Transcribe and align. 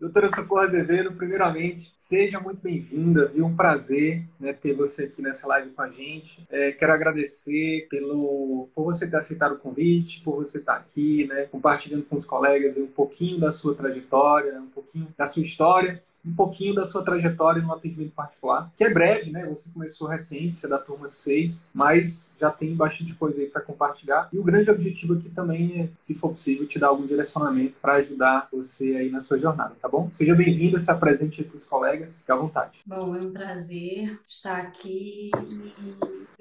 Doutora 0.00 0.28
Socorro 0.28 0.60
Azevedo, 0.60 1.12
primeiramente, 1.12 1.92
seja 1.96 2.40
muito 2.40 2.60
bem-vinda, 2.62 3.26
viu? 3.26 3.46
Um 3.46 3.56
prazer 3.56 4.22
né, 4.38 4.52
ter 4.52 4.74
você 4.74 5.04
aqui 5.04 5.22
nessa 5.22 5.46
live 5.48 5.70
com 5.70 5.82
a 5.82 5.88
gente. 5.88 6.46
É, 6.50 6.72
quero 6.72 6.92
agradecer 6.92 7.86
pelo, 7.90 8.68
por 8.74 8.84
você 8.84 9.08
ter 9.08 9.16
aceitado 9.16 9.52
o 9.52 9.58
convite, 9.58 10.20
por 10.22 10.36
você 10.36 10.58
estar 10.58 10.76
aqui, 10.76 11.26
né, 11.26 11.46
compartilhando 11.50 12.04
com 12.04 12.16
os 12.16 12.24
colegas 12.24 12.76
um 12.76 12.86
pouquinho 12.86 13.40
da 13.40 13.50
sua 13.50 13.74
trajetória, 13.74 14.60
um 14.60 14.68
pouquinho 14.68 15.08
da 15.16 15.26
sua 15.26 15.42
história 15.42 16.02
um 16.24 16.34
pouquinho 16.34 16.74
da 16.74 16.84
sua 16.84 17.04
trajetória 17.04 17.62
no 17.62 17.72
atendimento 17.72 18.12
particular, 18.12 18.70
que 18.76 18.84
é 18.84 18.90
breve, 18.90 19.30
né? 19.30 19.46
Você 19.46 19.70
começou 19.70 20.08
recente, 20.08 20.56
você 20.56 20.66
é 20.66 20.70
da 20.70 20.78
turma 20.78 21.08
6, 21.08 21.70
mas 21.74 22.32
já 22.40 22.50
tem 22.50 22.74
bastante 22.74 23.14
coisa 23.14 23.40
aí 23.40 23.48
para 23.48 23.60
compartilhar. 23.60 24.28
E 24.32 24.38
o 24.38 24.44
grande 24.44 24.70
objetivo 24.70 25.14
aqui 25.14 25.28
também 25.30 25.82
é, 25.82 25.88
se 25.96 26.14
for 26.14 26.30
possível, 26.30 26.66
te 26.66 26.78
dar 26.78 26.88
algum 26.88 27.06
direcionamento 27.06 27.74
para 27.80 27.94
ajudar 27.94 28.48
você 28.52 28.96
aí 28.96 29.10
na 29.10 29.20
sua 29.20 29.38
jornada, 29.38 29.74
tá 29.80 29.88
bom? 29.88 30.08
Seja 30.10 30.34
bem-vinda, 30.34 30.78
se 30.78 30.90
apresente 30.90 31.40
aí 31.40 31.46
para 31.46 31.56
os 31.56 31.64
colegas, 31.64 32.18
fique 32.18 32.30
à 32.30 32.36
vontade. 32.36 32.80
Bom, 32.86 33.16
é 33.16 33.20
um 33.20 33.32
prazer 33.32 34.20
estar 34.26 34.58
aqui 34.58 35.30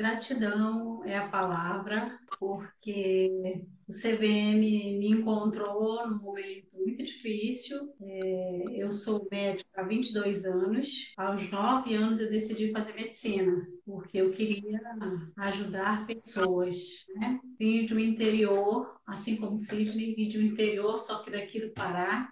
gratidão 0.02 1.04
é 1.06 1.18
a 1.18 1.28
palavra, 1.28 2.18
porque 2.40 3.62
o 3.88 3.92
CVM 3.92 4.60
me 4.60 5.10
encontrou 5.10 6.08
num 6.08 6.20
momento 6.20 6.68
muito 6.74 7.04
difícil. 7.04 7.94
É, 8.02 8.64
eu 8.76 8.92
sou 8.92 9.28
médica 9.32 9.70
há 9.76 9.84
22 9.84 10.46
anos. 10.46 11.14
Aos 11.18 11.50
9 11.50 11.94
anos 11.94 12.20
eu 12.20 12.30
decidi 12.30 12.72
fazer 12.72 12.94
medicina, 12.94 13.68
porque 13.86 14.18
eu 14.18 14.32
queria 14.32 14.80
ajudar 15.38 16.06
pessoas. 16.06 16.78
Né? 17.16 17.40
Vim 17.60 17.86
de 17.86 17.94
um 17.94 18.00
interior, 18.00 19.00
assim 19.06 19.38
como 19.38 19.58
Sidney, 19.58 20.16
vim 20.16 20.28
de 20.28 20.40
um 20.40 20.44
interior, 20.44 20.98
só 20.98 21.24
que 21.24 21.32
daqui 21.32 21.60
do 21.60 21.72
Pará 21.74 22.32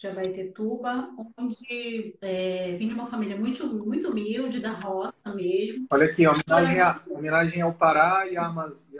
já 0.00 0.12
vai 0.14 0.28
ter 0.28 0.52
Tuba, 0.52 1.10
onde 1.36 2.16
é, 2.22 2.74
vim 2.78 2.88
de 2.88 2.94
uma 2.94 3.06
família 3.06 3.36
muito, 3.36 3.66
muito 3.84 4.10
humilde, 4.10 4.58
da 4.58 4.72
roça 4.72 5.34
mesmo. 5.34 5.86
Olha 5.90 6.06
aqui, 6.06 6.26
homenagem, 6.26 6.80
a, 6.80 7.00
homenagem 7.10 7.60
ao 7.60 7.74
Pará 7.74 8.26
e 8.26 8.36
ao, 8.36 8.46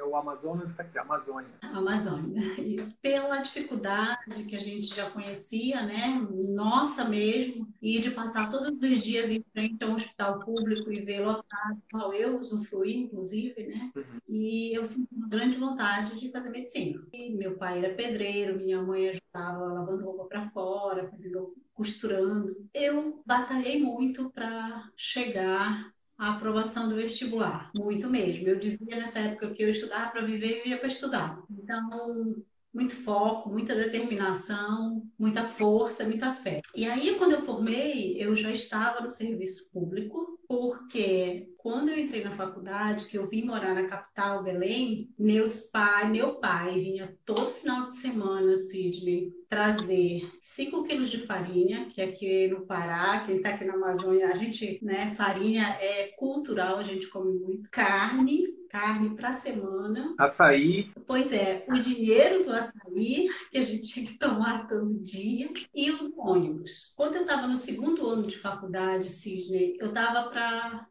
ao 0.00 0.16
Amazonas, 0.16 0.70
está 0.70 0.82
aqui, 0.82 0.98
a 0.98 1.02
Amazônia. 1.02 1.48
Amazônia. 1.62 2.60
E 2.60 2.86
pela 3.00 3.38
dificuldade 3.38 4.44
que 4.47 4.54
a 4.54 4.60
gente 4.60 4.94
já 4.94 5.08
conhecia, 5.08 5.82
né, 5.82 6.26
nossa 6.30 7.04
mesmo, 7.04 7.66
e 7.80 7.98
de 7.98 8.10
passar 8.10 8.50
todos 8.50 8.82
os 8.82 9.02
dias 9.02 9.30
em 9.30 9.42
frente 9.54 9.82
a 9.82 9.88
um 9.88 9.94
hospital 9.94 10.41
público 10.41 10.92
e 10.92 11.00
ver 11.00 11.20
lotado, 11.20 11.80
qual 11.91 12.12
eu 12.12 12.38
usufruí, 12.38 12.94
inclusive, 12.94 13.66
né, 13.69 13.91
uhum. 13.96 14.04
e 14.28 14.76
eu 14.76 14.84
senti 14.84 15.08
uma 15.14 15.28
grande 15.28 15.56
vontade 15.56 16.19
de 16.19 16.30
fazer 16.30 16.50
medicina. 16.50 17.00
E 17.10 17.30
meu 17.30 17.56
pai 17.56 17.78
era 17.78 17.94
pedreiro, 17.94 18.58
minha 18.58 18.82
mãe 18.82 19.08
ajudava 19.08 19.64
lavando 19.64 20.04
roupa 20.04 20.25
para 20.25 20.50
fora, 20.50 20.89
fora, 20.90 21.08
fazendo, 21.08 21.54
costurando. 21.72 22.68
Eu 22.74 23.22
batalhei 23.24 23.80
muito 23.80 24.30
para 24.30 24.90
chegar 24.96 25.92
à 26.18 26.32
aprovação 26.32 26.88
do 26.88 26.96
vestibular, 26.96 27.70
muito 27.76 28.08
mesmo. 28.10 28.46
Eu 28.48 28.58
dizia 28.58 28.96
nessa 28.96 29.20
época 29.20 29.54
que 29.54 29.62
eu 29.62 29.70
estudava 29.70 30.10
para 30.10 30.26
viver 30.26 30.50
e 30.50 30.56
vivia 30.56 30.78
para 30.78 30.88
estudar. 30.88 31.42
Então, 31.48 32.36
muito 32.72 32.94
foco, 32.94 33.50
muita 33.50 33.75
determinação, 33.75 35.03
muita 35.19 35.44
força, 35.44 36.04
muita 36.04 36.34
fé. 36.34 36.60
E 36.75 36.88
aí, 36.88 37.16
quando 37.16 37.32
eu 37.32 37.42
formei, 37.42 38.16
eu 38.19 38.34
já 38.36 38.50
estava 38.50 39.00
no 39.00 39.10
serviço 39.10 39.69
público, 39.72 40.38
porque 40.47 41.48
quando 41.58 41.91
eu 41.91 41.98
entrei 41.98 42.25
na 42.25 42.36
faculdade, 42.36 43.06
que 43.06 43.19
eu 43.19 43.26
vim 43.26 43.44
morar 43.44 43.75
na 43.75 43.86
capital, 43.86 44.42
Belém, 44.42 45.10
meus 45.19 45.62
pai, 45.70 46.10
meu 46.10 46.36
pai 46.36 46.81
vinha 46.81 47.16
todo 47.25 47.53
final 47.53 47.82
de 47.82 47.97
semana, 47.97 48.56
Sidney, 48.56 49.32
trazer 49.48 50.28
5 50.41 50.84
quilos 50.84 51.10
de 51.10 51.26
farinha, 51.26 51.88
que 51.91 52.00
aqui 52.00 52.48
no 52.48 52.66
Pará, 52.66 53.25
quem 53.26 53.37
está 53.37 53.50
aqui 53.50 53.64
na 53.64 53.75
Amazônia, 53.75 54.28
a 54.28 54.37
gente, 54.37 54.78
né, 54.82 55.14
farinha 55.16 55.76
é 55.81 56.08
cultural, 56.16 56.78
a 56.78 56.82
gente 56.82 57.08
come 57.08 57.38
muito, 57.38 57.69
carne, 57.70 58.44
carne 58.70 59.16
para 59.16 59.32
semana. 59.32 60.14
Açaí. 60.19 60.91
Pois 61.06 61.32
é, 61.32 61.64
o 61.69 61.78
dinheiro 61.78 62.44
do 62.44 62.53
açaí, 62.53 63.28
que 63.50 63.58
a 63.58 63.62
gente 63.62 63.88
tinha 63.88 64.06
que 64.06 64.16
tomar 64.16 64.69
todo 64.69 65.03
dia, 65.03 65.50
e 65.75 65.91
o 65.91 66.14
ônibus. 66.16 66.94
Quando 66.97 67.16
eu 67.16 67.22
estava 67.22 67.47
no 67.47 67.56
segundo 67.56 68.08
ano 68.08 68.26
de 68.26 68.38
faculdade, 68.38 69.08
Cisne, 69.08 69.76
eu 69.78 69.88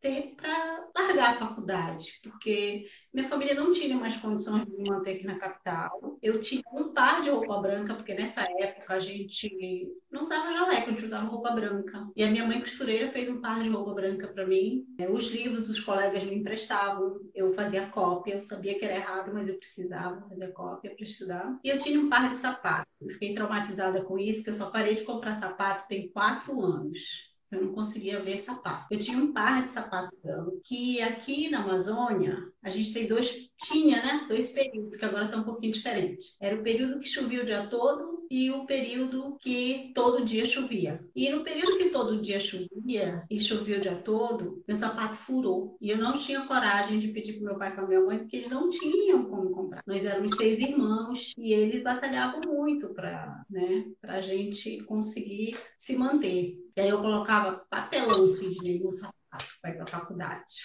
ter 0.02 0.36
para 0.36 0.88
largar 0.96 1.36
a 1.36 1.38
faculdade, 1.38 2.20
porque 2.22 2.86
minha 3.14 3.28
família 3.28 3.56
não 3.56 3.72
tinha 3.72 3.96
mais 3.96 4.18
condições 4.18 4.66
de 4.66 4.72
me 4.78 4.90
manter 4.90 5.16
aqui 5.16 5.26
na 5.26 5.40
capital. 5.40 6.18
Eu 6.22 6.40
tinha 6.40 6.62
um 6.72 6.94
par 6.94 7.22
de 7.22 7.30
roupa 7.30 7.60
branca, 7.60 7.96
porque 7.96 8.14
nessa 8.14 8.42
época 8.42 8.94
a 8.94 9.00
gente 9.00 9.92
não 10.12 10.24
usava 10.24 10.54
jaleco, 10.54 10.90
a 10.90 10.92
gente 10.92 11.06
usava 11.06 11.28
roupa 11.28 11.52
branca. 11.52 12.08
E 12.16 12.24
a 12.24 12.30
minha 12.30 12.46
mãe 12.46 12.60
costureira 12.60 13.12
fez 13.12 13.28
um 13.30 13.42
par 13.42 13.62
de 13.62 13.70
roupa 13.70 13.94
branca 13.94 14.28
para 14.28 14.46
mim. 14.46 14.86
É, 15.00 15.10
os 15.10 15.30
livros 15.32 15.70
os 15.70 15.80
colegas 15.80 16.24
me 16.24 16.36
emprestavam, 16.36 17.20
eu 17.34 17.54
fazia 17.54 17.88
cópia, 17.88 18.36
eu 18.36 18.42
sabia 18.42 18.78
que 18.78 18.86
era 18.86 18.98
errado, 18.98 19.32
mas 19.34 19.48
eu 19.48 19.58
precisava 19.58 20.22
fazer 20.30 20.48
cópia 20.50 20.96
para 20.96 21.06
estudar. 21.06 21.60
E 21.64 21.70
eu 21.70 21.78
tinha 21.78 22.00
um 22.00 22.10
par 22.10 22.30
de 22.30 22.36
sapatos. 22.36 22.90
Eu 23.02 23.10
fiquei 23.10 23.34
traumatizada 23.34 24.02
com 24.04 24.20
isso, 24.20 24.44
que 24.44 24.50
eu 24.50 24.54
só 24.54 24.70
parei 24.70 24.96
de 24.96 25.04
comprar 25.04 25.34
sapato 25.36 25.88
tem 25.88 26.10
quatro 26.10 26.62
anos. 26.62 27.30
Eu 27.52 27.64
não 27.64 27.74
conseguia 27.74 28.22
ver 28.22 28.38
sapato. 28.38 28.88
Eu 28.92 29.00
tinha 29.00 29.18
um 29.18 29.34
par 29.34 29.62
de 29.62 29.70
sapato 29.70 30.16
branco, 30.24 30.62
que 30.64 31.02
aqui 31.02 31.50
na 31.50 31.64
Amazônia, 31.64 32.48
a 32.62 32.70
gente 32.70 32.94
tem 32.94 33.08
dois, 33.08 33.49
tinha, 33.60 33.98
né? 33.98 34.26
Dois 34.28 34.52
períodos, 34.52 34.96
que 34.96 35.06
agora 35.06 35.26
estão 35.26 35.40
tá 35.40 35.44
um 35.44 35.52
pouquinho 35.52 35.74
diferentes. 35.74 36.36
Era 36.40 36.56
o 36.56 36.64
período 36.64 37.00
que 37.00 37.08
chovia 37.08 37.42
o 37.42 37.46
dia 37.46 37.68
todo 37.68 38.26
e 38.30 38.50
o 38.52 38.66
período 38.66 39.38
que 39.40 39.92
todo 39.94 40.24
dia 40.24 40.46
chovia. 40.46 41.04
E 41.16 41.30
no 41.30 41.44
período 41.44 41.78
que 41.78 41.90
todo 41.90 42.22
dia 42.22 42.40
chovia 42.40 43.24
e 43.30 43.40
chovia 43.40 43.78
o 43.78 43.82
dia 43.82 43.96
todo, 43.96 44.64
meu 44.68 44.76
sapato 44.76 45.16
furou. 45.16 45.78
E 45.82 45.90
eu 45.90 45.98
não 45.98 46.14
tinha 46.14 46.46
coragem 46.46 47.00
de 47.00 47.10
pedir 47.10 47.34
para 47.34 47.50
meu 47.50 47.58
pai 47.58 47.70
e 47.70 47.74
para 47.74 47.88
minha 47.88 48.02
mãe, 48.02 48.20
porque 48.20 48.38
eles 48.38 48.50
não 48.50 48.70
tinham 48.70 49.26
como 49.26 49.52
comprar. 49.52 49.84
Nós 49.86 50.06
éramos 50.06 50.36
seis 50.38 50.60
irmãos 50.60 51.34
e 51.38 51.54
eles 51.54 51.84
batalhavam 51.84 52.42
muito 52.42 52.90
para 52.90 53.44
né, 53.50 53.86
a 54.04 54.22
gente 54.22 54.82
conseguir 54.84 55.58
se 55.78 55.98
manter. 55.98 56.58
E 56.76 56.82
aí 56.82 56.90
eu 56.90 57.02
colocava 57.02 57.66
papelão, 57.70 58.28
Sidney, 58.28 58.80
no 58.80 58.92
sapato 58.92 59.19
ir 59.66 59.74
para 59.76 59.84
a 59.84 59.88
faculdade. 59.88 60.56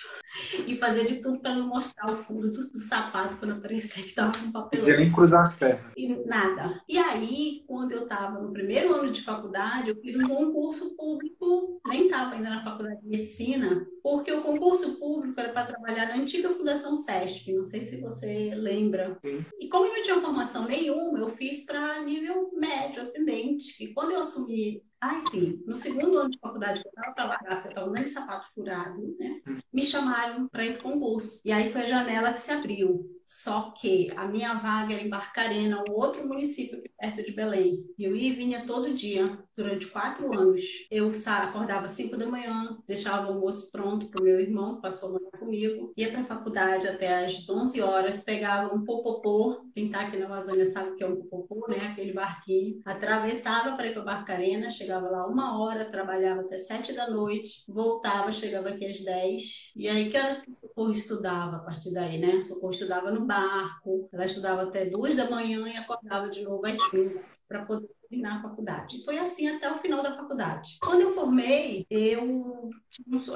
E 0.66 0.76
fazia 0.76 1.05
de 1.05 1.16
tudo 1.16 1.40
para 1.40 1.55
não 1.55 1.69
mostrar 1.69 2.12
o 2.12 2.16
fundo 2.16 2.50
do, 2.50 2.70
do 2.70 2.81
sapato 2.81 3.37
quando 3.37 3.52
aparecia 3.52 4.02
que 4.02 4.08
estava 4.11 4.32
com 4.32 4.50
papelão. 4.50 4.84
Podia 4.84 4.99
nem 4.99 5.12
cruzar 5.12 5.43
as 5.43 5.56
pernas. 5.56 5.93
E 5.96 6.08
nada. 6.26 6.81
E 6.88 6.99
aí, 6.99 7.64
quando 7.66 7.93
eu 7.93 8.05
estava 8.05 8.40
no 8.40 8.52
primeiro 8.52 8.94
ano 8.94 9.12
de 9.12 9.22
faculdade, 9.22 9.90
eu 9.90 9.96
fiz 9.96 10.16
um 10.16 10.28
concurso 10.28 10.96
público, 10.96 11.81
nem 11.87 12.05
estava 12.05 12.34
ainda 12.34 12.50
na 12.50 12.64
faculdade 12.64 13.00
de 13.02 13.08
medicina, 13.08 13.87
porque 14.04 14.30
o 14.30 14.42
concurso 14.42 14.98
público 14.98 15.40
era 15.40 15.50
para 15.50 15.68
trabalhar 15.68 16.08
na 16.08 16.16
antiga 16.16 16.50
Fundação 16.50 16.94
SESC, 16.94 17.54
não 17.54 17.64
sei 17.64 17.80
se 17.80 17.96
você 17.96 18.54
lembra. 18.54 19.18
Sim. 19.22 19.42
E 19.58 19.66
como 19.66 19.86
eu 19.86 19.94
não 19.94 20.02
tinha 20.02 20.20
formação 20.20 20.68
nenhuma, 20.68 21.18
eu 21.18 21.30
fiz 21.30 21.64
para 21.64 22.04
nível 22.04 22.52
médio, 22.54 23.02
atendente, 23.02 23.74
que 23.78 23.94
quando 23.94 24.10
eu 24.10 24.18
assumi 24.18 24.82
Ai, 25.00 25.20
sim. 25.30 25.62
No 25.66 25.76
segundo 25.76 26.18
ano 26.18 26.30
de 26.30 26.38
faculdade 26.38 26.80
que 26.80 26.88
eu 26.88 26.90
estava 26.90 27.14
para 27.14 27.24
largar, 27.24 27.56
porque 27.56 27.68
eu 27.68 27.70
estava 27.72 27.90
nem 27.90 28.06
sapato 28.06 28.46
furado, 28.54 29.16
né? 29.18 29.42
Me 29.70 29.82
chamaram 29.82 30.48
para 30.48 30.64
esse 30.64 30.82
concurso. 30.82 31.42
E 31.44 31.52
aí 31.52 31.70
foi 31.70 31.82
a 31.82 31.86
janela 31.86 32.32
que 32.32 32.40
se 32.40 32.50
abriu. 32.50 33.13
Só 33.25 33.73
que 33.73 34.11
a 34.17 34.26
minha 34.26 34.55
vaga 34.55 34.94
era 34.94 35.03
em 35.03 35.09
Barcarena, 35.09 35.82
um 35.88 35.93
outro 35.93 36.26
município 36.26 36.82
perto 36.99 37.23
de 37.23 37.32
Belém. 37.32 37.85
Eu 37.99 38.17
ia 38.17 38.29
e 38.29 38.32
vinha 38.32 38.67
todo 38.67 38.93
dia, 38.93 39.38
durante 39.56 39.87
quatro 39.87 40.32
anos. 40.32 40.65
Eu 40.91 41.12
acordava 41.26 41.88
cinco 41.88 42.17
da 42.17 42.26
manhã, 42.26 42.79
deixava 42.87 43.31
o 43.31 43.35
almoço 43.35 43.71
pronto 43.71 44.09
para 44.09 44.21
o 44.21 44.25
meu 44.25 44.41
irmão, 44.41 44.76
que 44.76 44.82
passou 44.82 45.11
a 45.11 45.12
morar 45.12 45.38
comigo, 45.38 45.93
ia 45.97 46.11
para 46.11 46.23
a 46.23 46.25
faculdade 46.25 46.88
até 46.88 47.25
às 47.25 47.49
11 47.49 47.81
horas, 47.81 48.23
pegava 48.25 48.75
um 48.75 48.85
popopô, 48.85 49.65
quem 49.75 49.87
está 49.87 50.03
aqui 50.03 50.17
na 50.17 50.26
Amazônia 50.26 50.67
sabe 50.67 50.91
o 50.91 50.97
que 50.97 51.05
é 51.05 51.06
um 51.06 51.17
popopô, 51.17 51.67
né? 51.69 51.88
Aquele 51.93 52.12
barquinho. 52.12 52.81
Atravessava 52.85 53.76
para 53.76 53.87
ir 53.87 53.93
para 53.93 54.03
Barcarena, 54.03 54.71
chegava 54.71 55.09
lá 55.09 55.26
uma 55.26 55.59
hora, 55.59 55.91
trabalhava 55.91 56.43
até 56.43 56.59
sete 56.59 56.93
da 56.93 57.11
noite, 57.11 57.65
voltava, 57.69 58.32
chegava 58.32 58.69
aqui 58.71 58.87
às 58.87 59.00
dez. 59.00 59.73
E 59.76 59.88
aí, 59.88 60.11
que 60.11 60.17
horas 60.17 60.43
que 60.43 60.50
o 60.50 60.55
Socorro 60.55 60.93
estudava 60.93 61.56
a 61.56 61.61
partir 61.61 61.93
daí, 61.93 62.19
né? 62.19 62.37
O 62.37 62.44
Socorro 62.44 62.73
estudava 62.73 63.11
no 63.14 63.25
barco, 63.25 64.08
ela 64.12 64.26
estudava 64.26 64.62
até 64.62 64.84
duas 64.87 65.16
da 65.16 65.31
manhã 65.31 65.66
e 65.69 65.76
acordava 65.76 66.28
de 66.28 66.43
novo 66.43 66.66
às 66.66 66.78
cinco 66.90 67.20
para 67.49 67.64
poder 67.64 67.88
terminar 68.08 68.38
a 68.38 68.43
faculdade. 68.43 69.05
Foi 69.05 69.19
assim 69.19 69.49
até 69.49 69.70
o 69.70 69.78
final 69.78 70.02
da 70.02 70.16
faculdade. 70.16 70.78
Quando 70.81 71.02
eu 71.02 71.12
formei, 71.12 71.87
eu, 71.90 72.70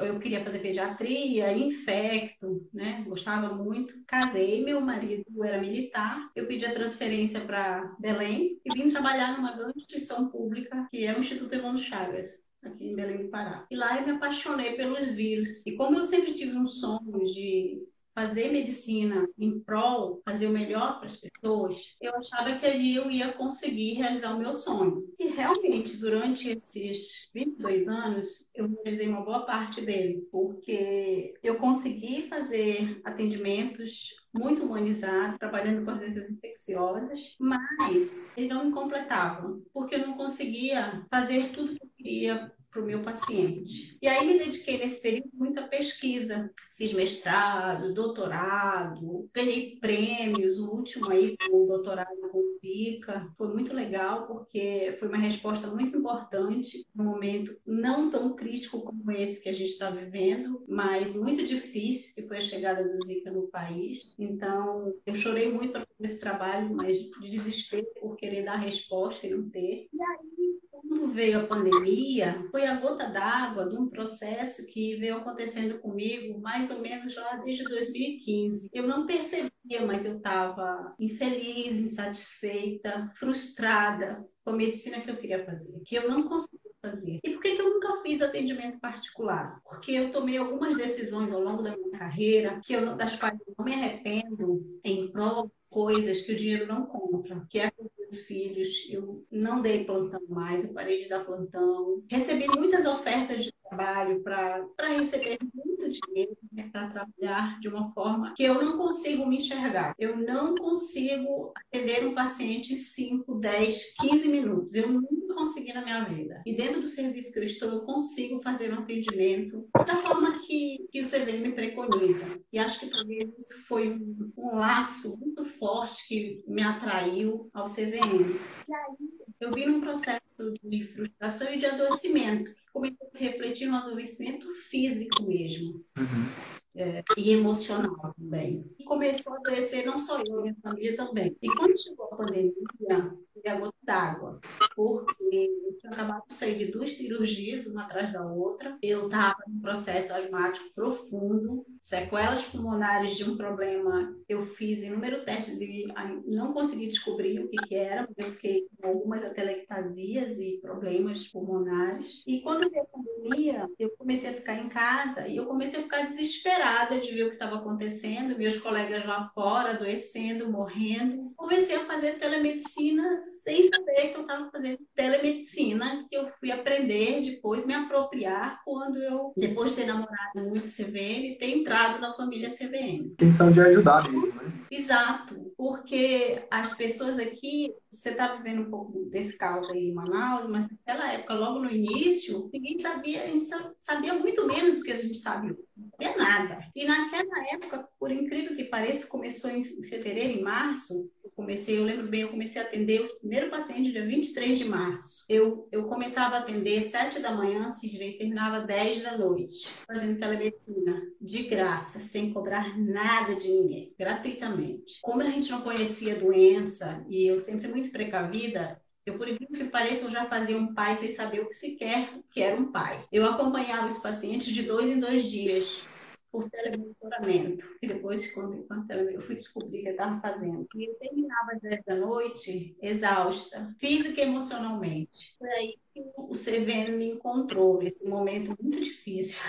eu 0.03 0.19
queria 0.19 0.43
fazer 0.43 0.59
pediatria, 0.59 1.53
infecto, 1.57 2.67
né? 2.73 3.03
Gostava 3.07 3.53
muito. 3.53 3.93
Casei, 4.07 4.63
meu 4.63 4.81
marido 4.81 5.25
era 5.43 5.59
militar. 5.59 6.29
Eu 6.35 6.47
pedi 6.47 6.65
a 6.65 6.73
transferência 6.73 7.41
para 7.41 7.95
Belém 7.99 8.59
e 8.65 8.73
vim 8.73 8.89
trabalhar 8.89 9.37
numa 9.37 9.55
grande 9.55 9.77
instituição 9.77 10.29
pública, 10.29 10.87
que 10.89 11.05
é 11.05 11.15
o 11.15 11.19
Instituto 11.19 11.53
Evandro 11.53 11.79
Chagas 11.79 12.41
aqui 12.63 12.89
em 12.89 12.95
Belém 12.95 13.23
do 13.23 13.29
Pará. 13.29 13.65
E 13.69 13.75
lá 13.75 13.99
eu 13.99 14.05
me 14.05 14.11
apaixonei 14.13 14.73
pelos 14.73 15.13
vírus. 15.13 15.65
E 15.65 15.75
como 15.75 15.97
eu 15.97 16.03
sempre 16.03 16.33
tive 16.33 16.57
um 16.57 16.67
sonho 16.67 17.23
de 17.23 17.81
fazer 18.19 18.51
medicina 18.51 19.29
em 19.37 19.61
prol, 19.61 20.21
fazer 20.25 20.47
o 20.47 20.51
melhor 20.51 20.97
para 20.97 21.05
as 21.05 21.15
pessoas, 21.15 21.95
eu 22.01 22.13
achava 22.17 22.59
que 22.59 22.65
ali 22.65 22.93
eu 22.93 23.09
ia 23.09 23.31
conseguir 23.31 23.93
realizar 23.93 24.35
o 24.35 24.37
meu 24.37 24.51
sonho. 24.51 25.05
E 25.17 25.29
realmente, 25.29 25.95
durante 25.95 26.49
esses 26.49 27.29
22 27.33 27.87
anos, 27.87 28.45
eu 28.53 28.69
realizei 28.83 29.07
uma 29.07 29.21
boa 29.21 29.45
parte 29.45 29.79
dele, 29.79 30.27
porque 30.29 31.33
eu 31.41 31.55
consegui 31.55 32.27
fazer 32.27 32.99
atendimentos 33.05 34.09
muito 34.33 34.65
humanizados, 34.65 35.39
trabalhando 35.39 35.85
com 35.85 35.91
as 35.91 35.99
doenças 35.99 36.29
infecciosas, 36.29 37.35
mas 37.39 38.29
eles 38.35 38.49
não 38.49 38.65
me 38.65 38.73
completavam, 38.73 39.63
porque 39.73 39.95
eu 39.95 40.05
não 40.05 40.17
conseguia 40.17 41.05
fazer 41.09 41.53
tudo 41.53 41.73
que 41.73 41.85
eu 41.85 41.89
queria 41.97 42.51
para 42.71 42.81
o 42.81 42.85
meu 42.85 43.01
paciente. 43.01 43.97
E 44.01 44.07
aí 44.07 44.27
me 44.27 44.39
dediquei 44.39 44.77
nesse 44.77 45.01
período 45.01 45.29
muito 45.33 45.59
à 45.59 45.63
pesquisa. 45.63 46.51
Fiz 46.77 46.93
mestrado, 46.93 47.93
doutorado, 47.93 49.29
ganhei 49.33 49.77
prêmios, 49.79 50.59
o 50.59 50.69
último 50.69 51.11
aí 51.11 51.35
com 51.37 51.63
o 51.63 51.67
doutorado 51.67 52.15
com 52.31 52.57
Zika. 52.63 53.31
Foi 53.37 53.47
muito 53.47 53.73
legal 53.73 54.27
porque 54.27 54.95
foi 54.99 55.07
uma 55.07 55.17
resposta 55.17 55.67
muito 55.67 55.97
importante 55.97 56.85
num 56.95 57.05
momento 57.05 57.55
não 57.65 58.09
tão 58.09 58.35
crítico 58.35 58.81
como 58.81 59.11
esse 59.11 59.41
que 59.41 59.49
a 59.49 59.53
gente 59.53 59.71
está 59.71 59.89
vivendo, 59.89 60.63
mas 60.67 61.15
muito 61.15 61.43
difícil, 61.43 62.13
que 62.13 62.23
foi 62.23 62.37
a 62.37 62.41
chegada 62.41 62.83
do 62.83 63.03
Zika 63.05 63.31
no 63.31 63.47
país. 63.47 64.15
Então, 64.17 64.93
eu 65.05 65.15
chorei 65.15 65.51
muito 65.51 65.71
para 65.71 65.85
fazer 65.85 66.13
esse 66.13 66.19
trabalho, 66.19 66.73
mas 66.73 66.97
de 66.97 67.29
desespero 67.29 67.87
por 67.99 68.15
querer 68.15 68.45
dar 68.45 68.57
resposta 68.57 69.27
e 69.27 69.31
não 69.31 69.49
ter. 69.49 69.87
E 69.91 70.01
aí 70.01 70.59
quando 70.81 71.07
veio 71.07 71.39
a 71.39 71.47
pandemia, 71.47 72.47
foi 72.51 72.65
a 72.65 72.79
gota 72.79 73.07
d'água 73.07 73.67
de 73.67 73.77
um 73.77 73.89
processo 73.89 74.65
que 74.67 74.95
veio 74.95 75.17
acontecendo 75.17 75.79
comigo 75.79 76.39
mais 76.39 76.71
ou 76.71 76.79
menos 76.79 77.15
lá 77.15 77.37
desde 77.37 77.63
2015. 77.63 78.69
Eu 78.73 78.87
não 78.87 79.05
percebia, 79.05 79.85
mas 79.85 80.05
eu 80.05 80.17
estava 80.17 80.93
infeliz, 80.99 81.79
insatisfeita, 81.79 83.11
frustrada 83.15 84.25
com 84.43 84.51
a 84.51 84.55
medicina 84.55 85.01
que 85.01 85.09
eu 85.09 85.17
queria 85.17 85.45
fazer, 85.45 85.79
que 85.85 85.95
eu 85.95 86.09
não 86.09 86.27
conseguia 86.27 86.59
fazer. 86.81 87.19
E 87.23 87.29
por 87.31 87.41
que, 87.41 87.55
que 87.55 87.61
eu 87.61 87.69
nunca 87.73 88.01
fiz 88.01 88.21
atendimento 88.21 88.79
particular? 88.79 89.59
Porque 89.63 89.91
eu 89.91 90.11
tomei 90.11 90.37
algumas 90.37 90.75
decisões 90.75 91.31
ao 91.31 91.41
longo 91.41 91.61
da 91.61 91.75
minha 91.75 91.91
carreira 91.91 92.59
que 92.63 92.73
eu, 92.73 92.95
das 92.95 93.15
quais 93.15 93.39
eu 93.45 93.53
não 93.57 93.65
me 93.65 93.73
arrependo 93.73 94.79
em 94.83 95.11
prol 95.11 95.51
coisas 95.69 96.21
que 96.21 96.31
o 96.31 96.35
dinheiro 96.35 96.65
não 96.67 96.85
compra, 96.85 97.45
que 97.49 97.59
é 97.59 97.71
os 98.09 98.21
filhos, 98.21 98.87
eu 98.89 99.25
não 99.31 99.61
dei 99.61 99.85
plantão 99.85 100.21
mais, 100.27 100.63
eu 100.63 100.73
parei 100.73 100.99
de 100.99 101.09
dar 101.09 101.25
plantão. 101.25 102.03
Recebi 102.09 102.47
muitas 102.47 102.85
ofertas 102.85 103.45
de 103.45 103.53
trabalho 103.67 104.21
para 104.21 104.97
receber 104.97 105.37
muito 105.53 105.89
dinheiro, 105.89 106.37
mas 106.51 106.71
para 106.71 106.89
trabalhar 106.89 107.59
de 107.59 107.67
uma 107.67 107.91
forma 107.93 108.33
que 108.35 108.43
eu 108.43 108.55
não 108.55 108.77
consigo 108.77 109.25
me 109.25 109.37
enxergar. 109.37 109.93
Eu 109.97 110.17
não 110.17 110.55
consigo 110.55 111.53
atender 111.55 112.05
um 112.07 112.13
paciente 112.13 112.75
5, 112.75 113.35
10, 113.35 113.95
15 113.99 114.27
minutos. 114.27 114.75
Eu 114.75 114.89
nunca 114.89 115.18
consegui 115.39 115.71
na 115.71 115.81
minha 115.81 116.03
vida. 116.03 116.41
E 116.45 116.53
dentro 116.53 116.81
do 116.81 116.87
serviço 116.87 117.31
que 117.31 117.39
eu 117.39 117.43
estou, 117.43 117.71
eu 117.71 117.81
consigo 117.81 118.41
fazer 118.41 118.73
um 118.73 118.79
atendimento 118.79 119.67
da 119.73 119.95
forma 119.97 120.37
que, 120.39 120.85
que 120.91 120.99
o 120.99 121.05
CVM 121.05 121.41
me 121.41 121.51
preconiza. 121.53 122.25
E 122.51 122.59
acho 122.59 122.81
que 122.81 122.87
talvez 122.87 123.29
isso 123.37 123.65
foi 123.65 123.89
um, 123.89 124.31
um 124.37 124.55
laço 124.57 125.17
muito 125.17 125.45
forte 125.45 126.07
que 126.07 126.43
me 126.45 126.61
atraiu 126.61 127.49
ao 127.53 127.63
CVM. 127.63 128.37
E 128.67 128.73
aí 128.73 129.09
eu 129.39 129.53
vi 129.53 129.69
um 129.69 129.79
processo 129.79 130.53
de 130.61 130.83
frustração 130.87 131.53
e 131.53 131.57
de 131.57 131.65
adoecimento, 131.65 132.53
começou 132.73 133.07
a 133.07 133.11
se 133.11 133.23
refletir 133.23 133.67
no 133.67 133.77
adoecimento 133.77 134.51
físico 134.69 135.23
mesmo. 135.23 135.85
Uhum. 135.97 136.59
É, 136.75 137.03
e 137.17 137.31
emocional 137.31 138.13
também. 138.15 138.63
E 138.77 138.83
começou 138.83 139.33
a 139.33 139.37
adoecer 139.37 139.85
não 139.85 139.97
só 139.97 140.21
eu, 140.23 140.43
minha 140.43 140.55
família 140.61 140.95
também. 140.95 141.35
E 141.41 141.47
quando 141.49 141.77
chegou 141.77 142.05
a 142.05 142.15
pandemia, 142.15 143.17
foi 143.41 143.51
a 143.51 143.59
gota 143.59 143.77
d'água, 143.83 144.39
porque 144.75 145.49
eu 145.65 145.77
tinha 145.77 145.91
acabado 145.91 146.27
de 146.27 146.33
sair 146.33 146.57
de 146.57 146.71
duas 146.71 146.93
cirurgias, 146.93 147.67
uma 147.67 147.83
atrás 147.83 148.11
da 148.13 148.25
outra. 148.25 148.77
Eu 148.81 149.05
estava 149.05 149.37
num 149.47 149.59
processo 149.59 150.13
asmático 150.13 150.73
profundo, 150.73 151.65
sequelas 151.79 152.45
pulmonares 152.45 153.15
de 153.15 153.23
um 153.23 153.35
problema. 153.35 154.15
Eu 154.27 154.45
fiz 154.45 154.83
inúmeros 154.83 155.23
testes 155.23 155.59
e 155.61 155.87
não 156.25 156.53
consegui 156.53 156.87
descobrir 156.87 157.39
o 157.39 157.47
que, 157.47 157.57
que 157.67 157.75
era, 157.75 158.05
porque 158.05 158.21
eu 158.21 158.31
fiquei 158.31 158.67
com 158.77 158.87
algumas 158.87 159.23
atelectasias 159.23 160.37
e 160.39 160.59
problemas 160.61 161.27
pulmonares. 161.27 162.23
E 162.27 162.41
quando 162.41 162.69
veio 162.69 162.83
a 162.83 162.85
pandemia, 162.85 163.69
eu 163.79 163.89
comecei 163.97 164.29
a 164.29 164.33
ficar 164.33 164.55
em 164.55 164.69
casa 164.69 165.27
e 165.27 165.37
eu 165.37 165.45
comecei 165.45 165.79
a 165.79 165.83
ficar 165.83 166.03
desesperada 166.03 166.99
de 166.99 167.11
ver 167.13 167.23
o 167.23 167.29
que 167.29 167.35
estava 167.35 167.57
acontecendo, 167.57 168.37
meus 168.37 168.57
colegas 168.57 169.05
lá 169.05 169.29
fora 169.33 169.71
adoecendo, 169.71 170.49
morrendo. 170.49 171.31
Comecei 171.35 171.75
a 171.75 171.85
fazer 171.85 172.19
telemedicina 172.19 173.23
sem 173.43 173.69
saber 173.69 174.09
que 174.09 174.17
eu 174.17 174.21
estava 174.21 174.49
fazendo 174.51 174.79
telemedicina, 174.95 176.05
que 176.09 176.15
eu 176.15 176.29
fui 176.39 176.51
aprender 176.51 177.21
depois, 177.21 177.65
me 177.65 177.73
apropriar 177.73 178.61
quando 178.65 178.97
eu, 178.97 179.33
depois 179.35 179.71
de 179.71 179.77
ter 179.77 179.87
namorado 179.87 180.19
muito 180.35 180.67
CVM, 180.67 181.37
ter 181.37 181.57
entrado 181.57 181.99
na 181.99 182.13
família 182.13 182.51
CVM. 182.51 183.11
Intenção 183.13 183.51
de 183.51 183.61
ajudar 183.61 184.09
mesmo, 184.11 184.41
né? 184.41 184.53
Exato, 184.71 185.51
porque 185.57 186.43
as 186.51 186.75
pessoas 186.75 187.17
aqui, 187.17 187.73
você 187.89 188.09
está 188.09 188.35
vivendo 188.35 188.61
um 188.61 188.69
pouco 188.69 189.05
desse 189.09 189.37
caos 189.37 189.69
aí 189.69 189.89
em 189.89 189.93
Manaus, 189.93 190.47
mas 190.47 190.69
naquela 190.69 191.11
época, 191.11 191.33
logo 191.33 191.59
no 191.59 191.71
início, 191.71 192.49
ninguém 192.53 192.75
sabia, 192.77 193.23
a 193.23 193.27
gente 193.27 193.45
sabia 193.79 194.13
muito 194.13 194.45
menos 194.45 194.75
do 194.75 194.83
que 194.83 194.91
a 194.91 194.95
gente 194.95 195.17
sabe 195.17 195.51
hoje. 195.51 195.59
Sabia 195.91 196.17
nada. 196.17 196.59
E 196.75 196.85
naquela 196.85 197.53
época, 197.53 197.87
por 197.99 198.11
incrível 198.11 198.55
que 198.55 198.65
pareça, 198.65 199.07
começou 199.07 199.49
em 199.49 199.63
fevereiro, 199.83 200.39
em 200.39 200.43
março, 200.43 201.09
comecei, 201.39 201.77
eu 201.77 201.85
lembro 201.85 202.07
bem, 202.07 202.21
eu 202.21 202.29
comecei 202.29 202.61
a 202.61 202.65
atender 202.65 203.01
o 203.01 203.19
primeiro 203.19 203.49
paciente 203.49 203.93
dia 203.93 204.05
23 204.05 204.59
de 204.59 204.65
março. 204.65 205.23
Eu, 205.29 205.69
eu 205.71 205.85
começava 205.85 206.35
a 206.35 206.39
atender 206.39 206.81
7 206.81 207.21
da 207.21 207.31
manhã, 207.31 207.69
se 207.69 207.87
e 207.87 208.17
terminava 208.17 208.65
10 208.65 209.03
da 209.03 209.17
noite, 209.17 209.69
fazendo 209.87 210.19
telemedicina, 210.19 211.01
de 211.19 211.43
graça, 211.43 211.99
sem 211.99 212.33
cobrar 212.33 212.77
nada 212.77 213.35
de 213.35 213.49
ninguém, 213.49 213.93
gratuitamente. 213.97 214.99
Como 215.01 215.21
a 215.21 215.25
gente 215.25 215.49
não 215.49 215.61
conhecia 215.61 216.15
a 216.15 216.19
doença, 216.19 217.05
e 217.09 217.25
eu 217.25 217.39
sempre 217.39 217.69
muito 217.69 217.89
precavida, 217.89 218.79
eu, 219.05 219.17
por 219.17 219.27
incrível 219.27 219.57
que 219.57 219.71
pareça, 219.71 220.05
eu 220.05 220.11
já 220.11 220.25
fazia 220.25 220.57
um 220.57 220.73
pai 220.73 220.95
sem 220.97 221.11
saber 221.11 221.39
o 221.39 221.47
que 221.47 221.55
sequer 221.55 222.19
que 222.31 222.41
era 222.41 222.59
um 222.59 222.71
pai. 222.71 223.05
Eu 223.11 223.25
acompanhava 223.25 223.87
os 223.87 223.99
pacientes 223.99 224.53
de 224.53 224.63
dois 224.63 224.89
em 224.89 224.99
dois 224.99 225.23
dias 225.23 225.87
por 226.31 226.49
telemonitoramento. 226.49 227.65
E 227.81 227.87
depois, 227.87 228.31
quando, 228.31 228.63
quando 228.67 228.91
eu 228.91 229.21
fui 229.21 229.35
descobrir 229.35 229.81
que 229.81 229.87
eu 229.89 229.91
estava 229.91 230.19
fazendo. 230.21 230.67
E 230.75 230.85
eu 230.85 230.95
terminava 230.95 231.53
às 231.53 231.61
10 231.61 231.83
da 231.85 231.95
noite, 231.95 232.75
exausta, 232.81 233.75
física 233.79 234.21
e 234.21 234.25
emocionalmente. 234.25 235.35
Foi 235.37 235.49
aí 235.49 235.75
que 235.93 236.01
o 236.17 236.33
CVM 236.33 236.97
me 236.97 237.11
encontrou, 237.11 237.81
nesse 237.81 238.05
momento 238.07 238.55
muito 238.61 238.81
difícil. 238.81 239.41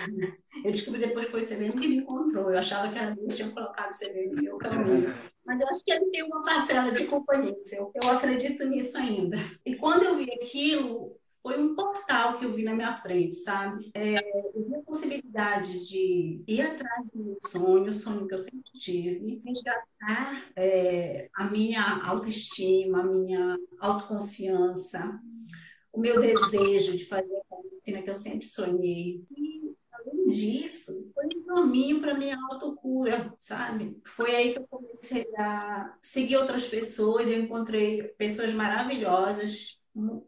Eu 0.63 0.71
descobri 0.71 0.99
depois 0.99 1.25
que 1.25 1.31
foi 1.31 1.41
o 1.41 1.45
CVM 1.45 1.79
que 1.79 1.87
me 1.87 1.97
encontrou. 1.97 2.51
Eu 2.51 2.57
achava 2.57 2.91
que 2.91 2.97
era 2.97 3.15
Deus 3.15 3.35
tinha 3.35 3.49
colocado 3.51 3.91
o 3.91 3.97
CVM 3.97 4.35
no 4.35 4.41
meu 4.41 4.57
caminho. 4.57 5.13
Mas 5.45 5.59
eu 5.59 5.67
acho 5.69 5.83
que 5.83 5.91
ele 5.91 6.05
tem 6.11 6.23
uma 6.23 6.43
parcela 6.43 6.91
de 6.91 7.05
companhia. 7.05 7.55
Eu, 7.71 7.91
eu 8.01 8.09
acredito 8.11 8.63
nisso 8.65 8.97
ainda. 8.97 9.37
E 9.65 9.75
quando 9.75 10.03
eu 10.03 10.17
vi 10.17 10.31
aquilo, 10.31 11.17
foi 11.43 11.59
um 11.59 11.75
portal 11.75 12.37
que 12.37 12.45
eu 12.45 12.53
vi 12.53 12.63
na 12.63 12.75
minha 12.75 12.95
frente, 13.01 13.35
sabe? 13.35 13.91
É, 13.93 14.19
eu 14.55 14.63
vi 14.63 14.75
a 14.75 14.81
possibilidade 14.81 15.87
de 15.87 16.43
ir 16.47 16.61
atrás 16.61 17.07
do 17.11 17.23
meu 17.23 17.37
sonho, 17.41 17.93
sonho 17.93 18.27
que 18.27 18.33
eu 18.33 18.39
sempre 18.39 18.71
tive, 18.73 19.41
resgatar 19.43 20.45
é, 20.55 21.29
a 21.35 21.45
minha 21.45 22.03
autoestima, 22.05 23.01
a 23.01 23.05
minha 23.05 23.57
autoconfiança, 23.79 25.19
o 25.91 25.99
meu 25.99 26.21
desejo 26.21 26.95
de 26.95 27.05
fazer 27.05 27.41
a 27.51 27.63
medicina 27.63 28.01
que 28.03 28.09
eu 28.09 28.15
sempre 28.15 28.45
sonhei. 28.45 29.25
E, 29.35 29.75
além 29.91 30.27
disso, 30.29 31.11
foi 31.13 31.25
um 31.35 31.43
caminho 31.43 31.99
para 31.99 32.13
minha 32.13 32.37
autocura, 32.51 33.33
sabe? 33.37 33.99
Foi 34.05 34.35
aí 34.35 34.53
que 34.53 34.59
eu 34.59 34.67
comecei 34.67 35.27
a 35.37 35.97
seguir 36.01 36.37
outras 36.37 36.67
pessoas, 36.67 37.29
eu 37.29 37.39
encontrei 37.39 38.03
pessoas 38.17 38.53
maravilhosas, 38.53 39.80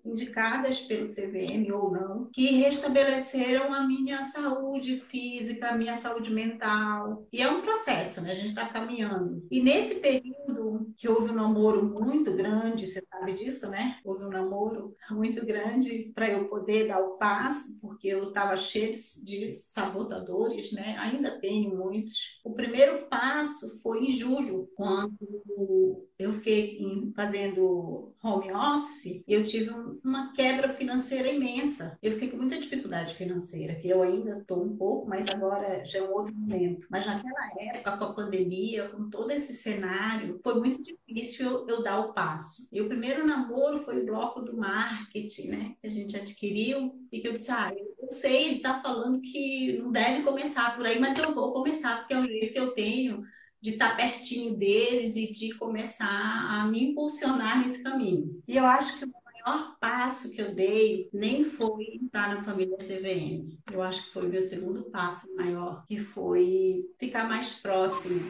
indicadas 0.05 0.81
pelo 0.81 1.07
CVM 1.07 1.71
ou 1.73 1.91
não, 1.91 2.29
que 2.33 2.57
restabeleceram 2.57 3.73
a 3.73 3.85
minha 3.87 4.21
saúde 4.23 4.97
física, 4.97 5.69
a 5.69 5.77
minha 5.77 5.95
saúde 5.95 6.31
mental. 6.33 7.25
E 7.31 7.41
é 7.41 7.49
um 7.49 7.61
processo, 7.61 8.21
né? 8.21 8.31
A 8.31 8.35
gente 8.35 8.47
está 8.47 8.67
caminhando. 8.67 9.45
E 9.49 9.61
nesse 9.61 9.95
período 9.95 10.93
que 10.97 11.07
houve 11.07 11.31
um 11.31 11.35
namoro 11.35 11.83
muito 11.83 12.33
grande, 12.33 12.87
você 12.87 13.01
sabe 13.13 13.33
disso, 13.33 13.69
né? 13.69 13.99
Houve 14.03 14.25
um 14.25 14.29
namoro 14.29 14.95
muito 15.11 15.45
grande 15.45 16.11
para 16.15 16.29
eu 16.29 16.47
poder 16.47 16.87
dar 16.87 16.99
o 16.99 17.17
passo, 17.17 17.79
porque 17.79 18.07
eu 18.07 18.29
estava 18.29 18.57
cheia 18.57 18.91
de 19.23 19.53
sabotadores, 19.53 20.71
né? 20.71 20.97
Ainda 20.97 21.39
tenho 21.39 21.75
muitos. 21.75 22.39
O 22.43 22.53
primeiro 22.53 23.07
passo 23.07 23.79
foi 23.81 24.05
em 24.05 24.11
julho, 24.11 24.69
quando 24.75 26.07
eu 26.17 26.33
fiquei 26.33 26.79
fazendo 27.15 28.13
home 28.23 28.51
office, 28.51 29.21
eu 29.27 29.43
tive 29.43 29.69
uma 30.03 30.31
quebra 30.33 30.69
financeira 30.69 31.29
imensa. 31.29 31.97
Eu 32.01 32.13
fiquei 32.13 32.29
com 32.29 32.37
muita 32.37 32.59
dificuldade 32.59 33.13
financeira, 33.15 33.75
que 33.75 33.89
eu 33.89 34.01
ainda 34.01 34.39
estou 34.39 34.63
um 34.63 34.77
pouco, 34.77 35.07
mas 35.07 35.27
agora 35.27 35.83
já 35.85 35.99
é 35.99 36.03
um 36.03 36.13
outro 36.13 36.33
momento. 36.33 36.87
Mas 36.89 37.05
naquela 37.05 37.51
época, 37.59 37.97
com 37.97 38.03
a 38.05 38.13
pandemia, 38.13 38.89
com 38.89 39.09
todo 39.09 39.31
esse 39.31 39.53
cenário, 39.53 40.39
foi 40.41 40.55
muito 40.55 40.81
difícil 40.81 41.45
eu, 41.45 41.67
eu 41.67 41.83
dar 41.83 41.99
o 41.99 42.13
passo. 42.13 42.67
E 42.71 42.81
o 42.81 42.87
primeiro 43.03 43.27
namoro 43.27 43.83
foi 43.83 44.01
o 44.01 44.05
bloco 44.05 44.39
do 44.39 44.55
marketing, 44.55 45.49
né? 45.49 45.75
Que 45.81 45.87
a 45.87 45.89
gente 45.89 46.15
adquiriu 46.15 47.05
e 47.11 47.19
que 47.19 47.27
eu 47.27 47.33
disse, 47.33 47.51
ah, 47.51 47.73
eu 47.99 48.09
sei, 48.09 48.45
ele 48.45 48.55
está 48.55 48.81
falando 48.81 49.19
que 49.19 49.77
não 49.77 49.91
deve 49.91 50.23
começar 50.23 50.73
por 50.73 50.85
aí, 50.85 50.97
mas 51.01 51.19
eu 51.19 51.35
vou 51.35 51.51
começar, 51.51 51.97
porque 51.97 52.13
é 52.13 52.19
o 52.21 52.25
jeito 52.25 52.53
que 52.53 52.59
eu 52.59 52.71
tenho 52.71 53.21
de 53.61 53.71
estar 53.71 53.97
pertinho 53.97 54.55
deles 54.55 55.17
e 55.17 55.29
de 55.29 55.53
começar 55.55 56.07
a 56.07 56.65
me 56.65 56.91
impulsionar 56.91 57.61
nesse 57.61 57.83
caminho. 57.83 58.41
E 58.47 58.55
eu 58.55 58.65
acho 58.65 58.97
que 58.97 59.03
o 59.03 59.11
maior 59.25 59.77
passo 59.81 60.31
que 60.31 60.41
eu 60.41 60.55
dei 60.55 61.09
nem 61.11 61.43
foi 61.43 61.99
entrar 62.01 62.33
na 62.33 62.43
família 62.43 62.77
CVM. 62.77 63.57
Eu 63.69 63.81
acho 63.81 64.05
que 64.05 64.13
foi 64.13 64.27
o 64.27 64.29
meu 64.29 64.41
segundo 64.41 64.83
passo 64.83 65.33
maior, 65.35 65.85
que 65.85 65.99
foi 65.99 66.85
ficar 66.97 67.27
mais 67.27 67.55
próximo 67.55 68.21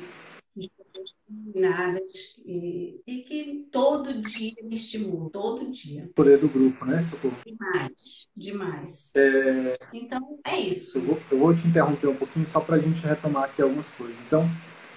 de 0.55 0.69
pessoas 0.77 1.15
determinadas 1.27 2.35
e, 2.45 3.01
e, 3.07 3.21
que 3.23 3.67
todo 3.71 4.21
dia 4.21 4.53
me 4.63 4.75
estimulam, 4.75 5.29
todo 5.29 5.71
dia. 5.71 6.09
Poder 6.15 6.39
do 6.39 6.47
grupo, 6.47 6.85
né, 6.85 7.01
Socorro? 7.01 7.37
Demais, 7.45 8.29
demais. 8.35 9.11
É... 9.15 9.73
Então, 9.93 10.39
é 10.45 10.59
isso. 10.59 10.97
Eu 10.97 11.01
vou, 11.03 11.19
eu 11.31 11.39
vou 11.39 11.55
te 11.55 11.67
interromper 11.67 12.07
um 12.07 12.15
pouquinho 12.15 12.45
só 12.45 12.59
para 12.59 12.75
a 12.75 12.79
gente 12.79 13.05
retomar 13.05 13.45
aqui 13.45 13.61
algumas 13.61 13.89
coisas. 13.91 14.15
Então, 14.27 14.47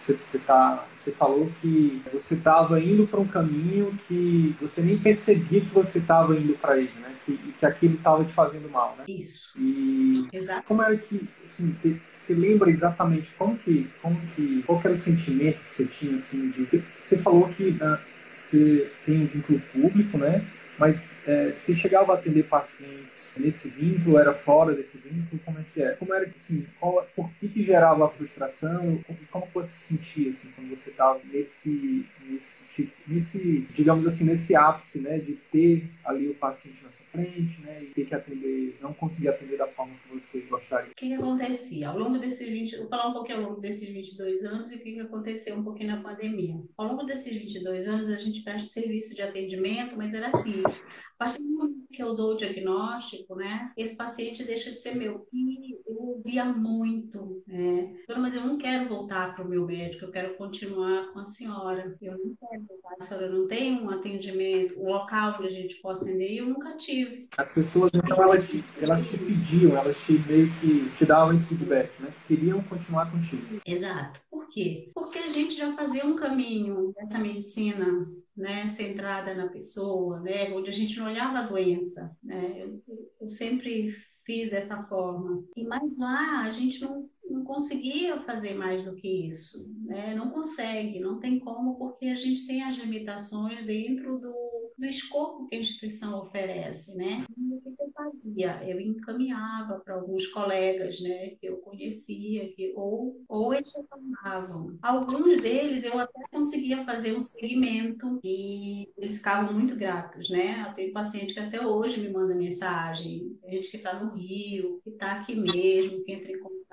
você, 0.01 0.19
você, 0.29 0.39
tá, 0.39 0.87
você 0.95 1.13
falou 1.13 1.51
que 1.61 2.03
você 2.13 2.35
estava 2.35 2.81
indo 2.81 3.07
para 3.07 3.21
um 3.21 3.27
caminho 3.27 3.99
que 4.07 4.55
você 4.61 4.83
nem 4.83 4.99
percebia 4.99 5.61
que 5.61 5.75
você 5.75 5.99
estava 5.99 6.37
indo 6.37 6.55
para 6.55 6.79
ele, 6.79 6.93
né? 7.01 7.15
Que, 7.25 7.37
que 7.37 7.67
aquilo 7.67 7.95
estava 7.95 8.25
te 8.25 8.33
fazendo 8.33 8.71
mal, 8.71 8.95
né? 8.99 9.05
Isso. 9.09 9.53
E 9.59 10.29
Exato. 10.33 10.63
como 10.67 10.83
é 10.83 10.97
que, 10.97 11.29
assim, 11.45 11.77
você 12.15 12.35
lembra 12.35 12.71
exatamente 12.71 13.33
como 13.37 13.57
que, 13.59 13.91
como 14.01 14.21
que, 14.35 14.63
qual 14.63 14.81
que 14.81 14.87
era 14.87 14.95
o 14.95 14.99
sentimento 14.99 15.59
que 15.65 15.73
você 15.73 15.87
tinha, 15.87 16.15
assim, 16.15 16.51
de... 16.51 16.85
Você 17.01 17.19
falou 17.19 17.49
que 17.49 17.71
uh, 17.71 17.99
você 18.29 18.93
tem 19.05 19.23
um 19.23 19.27
vínculo 19.27 19.61
público, 19.73 20.19
né? 20.19 20.47
Mas 20.79 21.21
é, 21.27 21.51
se 21.53 21.75
chegava 21.75 22.13
a 22.13 22.17
atender 22.17 22.45
pacientes 22.45 23.35
nesse 23.39 23.69
vínculo, 23.69 24.19
era 24.19 24.35
fora 24.35 24.75
desse 24.75 24.99
vínculo, 24.99 25.41
como 25.45 25.59
é 25.59 25.65
que 25.73 25.83
é? 25.83 25.93
Como 25.93 26.13
era, 26.13 26.31
assim, 26.35 26.67
qual, 26.79 27.07
por 27.15 27.31
que 27.41 27.49
que 27.49 27.63
gerava 27.63 28.07
a 28.07 28.09
frustração? 28.09 29.01
Como, 29.31 29.47
você 29.55 29.77
se 29.77 29.95
sentia, 29.95 30.29
assim, 30.29 30.51
quando 30.55 30.69
você 30.69 30.91
estava 30.91 31.19
nesse, 31.33 32.05
nesse, 32.29 32.65
tipo, 32.75 32.93
nesse, 33.07 33.67
digamos 33.75 34.07
assim, 34.07 34.25
nesse 34.25 34.55
ápice, 34.55 35.01
né, 35.01 35.19
de 35.19 35.35
ter 35.51 35.89
ali 36.05 36.29
o 36.29 36.35
paciente 36.35 36.83
na 36.85 36.91
sua 36.91 37.07
frente, 37.07 37.61
né, 37.63 37.83
e 37.83 37.87
ter 37.87 38.07
que 38.07 38.15
atender, 38.15 38.79
não 38.83 38.93
conseguir 38.93 39.29
atender 39.29 39.57
da 39.57 39.67
forma 39.67 39.95
que 40.03 40.15
você 40.15 40.41
gostaria? 40.43 40.91
O 40.91 40.95
que, 40.95 41.09
que 41.09 41.15
acontecia? 41.15 41.89
Ao 41.89 41.99
longo 41.99 42.19
desses 42.19 42.49
20, 42.49 42.77
vou 42.79 42.89
falar 42.89 43.09
um 43.09 43.13
pouquinho 43.15 43.39
ao 43.39 43.45
longo 43.45 43.61
desses 43.61 43.89
22 43.89 44.45
anos 44.45 44.71
e 44.71 44.77
o 44.77 44.79
que, 44.79 44.93
que 44.93 45.01
aconteceu 45.01 45.57
um 45.57 45.65
pouquinho 45.65 45.97
na 45.97 46.03
pandemia. 46.03 46.61
Ao 46.77 46.87
longo 46.87 47.05
desses 47.05 47.33
22 47.33 47.89
anos, 47.89 48.11
a 48.11 48.17
gente 48.17 48.43
presta 48.43 48.69
serviço 48.69 49.15
de 49.15 49.23
atendimento, 49.23 49.97
mas 49.97 50.13
era 50.13 50.29
assim, 50.29 50.63
a 50.67 51.25
partir 51.25 51.43
do 51.43 51.51
momento 51.51 51.87
que 51.91 52.03
eu 52.03 52.15
dou 52.15 52.35
o 52.35 52.37
diagnóstico, 52.37 53.35
né, 53.35 53.73
esse 53.75 53.97
paciente 53.97 54.45
deixa 54.45 54.71
de 54.71 54.79
ser 54.79 54.95
meu. 54.95 55.27
E 55.33 55.73
eu 55.87 55.97
ouvia 55.99 56.45
muito, 56.45 57.43
né, 57.47 57.95
mas 58.19 58.35
eu 58.35 58.43
não 58.43 58.59
quero 58.59 58.87
voltar 58.87 59.35
para 59.35 59.45
o 59.45 59.49
meu 59.49 59.65
médico, 59.65 60.05
eu 60.05 60.11
quero 60.11 60.35
continuar 60.37 61.11
com 61.13 61.21
a 61.21 61.25
senhora. 61.25 61.97
Eu 62.03 62.19
não 62.19 62.35
quero 62.39 62.65
voltar, 62.69 62.97
a 63.01 63.03
senhora 63.03 63.31
não 63.31 63.49
tem 63.49 63.81
um 63.81 63.91
atendimento, 63.91 64.79
um 64.79 64.89
local 64.89 65.37
onde 65.39 65.49
a 65.49 65.51
gente 65.51 65.77
possa 65.77 66.05
atender, 66.05 66.33
e 66.33 66.39
eu 66.39 66.47
nunca 66.47 66.77
tive. 66.77 67.29
As 67.39 67.55
pessoas, 67.55 67.91
então, 67.95 68.23
elas 68.23 68.51
te, 68.51 68.63
elas 68.79 69.07
te 69.07 69.17
pediam, 69.17 69.75
elas 69.75 69.99
te 70.05 70.13
meio 70.13 70.53
que 70.61 70.91
te 70.99 71.07
davam 71.07 71.33
esse 71.33 71.49
feedback, 71.49 71.91
né, 72.01 72.13
queriam 72.29 72.63
continuar 72.65 73.11
contigo. 73.11 73.61
Exato. 73.65 74.21
Por 74.31 74.49
quê? 74.51 74.91
Porque 74.95 75.19
a 75.19 75.29
gente 75.29 75.57
já 75.57 75.73
fazia 75.75 76.05
um 76.05 76.15
caminho 76.15 76.93
dessa 76.95 77.19
medicina 77.19 78.07
né, 78.37 78.69
centrada 78.69 79.35
na 79.35 79.49
pessoa, 79.49 80.21
né, 80.21 80.53
onde 80.53 80.69
a 80.69 80.73
gente 80.73 80.99
não 80.99 81.07
olhava 81.07 81.39
a 81.39 81.47
doença, 81.47 82.15
né, 82.23 82.63
eu, 82.63 82.83
eu 83.21 83.31
sempre 83.31 83.97
fiz 84.25 84.51
dessa 84.51 84.83
forma. 84.85 85.45
E 85.57 85.65
mais 85.65 85.97
lá 85.97 86.43
a 86.43 86.51
gente 86.51 86.83
não, 86.83 87.09
não 87.31 87.45
conseguia 87.45 88.21
fazer 88.21 88.55
mais 88.55 88.85
do 88.85 88.95
que 88.95 89.29
isso, 89.29 89.73
né, 89.85 90.15
não 90.15 90.31
consegue, 90.31 91.01
não 91.01 91.19
tem 91.19 91.39
como, 91.39 91.77
porque 91.77 92.07
a 92.07 92.15
gente 92.15 92.47
tem 92.47 92.63
as 92.63 92.77
limitações 92.77 93.65
dentro 93.65 94.19
do, 94.19 94.35
do 94.77 94.87
escopo 94.87 95.47
que 95.47 95.57
a 95.57 95.61
instituição 95.61 96.21
oferece, 96.21 96.95
né. 96.97 97.25
O 97.39 97.61
que 97.61 97.76
fazia? 98.07 98.63
Eu 98.65 98.81
encaminhava 98.81 99.81
para 99.81 99.95
alguns 99.95 100.27
colegas, 100.29 101.01
né, 101.01 101.31
que 101.41 101.47
eu 101.47 101.57
conhecia, 101.59 102.53
que 102.53 102.73
ou, 102.77 103.25
ou 103.29 103.55
eles 103.55 103.73
reclamavam. 103.75 104.79
Alguns 104.83 105.41
deles 105.41 105.85
eu 105.85 105.99
até 105.99 106.21
conseguia 106.31 106.85
fazer 106.85 107.15
um 107.15 107.21
segmento 107.21 108.21
e 108.25 108.89
eles 108.97 109.19
ficavam 109.19 109.53
muito 109.53 109.77
gratos, 109.77 110.31
né? 110.31 110.73
Tem 110.75 110.93
paciente 110.93 111.35
que 111.35 111.41
até 111.41 111.65
hoje 111.65 112.01
me 112.01 112.09
manda 112.09 112.35
mensagem, 112.35 113.39
gente 113.49 113.71
que 113.71 113.77
está 113.77 113.99
no 114.03 114.15
Rio, 114.15 114.81
que 114.83 114.91
está 114.91 115.13
aqui 115.13 115.35
mesmo, 115.35 116.03
que 116.05 116.13
entra 116.13 116.33
em 116.33 116.39
contato. 116.39 116.66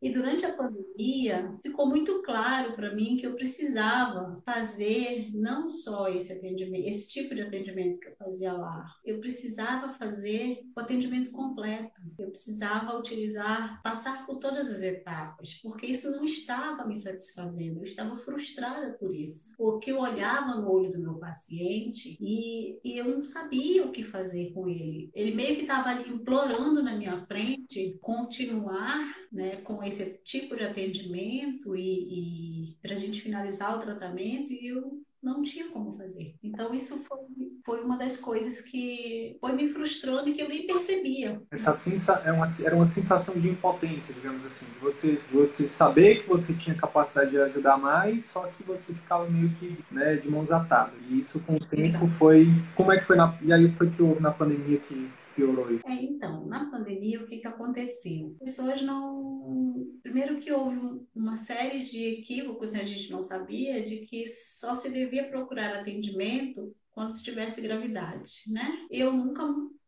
E 0.00 0.12
durante 0.12 0.44
a 0.44 0.52
pandemia 0.52 1.54
ficou 1.62 1.86
muito 1.86 2.22
claro 2.22 2.74
para 2.74 2.94
mim 2.94 3.16
que 3.16 3.26
eu 3.26 3.34
precisava 3.34 4.40
fazer 4.44 5.30
não 5.34 5.68
só 5.68 6.08
esse 6.08 6.32
atendimento, 6.32 6.88
esse 6.88 7.10
tipo 7.10 7.34
de 7.34 7.42
atendimento 7.42 8.00
que 8.00 8.08
eu 8.08 8.16
fazia 8.16 8.52
lá, 8.52 8.84
eu 9.04 9.18
precisava 9.20 9.92
fazer 9.94 10.62
o 10.76 10.80
atendimento 10.80 11.30
completo. 11.30 12.00
Eu 12.18 12.30
precisava 12.30 12.96
utilizar, 12.98 13.80
passar 13.82 14.26
por 14.26 14.38
todas 14.38 14.70
as 14.70 14.82
etapas, 14.82 15.54
porque 15.62 15.86
isso 15.86 16.10
não 16.10 16.24
estava 16.24 16.86
me 16.86 16.96
satisfazendo. 16.96 17.78
Eu 17.78 17.84
estava 17.84 18.16
frustrada 18.18 18.92
por 18.98 19.14
isso, 19.14 19.54
porque 19.56 19.90
eu 19.90 19.98
olhava 19.98 20.54
no 20.56 20.70
olho 20.70 20.92
do 20.92 20.98
meu 20.98 21.14
paciente 21.14 22.16
e, 22.20 22.78
e 22.84 22.98
eu 22.98 23.16
não 23.16 23.24
sabia 23.24 23.84
o 23.84 23.92
que 23.92 24.02
fazer 24.02 24.52
com 24.52 24.68
ele. 24.68 25.10
Ele 25.14 25.34
meio 25.34 25.56
que 25.56 25.62
estava 25.62 25.90
ali 25.90 26.08
implorando 26.08 26.82
na 26.82 26.96
minha 26.96 27.24
frente 27.26 27.98
continuar 28.00 29.14
né, 29.32 29.56
com 29.62 29.82
esse 29.82 30.20
tipo 30.22 30.54
de 30.54 30.64
atendimento 30.64 31.74
e, 31.74 32.70
e 32.70 32.76
para 32.82 32.94
a 32.94 32.98
gente 32.98 33.22
finalizar 33.22 33.76
o 33.76 33.80
tratamento 33.80 34.52
e 34.52 34.66
eu 34.66 35.02
não 35.22 35.40
tinha 35.40 35.68
como 35.68 35.96
fazer. 35.96 36.34
Então 36.42 36.74
isso 36.74 37.02
foi, 37.04 37.20
foi 37.64 37.80
uma 37.80 37.96
das 37.96 38.16
coisas 38.16 38.60
que 38.60 39.36
foi 39.40 39.52
me 39.52 39.68
frustrando 39.68 40.28
e 40.28 40.34
que 40.34 40.42
eu 40.42 40.48
nem 40.48 40.66
percebia. 40.66 41.40
Essa 41.50 41.72
sensa, 41.72 42.20
é 42.24 42.32
uma, 42.32 42.44
era 42.64 42.74
uma 42.74 42.84
sensação 42.84 43.38
de 43.38 43.48
impotência, 43.48 44.12
digamos 44.12 44.44
assim, 44.44 44.66
de 44.66 44.78
você, 44.80 45.20
você 45.32 45.68
saber 45.68 46.22
que 46.22 46.28
você 46.28 46.52
tinha 46.54 46.74
capacidade 46.74 47.30
de 47.30 47.38
ajudar 47.38 47.78
mais, 47.78 48.24
só 48.24 48.48
que 48.48 48.64
você 48.64 48.92
ficava 48.92 49.28
meio 49.30 49.54
que 49.54 49.78
né, 49.92 50.16
de 50.16 50.28
mãos 50.28 50.50
atadas. 50.50 50.94
E 51.08 51.20
isso 51.20 51.38
com 51.40 51.54
o 51.54 51.60
tempo 51.60 51.82
Exato. 51.82 52.08
foi... 52.08 52.48
Como 52.74 52.92
é 52.92 52.98
que 52.98 53.04
foi 53.04 53.16
na... 53.16 53.38
E 53.40 53.52
aí 53.52 53.72
foi 53.76 53.90
que 53.90 54.02
houve 54.02 54.20
na 54.20 54.32
pandemia 54.32 54.78
que 54.78 55.08
piorou 55.34 55.72
isso? 55.72 55.86
É, 55.86 55.94
então, 55.94 56.46
na 56.46 56.70
pandemia, 56.70 57.22
o 57.22 57.26
que, 57.26 57.38
que 57.38 57.46
aconteceu? 57.46 58.36
As 58.40 58.46
pessoas 58.46 58.82
não. 58.82 59.90
Primeiro, 60.02 60.38
que 60.38 60.52
houve 60.52 61.06
uma 61.14 61.36
série 61.36 61.80
de 61.80 62.04
equívocos, 62.20 62.72
né? 62.72 62.80
a 62.80 62.84
gente 62.84 63.10
não 63.10 63.22
sabia, 63.22 63.82
de 63.82 63.98
que 64.06 64.28
só 64.28 64.74
se 64.74 64.90
devia 64.90 65.28
procurar 65.28 65.74
atendimento 65.74 66.74
quando 66.90 67.14
se 67.14 67.24
tivesse 67.24 67.60
gravidade, 67.60 68.42
né? 68.48 68.86
Eu 68.90 69.12
nunca 69.12 69.42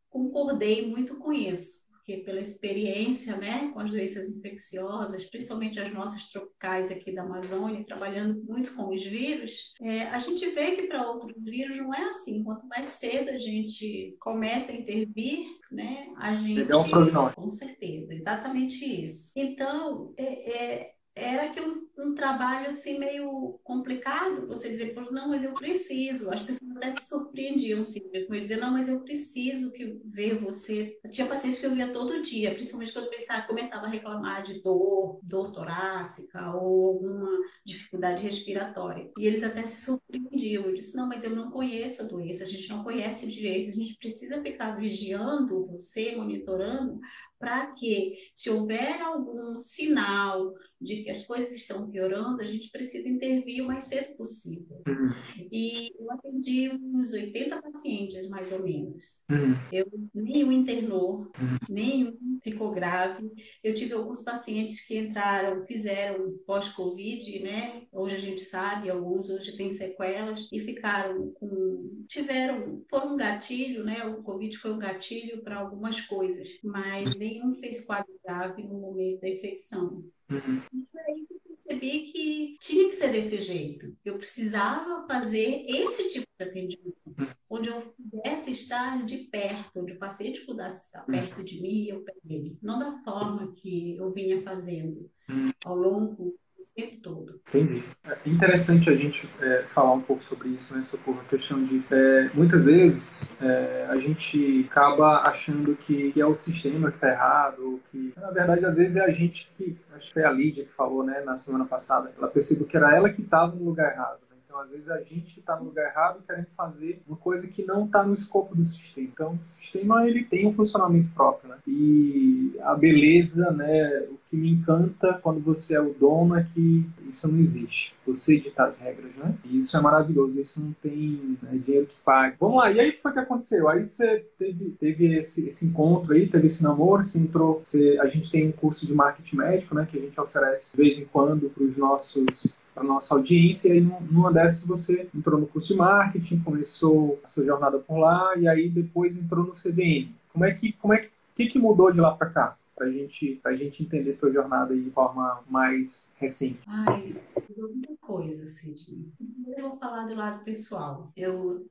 concordei 0.09 0.87
muito 0.87 1.17
com 1.17 1.33
isso 1.33 1.84
porque 2.05 2.19
pela 2.19 2.41
experiência 2.41 3.35
né, 3.39 3.71
com 3.73 3.81
as 3.81 3.91
doenças 3.91 4.29
infecciosas, 4.29 5.25
principalmente 5.25 5.81
as 5.81 5.93
nossas 5.93 6.31
tropicais 6.31 6.91
aqui 6.91 7.11
da 7.13 7.23
Amazônia, 7.23 7.83
trabalhando 7.87 8.45
muito 8.45 8.75
com 8.75 8.95
os 8.95 9.03
vírus, 9.03 9.73
é, 9.81 10.03
a 10.09 10.19
gente 10.19 10.47
vê 10.51 10.73
que 10.73 10.83
para 10.83 11.11
outros 11.11 11.43
vírus 11.43 11.79
não 11.79 11.95
é 11.95 12.05
assim. 12.09 12.45
Quanto 12.45 12.67
mais 12.69 12.85
cedo 12.87 13.31
a 13.31 13.39
gente 13.39 14.15
começa 14.21 14.71
a 14.71 14.75
intervir, 14.75 15.47
né, 15.73 16.13
a 16.19 16.35
gente. 16.35 16.67
Prognóstico. 16.91 17.43
Com 17.43 17.51
certeza, 17.51 18.13
exatamente 18.13 18.85
isso. 18.85 19.33
Então, 19.35 20.13
é, 20.19 20.57
é 20.57 20.94
era 21.17 21.51
que 21.51 21.61
um, 21.61 21.87
um, 21.97 22.15
trabalho 22.15 22.67
assim 22.67 22.99
meio 22.99 23.61
complicado, 23.63 24.49
você 24.49 24.69
dizer, 24.69 24.95
não, 25.13 25.29
mas 25.29 25.45
eu 25.45 25.55
preciso. 25.55 26.33
As 26.33 26.43
pessoas 26.43 26.77
até 26.77 26.91
se 26.91 27.09
surpreendiam 27.09 27.81
assim, 27.81 28.01
eu 28.13 28.29
dizia, 28.29 28.57
não, 28.57 28.73
mas 28.73 28.89
eu 28.89 29.01
preciso 29.01 29.71
que 29.73 29.85
ver 30.05 30.41
você. 30.41 30.99
Tinha 31.11 31.29
pacientes 31.29 31.61
que 31.61 31.67
eu 31.67 31.75
via 31.75 31.93
todo 31.93 32.23
dia, 32.23 32.53
principalmente 32.55 32.93
quando 32.93 33.11
pensava, 33.11 33.47
começava 33.47 33.87
a 33.87 33.91
reclamar 33.91 34.43
de 34.43 34.61
dor, 34.61 35.21
dor 35.23 35.53
torácica 35.53 36.53
ou 36.57 36.89
alguma 36.89 37.31
dificuldade 37.65 38.23
respiratória. 38.23 39.11
E 39.17 39.27
eles 39.27 39.45
até 39.45 39.65
se 39.65 39.85
surpreendiam. 39.85 40.65
Eu 40.65 40.75
disse, 40.75 40.97
não, 40.97 41.07
mas 41.07 41.23
eu 41.23 41.31
não 41.31 41.51
conheço 41.51 42.03
a 42.03 42.07
doença, 42.07 42.43
a 42.43 42.47
gente 42.47 42.69
não 42.69 42.83
conhece 42.83 43.31
direito, 43.31 43.71
a 43.71 43.73
gente 43.73 43.97
precisa 43.99 44.43
ficar 44.43 44.73
vigiando 44.73 45.67
você, 45.67 46.17
monitorando, 46.17 46.99
para 47.39 47.67
que, 47.73 48.31
se 48.35 48.49
houver 48.49 49.03
algum 49.03 49.59
sinal 49.59 50.55
de 50.85 51.03
que 51.03 51.11
as 51.11 51.27
coisas 51.27 51.53
estão 51.53 51.91
piorando, 51.91 52.41
a 52.41 52.45
gente 52.45 52.71
precisa 52.71 53.09
intervir 53.09 53.65
o 53.65 53.67
mais 53.67 53.85
cedo 53.85 54.15
possível. 54.17 54.83
Uhum. 54.87 55.49
E 55.51 55.93
eu 55.99 56.11
atendi 56.11 56.71
uns 56.71 57.13
80 57.13 57.63
pacientes, 57.63 58.29
mais 58.29 58.53
ou 58.53 58.63
menos. 58.63 59.25
Uhum. 59.31 59.55
Eu, 59.73 59.87
nenhum 60.15 60.53
internou, 60.53 61.33
uhum. 61.41 61.59
nenhum 61.69 62.39
ficou 62.43 62.71
grave. 62.73 63.31
Eu 63.63 63.73
tive 63.73 63.95
alguns 63.95 64.23
pacientes 64.23 64.87
que 64.87 64.99
entraram, 64.99 65.65
fizeram 65.67 66.37
pós-Covid, 66.47 67.41
né? 67.41 67.83
Hoje 67.91 68.17
a 68.17 68.21
gente 68.21 68.43
sabe, 68.43 68.91
alguns 68.91 69.31
hoje 69.31 69.57
têm 69.57 69.71
sequelas 69.71 70.47
e 70.53 70.61
ficaram 70.61 71.31
com. 71.33 72.05
tiveram. 72.07 72.85
foram 72.91 73.15
um 73.15 73.17
gatilho, 73.17 73.85
né? 73.85 74.05
O 74.05 74.23
Covid 74.23 74.57
foi 74.59 74.73
um 74.73 74.79
gatilho 74.79 75.43
para 75.43 75.57
algumas 75.57 76.01
coisas, 76.03 76.49
mas 76.63 77.15
nenhum 77.17 77.55
fez 77.55 77.85
quadro 77.87 78.13
grave 78.23 78.63
no 78.63 78.79
momento 78.81 79.21
da 79.21 79.29
infecção. 79.29 80.05
Uhum. 80.31 80.63
E 80.73 80.99
aí 80.99 81.27
eu 81.31 81.41
percebi 81.49 82.13
que 82.13 82.57
tinha 82.61 82.89
que 82.89 82.95
ser 82.95 83.13
desse 83.13 83.39
jeito. 83.39 83.97
Eu 84.05 84.17
precisava 84.17 85.07
fazer 85.07 85.65
esse 85.69 86.11
tipo 86.11 86.27
de 86.39 86.45
atendimento, 86.45 86.97
uhum. 87.07 87.27
onde 87.49 87.69
eu 87.69 87.95
pudesse 88.11 88.51
estar 88.51 89.05
de 89.05 89.19
perto, 89.19 89.81
onde 89.81 89.93
o 89.93 89.99
paciente 89.99 90.41
pudesse 90.41 90.87
estar 90.87 91.05
perto 91.05 91.43
de 91.45 91.61
mim 91.61 91.85
e 91.85 91.89
eu 91.91 92.01
perto 92.01 92.21
dele. 92.25 92.59
Não 92.63 92.79
da 92.79 93.03
forma 93.03 93.53
que 93.53 93.97
eu 93.97 94.11
vinha 94.13 94.43
fazendo 94.43 95.11
uhum. 95.29 95.51
ao 95.65 95.77
longo 95.77 96.39
tempo 96.73 96.97
todo. 97.03 97.41
Entendi. 97.49 97.85
É 98.05 98.29
interessante 98.29 98.89
a 98.89 98.97
gente 98.97 99.29
é, 99.41 99.65
falar 99.67 99.93
um 99.93 100.01
pouco 100.01 100.23
sobre 100.23 100.51
isso, 100.51 100.77
né? 100.77 100.85
Sobre 100.85 101.11
a 101.13 101.25
questão 101.25 101.63
de 101.65 101.83
é, 101.91 102.31
muitas 102.35 102.67
vezes 102.67 103.33
é, 103.41 103.87
a 103.89 103.99
gente 103.99 104.67
acaba 104.71 105.23
achando 105.23 105.77
que, 105.77 106.13
que 106.13 106.21
é 106.21 106.27
o 106.27 106.35
sistema 106.35 106.91
que 106.91 106.97
está 106.97 107.09
errado, 107.09 107.81
que 107.91 108.13
na 108.17 108.31
verdade 108.31 108.65
às 108.65 108.77
vezes 108.77 108.97
é 108.97 109.05
a 109.05 109.11
gente 109.11 109.51
que 109.57 109.77
acho 109.95 110.07
que 110.09 110.13
foi 110.13 110.25
a 110.25 110.31
Lídia 110.31 110.65
que 110.65 110.73
falou, 110.73 111.03
né, 111.03 111.21
na 111.21 111.37
semana 111.37 111.65
passada. 111.65 112.13
Ela 112.17 112.29
percebeu 112.29 112.67
que 112.67 112.77
era 112.77 112.95
ela 112.95 113.11
que 113.11 113.23
estava 113.23 113.55
no 113.55 113.65
lugar 113.65 113.93
errado. 113.93 114.19
Então, 114.55 114.63
às 114.63 114.71
vezes, 114.71 114.89
a 114.89 115.03
gente 115.03 115.41
está 115.41 115.57
no 115.57 115.65
lugar 115.65 115.85
errado 115.85 116.23
querendo 116.25 116.47
fazer 116.57 117.03
uma 117.09 117.17
coisa 117.17 117.49
que 117.49 117.65
não 117.65 117.87
está 117.87 118.05
no 118.05 118.15
escopo 118.15 118.55
do 118.55 118.63
sistema. 118.63 119.09
Então, 119.13 119.33
o 119.43 119.45
sistema 119.45 120.07
ele 120.07 120.23
tem 120.23 120.47
um 120.47 120.53
funcionamento 120.53 121.11
próprio, 121.13 121.51
né? 121.51 121.57
E 121.67 122.55
a 122.63 122.73
beleza, 122.77 123.51
né? 123.51 124.07
O 124.09 124.19
que 124.31 124.37
me 124.37 124.53
encanta 124.53 125.15
quando 125.15 125.41
você 125.41 125.75
é 125.75 125.81
o 125.81 125.93
dono 125.93 126.37
é 126.37 126.45
que 126.55 126.89
isso 127.09 127.27
não 127.27 127.41
existe. 127.41 127.97
Você 128.07 128.37
edita 128.37 128.63
as 128.63 128.79
regras, 128.79 129.17
né? 129.17 129.35
E 129.45 129.59
isso 129.59 129.77
é 129.77 129.81
maravilhoso. 129.81 130.41
Isso 130.41 130.61
não 130.61 130.73
tem 130.81 131.37
né, 131.43 131.59
dinheiro 131.59 131.89
que 131.89 131.97
pague. 132.05 132.37
Vamos 132.39 132.59
lá. 132.59 132.71
E 132.71 132.79
aí, 132.79 132.91
o 132.91 132.93
que 132.93 133.03
foi 133.03 133.13
que 133.13 133.19
aconteceu? 133.19 133.69
Aí 133.69 133.85
você 133.85 134.25
teve, 134.39 134.71
teve 134.79 135.19
esse, 135.19 135.49
esse 135.49 135.67
encontro 135.67 136.15
aí, 136.15 136.29
teve 136.29 136.47
esse 136.47 136.63
namoro, 136.63 137.03
você 137.03 137.19
entrou... 137.19 137.61
Você, 137.65 137.99
a 138.01 138.07
gente 138.07 138.31
tem 138.31 138.47
um 138.47 138.53
curso 138.53 138.87
de 138.87 138.95
marketing 138.95 139.37
médico, 139.37 139.75
né? 139.75 139.85
Que 139.91 139.99
a 139.99 140.01
gente 140.01 140.21
oferece 140.21 140.77
de 140.77 140.77
vez 140.77 141.01
em 141.01 141.07
quando 141.07 141.51
para 141.51 141.65
os 141.65 141.77
nossos 141.77 142.57
para 142.75 142.83
nossa 142.83 143.15
audiência. 143.15 143.69
E 143.69 143.73
aí, 143.73 143.81
numa 143.81 144.33
dessas, 144.33 144.67
você 144.67 145.09
entrou 145.15 145.41
no 145.41 145.47
curso 145.47 145.69
de 145.69 145.79
marketing, 145.79 146.41
começou 146.41 147.21
a 147.23 147.27
sua 147.27 147.45
jornada 147.45 147.79
por 147.79 147.99
lá, 147.99 148.37
e 148.37 148.49
aí 148.49 148.69
depois 148.69 149.17
entrou 149.17 149.45
no 149.45 149.53
CBN. 149.53 150.13
Como 150.33 150.45
é 150.45 150.53
que, 150.53 150.73
como 150.73 150.93
é 150.93 150.99
que, 150.99 151.11
que, 151.37 151.47
que 151.47 151.59
mudou 151.59 151.93
de 151.93 152.01
lá 152.01 152.13
para 152.13 152.31
cá? 152.31 152.57
Para 152.75 152.91
gente, 152.91 153.41
a 153.45 153.55
gente 153.55 153.83
entender 153.83 154.15
tua 154.15 154.33
jornada 154.33 154.75
de 154.77 154.91
forma 154.91 155.43
mais 155.49 156.11
recente? 156.17 156.61
Ai, 156.67 157.15
muita 157.57 157.97
coisa, 158.01 158.47
Sidney. 158.47 159.13
Eu 159.57 159.71
vou 159.71 159.79
falar 159.79 160.07
do 160.07 160.15
lado 160.15 160.45
pessoal. 160.45 161.13
Eu 161.17 161.67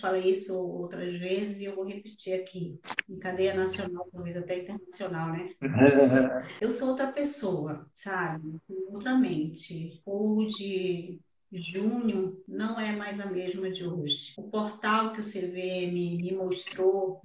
falei 0.00 0.30
isso 0.30 0.58
outras 0.58 1.18
vezes 1.18 1.60
e 1.60 1.64
eu 1.64 1.74
vou 1.74 1.84
repetir 1.84 2.40
aqui. 2.40 2.78
Em 3.08 3.18
cadeia 3.18 3.54
nacional, 3.54 4.08
talvez 4.12 4.36
até 4.36 4.62
internacional, 4.62 5.32
né? 5.32 5.50
eu 6.60 6.70
sou 6.70 6.90
outra 6.90 7.08
pessoa, 7.08 7.86
sabe? 7.94 8.56
Outra 8.88 9.16
mente. 9.16 10.00
O 10.04 10.44
de 10.46 11.18
junho 11.52 12.42
não 12.46 12.78
é 12.78 12.94
mais 12.94 13.20
a 13.20 13.26
mesma 13.26 13.70
de 13.70 13.86
hoje. 13.86 14.34
O 14.36 14.42
portal 14.42 15.12
que 15.12 15.20
o 15.20 15.24
CVM 15.24 15.92
me 15.92 16.32
mostrou 16.34 17.20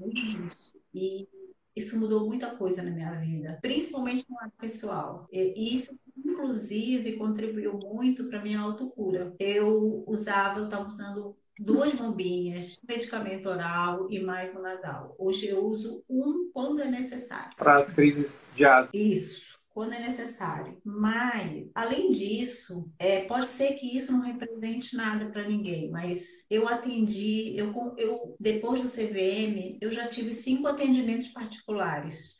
e 0.94 1.28
isso 1.75 1.99
mudou 1.99 2.25
muita 2.25 2.51
coisa 2.51 2.84
na 2.84 2.91
minha 2.91 3.12
vida, 3.12 3.57
principalmente 3.62 4.25
no 4.29 4.36
lado 4.36 4.51
pessoal. 4.60 5.27
E 5.31 5.73
isso, 5.73 5.97
inclusive, 6.17 7.17
contribuiu 7.17 7.73
muito 7.73 8.25
para 8.25 8.41
minha 8.41 8.60
autocura. 8.60 9.34
Eu 9.39 10.03
usava, 10.07 10.60
eu 10.60 10.65
estava 10.65 10.88
usando 10.88 11.36
duas 11.57 11.93
bombinhas, 11.93 12.79
medicamento 12.88 13.47
oral 13.47 14.12
e 14.12 14.19
mais 14.19 14.55
um 14.55 14.62
nasal. 14.62 15.15
Hoje 15.17 15.47
eu 15.47 15.63
uso 15.65 16.03
um 16.10 16.49
quando 16.53 16.81
é 16.81 16.89
necessário. 16.89 17.55
Para 17.55 17.77
as 17.77 17.93
crises 17.93 18.51
de 18.55 18.65
asma. 18.65 18.89
Isso 18.93 19.61
quando 19.82 19.94
é 19.94 20.00
necessário. 20.00 20.80
Mas, 20.86 21.67
além 21.74 22.12
disso, 22.12 22.88
é, 23.00 23.22
pode 23.22 23.48
ser 23.48 23.74
que 23.74 23.98
isso 23.98 24.12
não 24.12 24.22
represente 24.22 24.96
nada 24.96 25.26
para 25.32 25.48
ninguém, 25.48 25.89
mas 25.89 26.46
eu 26.52 26.67
atendi, 26.67 27.58
eu, 27.58 27.74
eu 27.98 28.36
depois 28.39 28.84
do 28.84 28.88
CVM, 28.88 29.80
eu 29.82 29.89
já 29.89 30.08
tive 30.08 30.34
cinco 30.34 30.67
atendimentos 30.67 31.30
particulares. 31.30 32.36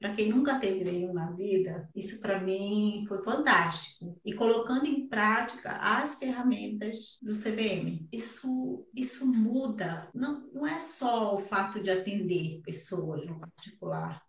Para 0.00 0.12
quem 0.16 0.28
nunca 0.28 0.58
teve 0.58 0.82
nenhum 0.82 1.12
na 1.12 1.30
vida, 1.30 1.88
isso 1.94 2.20
para 2.20 2.40
mim 2.40 3.04
foi 3.06 3.22
fantástico. 3.22 4.18
E 4.24 4.34
colocando 4.34 4.84
em 4.84 5.06
prática 5.06 5.76
as 5.76 6.18
ferramentas 6.18 7.16
do 7.22 7.32
CVM, 7.32 8.08
isso, 8.12 8.84
isso 8.92 9.24
muda. 9.24 10.10
Não, 10.12 10.50
não 10.52 10.66
é 10.66 10.80
só 10.80 11.36
o 11.36 11.38
fato 11.38 11.80
de 11.80 11.92
atender 11.92 12.60
pessoas 12.64 13.24
no 13.24 13.38
particular, 13.38 14.20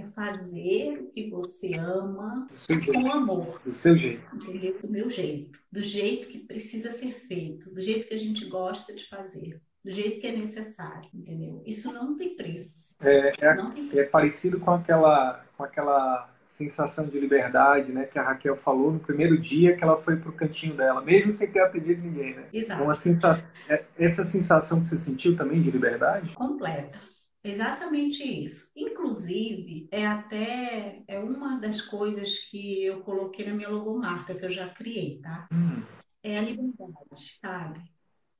é 0.00 0.06
fazer 0.06 0.98
o 1.00 1.10
que 1.10 1.28
você 1.30 1.74
ama 1.74 2.48
com 2.92 3.12
amor. 3.12 3.60
Do 3.64 3.72
seu 3.72 3.96
jeito. 3.96 4.22
Entendeu? 4.34 4.78
Do 4.80 4.88
meu 4.88 5.10
jeito. 5.10 5.58
Do 5.70 5.82
jeito 5.82 6.28
que 6.28 6.38
precisa 6.38 6.90
ser 6.90 7.12
feito. 7.26 7.70
Do 7.70 7.80
jeito 7.80 8.08
que 8.08 8.14
a 8.14 8.18
gente 8.18 8.46
gosta 8.46 8.94
de 8.94 9.08
fazer. 9.08 9.60
Do 9.84 9.90
jeito 9.90 10.20
que 10.20 10.26
é 10.26 10.36
necessário, 10.36 11.08
entendeu? 11.14 11.62
Isso 11.64 11.92
não 11.92 12.16
tem 12.16 12.34
preço. 12.34 12.94
É, 13.00 13.32
é, 13.38 13.54
tem 13.54 13.88
preço. 13.88 13.98
é 13.98 14.04
parecido 14.04 14.58
com 14.58 14.72
aquela, 14.72 15.44
com 15.56 15.62
aquela 15.62 16.28
sensação 16.48 17.06
de 17.06 17.18
liberdade, 17.20 17.92
né, 17.92 18.04
que 18.04 18.18
a 18.18 18.22
Raquel 18.22 18.56
falou 18.56 18.90
no 18.90 18.98
primeiro 18.98 19.38
dia 19.38 19.76
que 19.76 19.84
ela 19.84 19.96
foi 19.96 20.16
pro 20.16 20.32
cantinho 20.32 20.74
dela, 20.74 21.00
mesmo 21.00 21.30
sem 21.30 21.50
ter 21.50 21.60
atendido 21.60 22.02
ninguém, 22.02 22.34
né? 22.34 22.46
Exato. 22.52 22.82
Uma 22.82 22.94
sensação, 22.94 23.60
é, 23.68 23.84
essa 23.98 24.24
sensação 24.24 24.80
que 24.80 24.86
você 24.86 24.98
sentiu 24.98 25.36
também 25.36 25.62
de 25.62 25.70
liberdade? 25.70 26.34
Completa. 26.34 26.98
Exatamente 27.42 28.22
isso. 28.22 28.70
Inclusive, 28.76 29.88
é 29.90 30.06
até 30.06 31.02
é 31.06 31.18
uma 31.18 31.58
das 31.58 31.80
coisas 31.80 32.38
que 32.40 32.84
eu 32.84 33.00
coloquei 33.02 33.46
na 33.46 33.54
minha 33.54 33.68
logomarca, 33.68 34.34
que 34.34 34.44
eu 34.44 34.50
já 34.50 34.68
criei, 34.68 35.20
tá? 35.20 35.48
Hum. 35.52 35.82
É 36.22 36.38
a 36.38 36.42
liberdade, 36.42 37.38
sabe? 37.40 37.80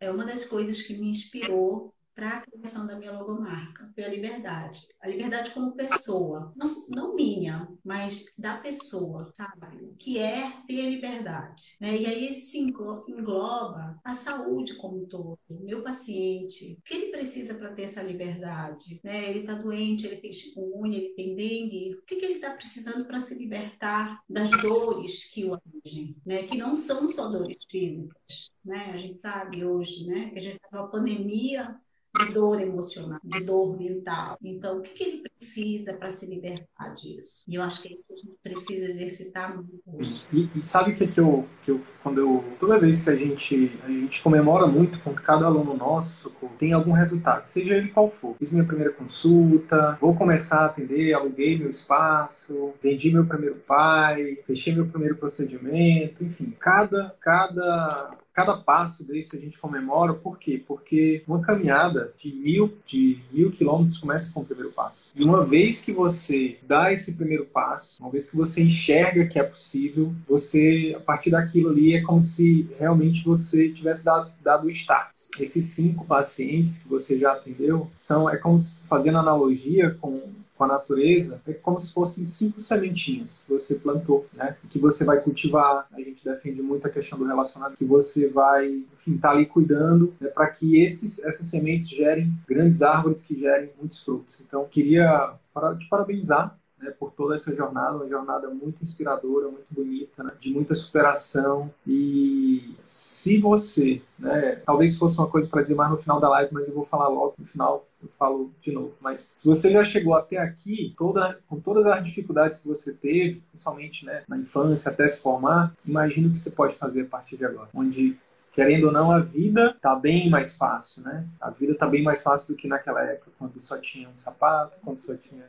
É 0.00 0.10
uma 0.10 0.24
das 0.24 0.44
coisas 0.44 0.82
que 0.82 0.96
me 0.96 1.10
inspirou 1.10 1.94
para 2.18 2.30
a 2.30 2.40
criação 2.40 2.84
da 2.84 2.96
minha 2.96 3.12
logomarca 3.12 3.88
foi 3.94 4.02
a 4.02 4.08
liberdade. 4.08 4.88
A 5.00 5.06
liberdade 5.06 5.52
como 5.52 5.76
pessoa, 5.76 6.52
não, 6.56 6.66
não 6.88 7.14
minha, 7.14 7.68
mas 7.84 8.26
da 8.36 8.56
pessoa, 8.56 9.30
sabe? 9.34 9.84
O 9.84 9.94
que 9.94 10.18
é 10.18 10.52
ter 10.66 10.90
liberdade. 10.90 11.76
Né? 11.80 11.96
E 11.96 12.06
aí 12.06 12.32
se 12.32 12.58
engloba 12.58 14.00
a 14.02 14.14
saúde 14.14 14.74
como 14.74 15.04
um 15.04 15.06
todo, 15.06 15.38
meu 15.48 15.80
paciente, 15.84 16.76
o 16.80 16.82
que 16.82 16.94
ele 16.94 17.12
precisa 17.12 17.54
para 17.54 17.72
ter 17.72 17.82
essa 17.82 18.02
liberdade? 18.02 19.00
Né? 19.04 19.30
Ele 19.30 19.40
está 19.40 19.54
doente, 19.54 20.04
ele 20.04 20.16
tem 20.16 20.32
chikungunya, 20.32 20.98
ele 20.98 21.14
tem 21.14 21.36
dengue, 21.36 21.94
o 21.94 22.02
que, 22.02 22.16
que 22.16 22.24
ele 22.24 22.34
está 22.34 22.50
precisando 22.50 23.04
para 23.04 23.20
se 23.20 23.38
libertar 23.38 24.24
das 24.28 24.50
dores 24.50 25.30
que 25.32 25.44
o 25.44 25.54
atingem, 25.54 26.16
né? 26.26 26.48
que 26.48 26.58
não 26.58 26.74
são 26.74 27.08
só 27.08 27.28
dores 27.28 27.58
físicas. 27.70 28.50
Né? 28.64 28.90
A 28.92 28.96
gente 28.96 29.20
sabe 29.20 29.64
hoje 29.64 30.04
né? 30.04 30.30
que 30.30 30.38
a 30.40 30.42
gente 30.42 30.56
está 30.56 30.76
numa 30.76 30.90
pandemia 30.90 31.80
de 32.16 32.32
dor 32.32 32.60
emocional, 32.60 33.20
de 33.22 33.40
dor 33.40 33.78
mental. 33.78 34.36
Então, 34.42 34.78
o 34.78 34.82
que, 34.82 34.90
que 34.90 35.04
ele 35.04 35.22
precisa 35.22 35.92
para 35.92 36.10
se 36.10 36.26
libertar 36.26 36.94
disso? 36.94 37.44
E 37.46 37.54
eu 37.54 37.62
acho 37.62 37.82
que 37.82 37.88
é 37.88 37.92
isso 37.92 38.04
que 38.06 38.14
a 38.14 38.16
gente 38.16 38.36
precisa 38.42 38.88
exercitar 38.88 39.54
muito 39.54 39.80
hoje. 39.86 40.26
E, 40.32 40.50
e 40.58 40.62
sabe 40.62 40.92
o 40.92 40.96
que, 40.96 41.06
que, 41.06 41.20
eu, 41.20 41.46
que 41.62 41.70
eu, 41.70 41.80
quando 42.02 42.18
eu, 42.18 42.44
toda 42.58 42.78
vez 42.78 43.02
que 43.02 43.10
a 43.10 43.16
gente, 43.16 43.78
a 43.84 43.88
gente 43.88 44.22
comemora 44.22 44.66
muito 44.66 45.00
com 45.00 45.14
cada 45.14 45.46
aluno 45.46 45.76
nosso, 45.76 46.22
socorro, 46.22 46.52
tem 46.58 46.72
algum 46.72 46.92
resultado, 46.92 47.44
seja 47.44 47.74
ele 47.74 47.88
qual 47.88 48.08
for. 48.08 48.34
Fiz 48.38 48.52
minha 48.52 48.64
primeira 48.64 48.92
consulta, 48.92 49.96
vou 50.00 50.14
começar 50.14 50.60
a 50.60 50.66
atender, 50.66 51.12
aluguei 51.12 51.58
meu 51.58 51.70
espaço, 51.70 52.72
vendi 52.82 53.12
meu 53.12 53.26
primeiro 53.26 53.56
pai, 53.56 54.38
fechei 54.46 54.74
meu 54.74 54.86
primeiro 54.86 55.16
procedimento, 55.16 56.24
enfim, 56.24 56.54
cada, 56.58 57.14
cada 57.20 58.16
cada 58.38 58.56
passo 58.56 59.04
desse 59.04 59.36
a 59.36 59.40
gente 59.40 59.58
comemora, 59.58 60.14
por 60.14 60.38
quê? 60.38 60.62
Porque 60.64 61.24
uma 61.26 61.40
caminhada 61.40 62.12
de 62.16 62.32
mil, 62.32 62.72
de 62.86 63.18
mil 63.32 63.50
quilômetros 63.50 63.98
começa 63.98 64.30
com 64.32 64.42
o 64.42 64.44
primeiro 64.44 64.70
passo. 64.70 65.10
E 65.16 65.24
uma 65.24 65.44
vez 65.44 65.82
que 65.82 65.90
você 65.90 66.56
dá 66.62 66.92
esse 66.92 67.14
primeiro 67.14 67.46
passo, 67.46 68.00
uma 68.00 68.12
vez 68.12 68.30
que 68.30 68.36
você 68.36 68.62
enxerga 68.62 69.26
que 69.26 69.40
é 69.40 69.42
possível, 69.42 70.14
você, 70.28 70.94
a 70.96 71.00
partir 71.00 71.30
daquilo 71.30 71.70
ali, 71.70 71.96
é 71.96 72.00
como 72.00 72.22
se 72.22 72.70
realmente 72.78 73.24
você 73.24 73.70
tivesse 73.70 74.04
dado, 74.04 74.30
dado 74.40 74.68
o 74.68 74.70
start. 74.70 75.10
Esses 75.40 75.64
cinco 75.64 76.04
pacientes 76.04 76.78
que 76.78 76.88
você 76.88 77.18
já 77.18 77.32
atendeu, 77.32 77.90
são, 77.98 78.30
é 78.30 78.36
como 78.36 78.56
se, 78.56 78.86
fazendo 78.86 79.18
analogia 79.18 79.96
com 80.00 80.22
com 80.58 80.64
a 80.64 80.66
natureza 80.66 81.40
é 81.46 81.52
como 81.52 81.78
se 81.78 81.92
fossem 81.92 82.24
cinco 82.24 82.60
sementinhas 82.60 83.40
que 83.46 83.52
você 83.52 83.76
plantou, 83.76 84.26
né? 84.34 84.56
Que 84.68 84.78
você 84.78 85.04
vai 85.04 85.22
cultivar. 85.22 85.86
A 85.92 86.00
gente 86.00 86.24
defende 86.24 86.60
muito 86.60 86.86
a 86.86 86.90
questão 86.90 87.16
do 87.16 87.24
relacionamento, 87.24 87.78
que 87.78 87.84
você 87.84 88.28
vai, 88.28 88.66
enfim, 88.92 89.14
estar 89.14 89.28
tá 89.28 89.34
ali 89.34 89.46
cuidando 89.46 90.12
né, 90.20 90.28
para 90.28 90.48
que 90.48 90.82
esses, 90.82 91.24
essas 91.24 91.46
sementes 91.46 91.88
gerem 91.88 92.32
grandes 92.46 92.82
árvores 92.82 93.24
que 93.24 93.38
gerem 93.38 93.70
muitos 93.78 94.02
frutos. 94.02 94.40
Então, 94.40 94.66
queria 94.66 95.32
te 95.78 95.88
parabenizar 95.88 96.58
né, 96.80 96.92
por 96.98 97.12
toda 97.12 97.34
essa 97.34 97.54
jornada, 97.54 97.96
uma 97.96 98.08
jornada 98.08 98.48
muito 98.48 98.82
inspiradora, 98.82 99.48
muito 99.48 99.66
bonita, 99.70 100.22
né, 100.22 100.30
de 100.40 100.50
muita 100.50 100.74
superação. 100.74 101.70
E 101.86 102.74
se 102.84 103.38
você, 103.38 104.00
né, 104.18 104.60
talvez 104.64 104.96
fosse 104.96 105.18
uma 105.18 105.28
coisa 105.28 105.48
para 105.48 105.62
dizer 105.62 105.74
mais 105.74 105.90
no 105.90 105.96
final 105.96 106.20
da 106.20 106.28
live, 106.28 106.52
mas 106.52 106.68
eu 106.68 106.74
vou 106.74 106.84
falar 106.84 107.08
logo 107.08 107.34
no 107.38 107.44
final, 107.44 107.86
eu 108.02 108.08
falo 108.18 108.50
de 108.60 108.72
novo. 108.72 108.94
Mas 109.00 109.32
se 109.36 109.46
você 109.46 109.70
já 109.70 109.82
chegou 109.84 110.14
até 110.14 110.38
aqui, 110.38 110.94
toda, 110.96 111.38
com 111.48 111.60
todas 111.60 111.86
as 111.86 112.04
dificuldades 112.04 112.58
que 112.58 112.68
você 112.68 112.92
teve, 112.92 113.42
principalmente 113.50 114.04
né, 114.04 114.22
na 114.28 114.38
infância 114.38 114.90
até 114.90 115.08
se 115.08 115.20
formar, 115.20 115.74
imagina 115.86 116.28
o 116.28 116.32
que 116.32 116.38
você 116.38 116.50
pode 116.50 116.74
fazer 116.74 117.02
a 117.02 117.06
partir 117.06 117.36
de 117.36 117.44
agora, 117.44 117.68
onde 117.74 118.16
querendo 118.58 118.88
ou 118.88 118.92
não, 118.92 119.12
a 119.12 119.20
vida 119.20 119.76
tá 119.80 119.94
bem 119.94 120.28
mais 120.28 120.56
fácil, 120.56 121.04
né? 121.04 121.24
A 121.40 121.48
vida 121.48 121.76
tá 121.76 121.86
bem 121.86 122.02
mais 122.02 122.24
fácil 122.24 122.52
do 122.52 122.58
que 122.58 122.66
naquela 122.66 123.04
época, 123.04 123.30
quando 123.38 123.60
só 123.60 123.78
tinha 123.78 124.08
um 124.08 124.16
sapato, 124.16 124.76
quando 124.82 124.98
só 124.98 125.14
tinha 125.14 125.44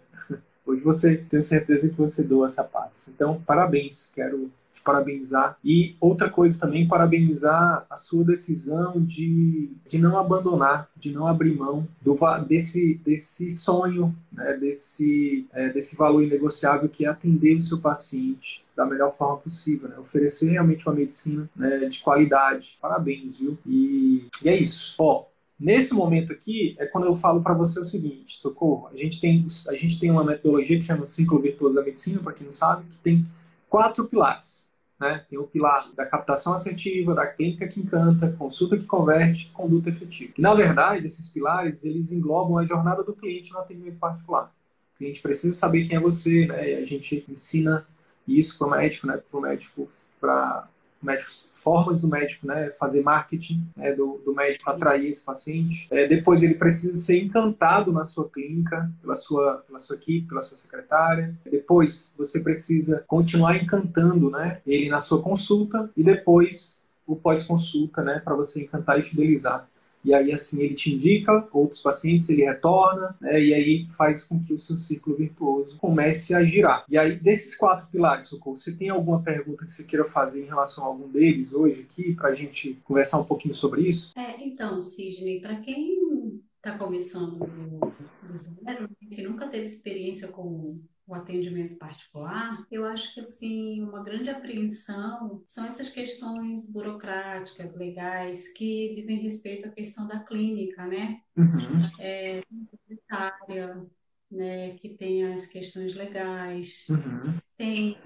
Hoje 0.70 0.84
você 0.84 1.18
tem 1.18 1.42
certeza 1.42 1.90
que 1.90 1.96
você 1.96 2.22
doa 2.22 2.48
sapatos. 2.48 3.08
Então, 3.08 3.42
parabéns, 3.44 4.12
quero 4.14 4.52
te 4.72 4.82
parabenizar. 4.84 5.58
E 5.66 5.96
outra 6.00 6.30
coisa 6.30 6.60
também, 6.60 6.88
parabenizar 6.88 7.88
a 7.90 7.98
sua 7.98 8.24
decisão 8.24 8.94
de, 9.02 9.72
de 9.88 9.98
não 9.98 10.18
abandonar, 10.18 10.88
de 10.96 11.12
não 11.12 11.28
abrir 11.28 11.58
mão 11.58 11.88
do, 12.02 12.16
desse, 12.48 13.02
desse 13.04 13.52
sonho, 13.52 14.16
né, 14.32 14.58
desse, 14.58 15.48
é, 15.54 15.70
desse 15.70 15.98
valor 15.98 16.24
inegociável 16.24 16.88
que 16.88 17.06
é 17.06 17.10
atender 17.10 17.56
o 17.56 17.62
seu 17.62 17.80
paciente 17.80 18.64
da 18.76 18.86
melhor 18.86 19.12
forma 19.12 19.38
possível, 19.38 19.90
né? 19.90 19.98
oferecer 19.98 20.52
realmente 20.52 20.88
uma 20.88 20.96
medicina 20.96 21.50
né, 21.54 21.80
de 21.80 22.00
qualidade. 22.00 22.78
Parabéns, 22.80 23.38
viu? 23.38 23.58
E, 23.66 24.28
e 24.42 24.48
é 24.48 24.56
isso. 24.56 24.96
Ó, 24.98 25.26
Nesse 25.60 25.94
momento 25.94 26.32
aqui 26.32 26.76
é 26.80 26.86
quando 26.86 27.06
eu 27.06 27.16
falo 27.16 27.42
para 27.42 27.54
você 27.54 27.80
o 27.80 27.84
seguinte, 27.86 28.38
socorro, 28.38 28.88
a 28.88 28.96
gente 28.96 29.20
tem 29.20 29.46
a 29.68 29.74
gente 29.74 30.00
tem 30.00 30.10
uma 30.10 30.24
metodologia 30.24 30.80
que 30.80 30.86
chama 30.86 31.06
Ciclo 31.06 31.42
Virtuoso 31.42 31.76
da 31.76 31.84
Medicina, 31.84 32.22
para 32.22 32.32
quem 32.32 32.46
não 32.46 32.54
sabe, 32.54 32.86
que 32.86 32.96
tem 32.98 33.26
quatro 33.68 34.06
pilares. 34.06 34.70
Né? 34.98 35.26
Tem 35.30 35.38
o 35.38 35.44
pilar 35.44 35.94
da 35.96 36.06
captação 36.06 36.54
assertiva, 36.54 37.14
da 37.14 37.26
clínica 37.28 37.68
que 37.68 37.80
encanta, 37.80 38.36
consulta 38.38 38.78
que 38.78 38.86
converte, 38.86 39.50
conduta 39.54 39.90
efetiva. 39.90 40.34
E, 40.38 40.42
na 40.42 40.54
verdade, 40.54 41.06
esses 41.06 41.30
pilares 41.30 41.84
eles 41.84 42.12
englobam 42.12 42.58
a 42.58 42.66
jornada 42.66 43.04
do 43.04 43.14
cliente 43.14 43.52
no 43.52 43.60
atendimento 43.60 43.98
particular. 43.98 44.54
O 44.94 44.98
cliente 44.98 45.22
precisa 45.22 45.54
saber 45.54 45.88
quem 45.88 45.98
é 45.98 46.00
você, 46.00 46.46
né? 46.48 46.72
E 46.72 46.76
a 46.76 46.86
gente 46.86 47.26
ensina 47.30 47.86
isso 48.28 48.58
para 48.58 48.68
o 48.68 48.72
médico, 48.72 49.08
né? 49.08 49.18
Para 49.18 49.40
o 49.40 49.42
médico, 49.42 49.90
para 50.20 50.68
médicos, 51.02 51.52
formas 51.56 52.02
do 52.02 52.08
médico 52.08 52.48
né, 52.48 52.70
fazer 52.72 53.02
marketing 53.02 53.68
né, 53.76 53.94
do, 53.94 54.22
do 54.26 54.34
médico 54.34 54.70
atrair 54.70 55.08
esse 55.08 55.24
paciente. 55.24 55.88
É, 55.92 56.08
depois 56.08 56.44
ele 56.44 56.56
precisa 56.56 56.96
ser 56.96 57.24
encantado 57.24 57.92
na 57.92 58.04
sua 58.04 58.30
clínica, 58.30 58.92
pela 59.02 59.16
sua, 59.16 59.64
pela 59.68 59.80
sua 59.80 59.96
equipe, 59.96 60.28
pela 60.28 60.42
sua 60.42 60.58
secretária. 60.58 61.36
Depois 61.50 62.16
você 62.18 62.42
precisa 62.42 63.04
continuar 63.08 63.58
encantando 63.58 64.30
né, 64.30 64.62
ele 64.66 64.90
na 64.90 65.00
sua 65.00 65.22
consulta 65.22 65.90
e 65.96 66.04
depois 66.04 66.80
o 67.06 67.16
pós-consulta 67.16 68.04
né, 68.04 68.22
para 68.24 68.36
você 68.36 68.64
encantar 68.64 69.00
e 69.00 69.04
fidelizar 69.04 69.68
e 70.04 70.14
aí 70.14 70.32
assim 70.32 70.62
ele 70.64 70.76
te 70.76 70.94
indica 70.94 71.48
outros 71.52 71.82
pacientes, 71.82 72.30
ele 72.30 72.44
retorna, 72.44 73.16
né, 73.20 73.42
e 73.42 73.54
aí 73.54 73.88
faz 73.98 74.24
com 74.24 74.42
que 74.44 74.54
o 74.54 74.58
seu 74.58 74.78
círculo 74.78 75.18
virtuoso 75.18 75.78
comece 75.78 76.34
a 76.34 76.44
girar. 76.44 76.86
E 76.90 76.98
aí, 76.98 77.20
desses 77.20 77.56
quatro 77.56 77.88
pilares, 77.88 78.26
Socorro, 78.26 78.58
você 78.58 78.72
tem 78.72 78.90
alguma 78.90 79.22
pergunta 79.22 79.66
que 79.66 79.72
você 79.72 79.84
queira 79.84 80.06
fazer 80.06 80.42
em 80.42 80.48
relação 80.48 80.84
a 80.84 80.88
algum 80.88 81.08
deles 81.08 81.54
hoje 81.54 81.82
aqui, 81.82 82.14
para 82.16 82.30
a 82.30 82.34
gente 82.34 82.80
conversar 82.84 83.20
um 83.20 83.26
pouquinho 83.26 83.54
sobre 83.54 83.88
isso? 83.88 84.14
É, 84.18 84.44
então, 84.44 84.82
Sidney, 84.82 85.40
para 85.40 85.58
quem 85.58 86.42
está 86.58 86.78
começando 86.78 87.38
do, 87.40 88.38
zero, 88.38 88.90
que 89.10 89.22
nunca 89.24 89.48
teve 89.48 89.66
experiência 89.66 90.28
com 90.28 90.80
o 91.10 91.16
atendimento 91.16 91.76
particular, 91.76 92.64
eu 92.72 92.86
acho 92.86 93.16
que 93.16 93.20
assim 93.20 93.82
uma 93.82 94.04
grande 94.04 94.30
apreensão 94.30 95.42
são 95.44 95.66
essas 95.66 95.90
questões 95.90 96.66
burocráticas, 96.70 97.76
legais, 97.76 98.54
que 98.54 98.94
dizem 98.96 99.18
respeito 99.18 99.68
à 99.68 99.72
questão 99.72 100.08
da 100.08 100.20
clínica, 100.20 100.86
né? 100.86 101.20
Uhum. 101.36 101.78
É, 102.00 102.44
secretária, 102.64 103.84
né, 104.30 104.76
que 104.76 104.90
tem 104.90 105.34
as 105.34 105.48
questões 105.48 105.96
legais, 105.96 106.86
uhum. 106.88 107.34
tem 107.58 107.98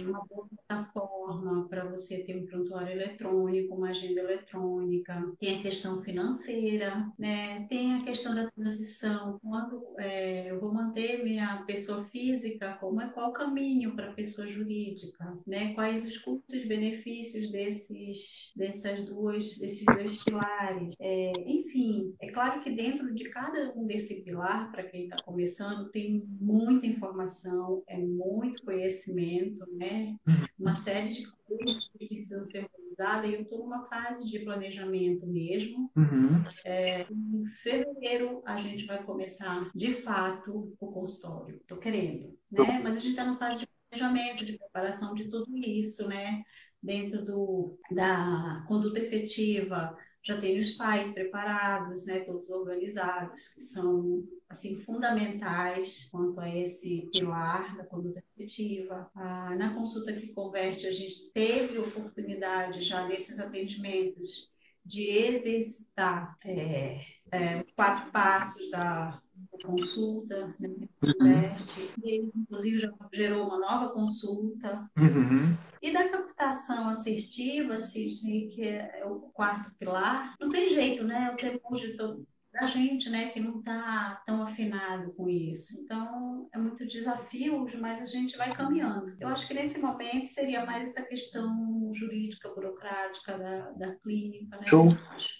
uma 0.00 0.24
boa 0.24 0.46
plataforma 0.66 1.68
para 1.68 1.84
você 1.84 2.18
ter 2.18 2.36
um 2.36 2.46
prontuário 2.46 2.92
eletrônico, 2.92 3.74
uma 3.74 3.90
agenda 3.90 4.20
eletrônica, 4.20 5.32
tem 5.38 5.58
a 5.58 5.62
questão 5.62 6.00
financeira, 6.02 7.10
né? 7.18 7.66
tem 7.68 7.94
a 7.94 8.04
questão 8.04 8.34
da 8.34 8.50
transição, 8.50 9.38
quando 9.42 9.84
é, 9.98 10.50
eu 10.50 10.60
vou 10.60 10.72
manter 10.72 11.22
minha 11.22 11.62
pessoa 11.66 12.04
física, 12.06 12.76
como 12.80 13.00
é 13.00 13.08
qual 13.10 13.30
o 13.30 13.34
caminho 13.34 13.94
para 13.94 14.10
a 14.10 14.14
pessoa 14.14 14.48
jurídica, 14.48 15.38
né? 15.46 15.74
quais 15.74 16.06
os 16.06 16.18
custos 16.18 16.64
benefícios 16.64 17.50
desses, 17.50 18.52
dessas 18.56 19.04
duas, 19.04 19.58
desses 19.58 19.84
dois 19.84 20.22
pilares. 20.24 20.94
É, 21.00 21.32
enfim, 21.46 22.14
é 22.20 22.30
claro 22.30 22.62
que 22.62 22.70
dentro 22.70 23.12
de 23.14 23.28
cada 23.30 23.72
um 23.76 23.86
desse 23.86 24.22
pilar, 24.22 24.70
para 24.70 24.84
quem 24.84 25.04
está 25.04 25.16
começando, 25.22 25.90
tem 25.90 26.24
muita 26.40 26.86
informação, 26.86 27.82
é 27.86 27.96
muito 27.98 28.64
conhecimento, 28.64 29.64
né? 29.72 29.81
Uhum. 30.26 30.46
Uma 30.58 30.74
série 30.74 31.06
de 31.06 31.26
coisas 31.46 31.88
que 31.88 32.06
precisam 32.08 32.44
ser 32.44 32.68
realizadas 32.70 33.30
e 33.30 33.34
eu 33.34 33.42
estou 33.42 33.58
numa 33.58 33.86
fase 33.86 34.26
de 34.26 34.38
planejamento 34.40 35.26
mesmo. 35.26 35.90
Uhum. 35.96 36.42
É, 36.64 37.06
em 37.10 37.44
fevereiro 37.62 38.42
a 38.44 38.56
gente 38.56 38.86
vai 38.86 39.02
começar 39.02 39.70
de 39.74 39.92
fato 39.94 40.74
o 40.80 40.92
consultório. 40.92 41.56
Estou 41.56 41.78
querendo, 41.78 42.36
né? 42.50 42.80
Mas 42.82 42.96
a 42.96 43.00
gente 43.00 43.10
está 43.10 43.24
numa 43.24 43.38
fase 43.38 43.60
de 43.60 43.68
planejamento, 43.90 44.44
de 44.44 44.58
preparação 44.58 45.14
de 45.14 45.28
tudo 45.28 45.56
isso, 45.56 46.08
né? 46.08 46.42
Dentro 46.82 47.24
do, 47.24 47.78
da 47.90 48.64
conduta 48.66 48.98
efetiva, 48.98 49.96
já 50.24 50.40
tenho 50.40 50.60
os 50.60 50.72
pais 50.72 51.10
preparados, 51.10 52.06
né, 52.06 52.20
todos 52.20 52.48
organizados, 52.48 53.48
que 53.48 53.60
são 53.60 54.22
assim 54.48 54.78
fundamentais 54.80 56.08
quanto 56.10 56.38
a 56.38 56.54
esse 56.54 57.08
pilar 57.12 57.76
da 57.76 57.84
conduta 57.84 58.22
afetiva. 58.34 59.10
Ah, 59.14 59.54
na 59.56 59.74
consulta 59.74 60.12
que 60.12 60.28
converte, 60.28 60.86
a 60.86 60.92
gente 60.92 61.30
teve 61.32 61.78
oportunidade 61.78 62.82
já 62.82 63.06
nesses 63.08 63.40
atendimentos 63.40 64.51
de 64.84 65.08
exercitar 65.08 66.36
é, 66.44 67.00
é, 67.30 67.62
os 67.62 67.70
quatro 67.72 68.10
passos 68.10 68.70
da 68.70 69.20
consulta, 69.62 70.54
né, 70.58 70.68
uhum. 71.02 71.88
e 72.04 72.10
eles 72.10 72.36
inclusive 72.36 72.78
já 72.80 72.92
gerou 73.12 73.46
uma 73.46 73.58
nova 73.58 73.92
consulta. 73.92 74.90
Uhum. 74.96 75.56
E 75.80 75.92
da 75.92 76.08
captação 76.08 76.88
assertiva, 76.88 77.78
Sidney, 77.78 78.48
que 78.48 78.62
é 78.62 79.04
o 79.06 79.20
quarto 79.32 79.72
pilar, 79.78 80.34
não 80.40 80.48
tem 80.50 80.68
jeito, 80.68 81.04
né? 81.04 81.32
O 81.32 81.36
tempo 81.36 81.74
de 81.76 81.96
todo 81.96 82.26
da 82.52 82.66
gente, 82.66 83.08
né, 83.08 83.28
que 83.28 83.40
não 83.40 83.60
está 83.60 84.22
tão 84.26 84.42
afinado 84.42 85.10
com 85.12 85.28
isso. 85.28 85.80
Então, 85.80 86.48
é 86.52 86.58
muito 86.58 86.86
desafio, 86.86 87.66
mas 87.80 88.02
a 88.02 88.06
gente 88.06 88.36
vai 88.36 88.52
caminhando. 88.54 89.14
Eu 89.18 89.28
acho 89.28 89.48
que 89.48 89.54
nesse 89.54 89.78
momento 89.78 90.26
seria 90.26 90.64
mais 90.66 90.90
essa 90.90 91.02
questão 91.02 91.90
jurídica, 91.94 92.50
burocrática 92.50 93.38
da, 93.38 93.70
da 93.70 93.94
clínica. 93.96 94.58
Né? 94.58 94.66
Show. 94.66 94.88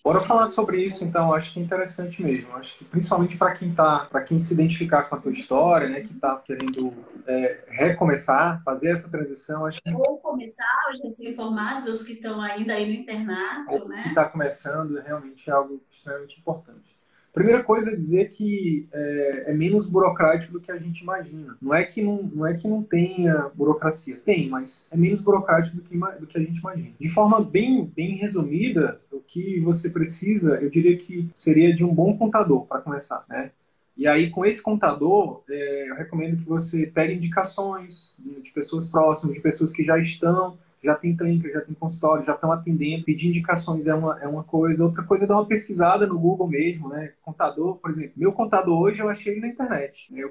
Bora 0.03 0.25
falar 0.25 0.47
sobre 0.47 0.83
isso, 0.83 1.05
então. 1.05 1.35
Acho 1.35 1.53
que 1.53 1.61
é 1.61 1.63
interessante 1.63 2.23
mesmo. 2.23 2.53
Acho 2.57 2.79
que 2.79 2.85
principalmente 2.85 3.37
para 3.37 3.53
quem 3.53 3.75
tá, 3.75 4.07
para 4.11 4.23
quem 4.23 4.39
se 4.39 4.55
identificar 4.55 5.03
com 5.05 5.17
a 5.17 5.21
tua 5.21 5.33
história, 5.33 5.89
né, 5.89 6.01
que 6.01 6.15
está 6.15 6.37
querendo 6.39 6.95
é, 7.27 7.65
recomeçar, 7.69 8.63
fazer 8.65 8.91
essa 8.91 9.11
transição, 9.11 9.67
acho 9.67 9.83
que 9.83 9.93
ou 9.93 10.19
começar 10.19 10.91
os 10.93 11.03
recém-formados, 11.03 11.87
os 11.87 12.03
que 12.03 12.13
estão 12.13 12.41
ainda 12.41 12.73
aí 12.73 12.87
no 12.87 13.03
internato, 13.03 13.87
né? 13.87 14.03
Que 14.05 14.09
está 14.09 14.25
começando, 14.25 14.99
realmente 15.01 15.49
é 15.49 15.53
algo 15.53 15.83
extremamente 15.91 16.41
importante. 16.41 17.02
Primeira 17.33 17.63
coisa 17.63 17.91
é 17.91 17.97
dizer 17.97 18.31
que 18.33 18.87
é, 18.93 19.45
é, 19.47 19.55
menos 19.55 19.89
burocrático 19.89 20.53
do 20.53 20.61
que 20.61 20.71
a 20.71 20.77
gente 20.77 21.01
imagina. 21.01 21.57
Não 21.63 21.75
é 21.75 21.83
que 21.83 22.03
não, 22.03 22.23
não 22.23 22.47
é 22.47 22.53
que 22.53 22.69
não 22.69 22.83
tenha 22.83 23.51
burocracia, 23.55 24.21
tem, 24.23 24.51
mas 24.51 24.87
é 24.91 24.97
menos 24.97 25.23
burocrático 25.23 25.77
do 25.77 25.83
que, 25.83 25.97
do 25.97 26.27
que 26.27 26.37
a 26.37 26.43
gente 26.43 26.59
imagina. 26.59 26.91
De 27.01 27.09
forma 27.09 27.43
bem, 27.43 27.91
bem 27.97 28.17
resumida, 28.17 29.01
o 29.11 29.19
que 29.19 29.61
você 29.61 29.89
precisa, 29.89 30.57
eu 30.57 30.69
diria 30.69 30.95
que 30.99 31.27
seria 31.35 31.75
de 31.75 31.83
um 31.83 31.95
bom 31.95 32.19
contador 32.19 32.67
para 32.67 32.83
começar, 32.83 33.25
né? 33.29 33.51
E 33.97 34.07
aí, 34.07 34.31
com 34.31 34.45
esse 34.45 34.63
contador, 34.63 35.43
é, 35.49 35.91
eu 35.91 35.95
recomendo 35.95 36.39
que 36.39 36.49
você 36.49 36.87
pegue 36.87 37.15
indicações 37.15 38.15
de 38.43 38.51
pessoas 38.51 38.89
próximas, 38.89 39.35
de 39.35 39.41
pessoas 39.41 39.73
que 39.73 39.85
já 39.85 39.99
estão 39.99 40.59
já 40.83 40.95
tem 40.95 41.17
clínica, 41.17 41.51
já 41.51 41.61
tem 41.61 41.75
consultório, 41.75 42.25
já 42.25 42.35
estão 42.35 42.51
atendendo, 42.51 43.05
pedir 43.05 43.29
indicações 43.29 43.87
é 43.87 43.95
uma, 43.95 44.19
é 44.21 44.27
uma 44.27 44.43
coisa, 44.43 44.85
outra 44.85 45.03
coisa 45.03 45.25
é 45.25 45.27
dar 45.27 45.37
uma 45.37 45.47
pesquisada 45.47 46.07
no 46.07 46.19
Google 46.19 46.49
mesmo, 46.49 46.89
né? 46.89 47.13
Contador, 47.23 47.77
por 47.77 47.91
exemplo, 47.91 48.13
meu 48.17 48.33
contador 48.33 48.81
hoje 48.81 49.01
eu 49.01 49.09
achei 49.09 49.33
ele 49.33 49.43
na 49.43 49.49
internet. 49.49 50.13
Eu 50.15 50.31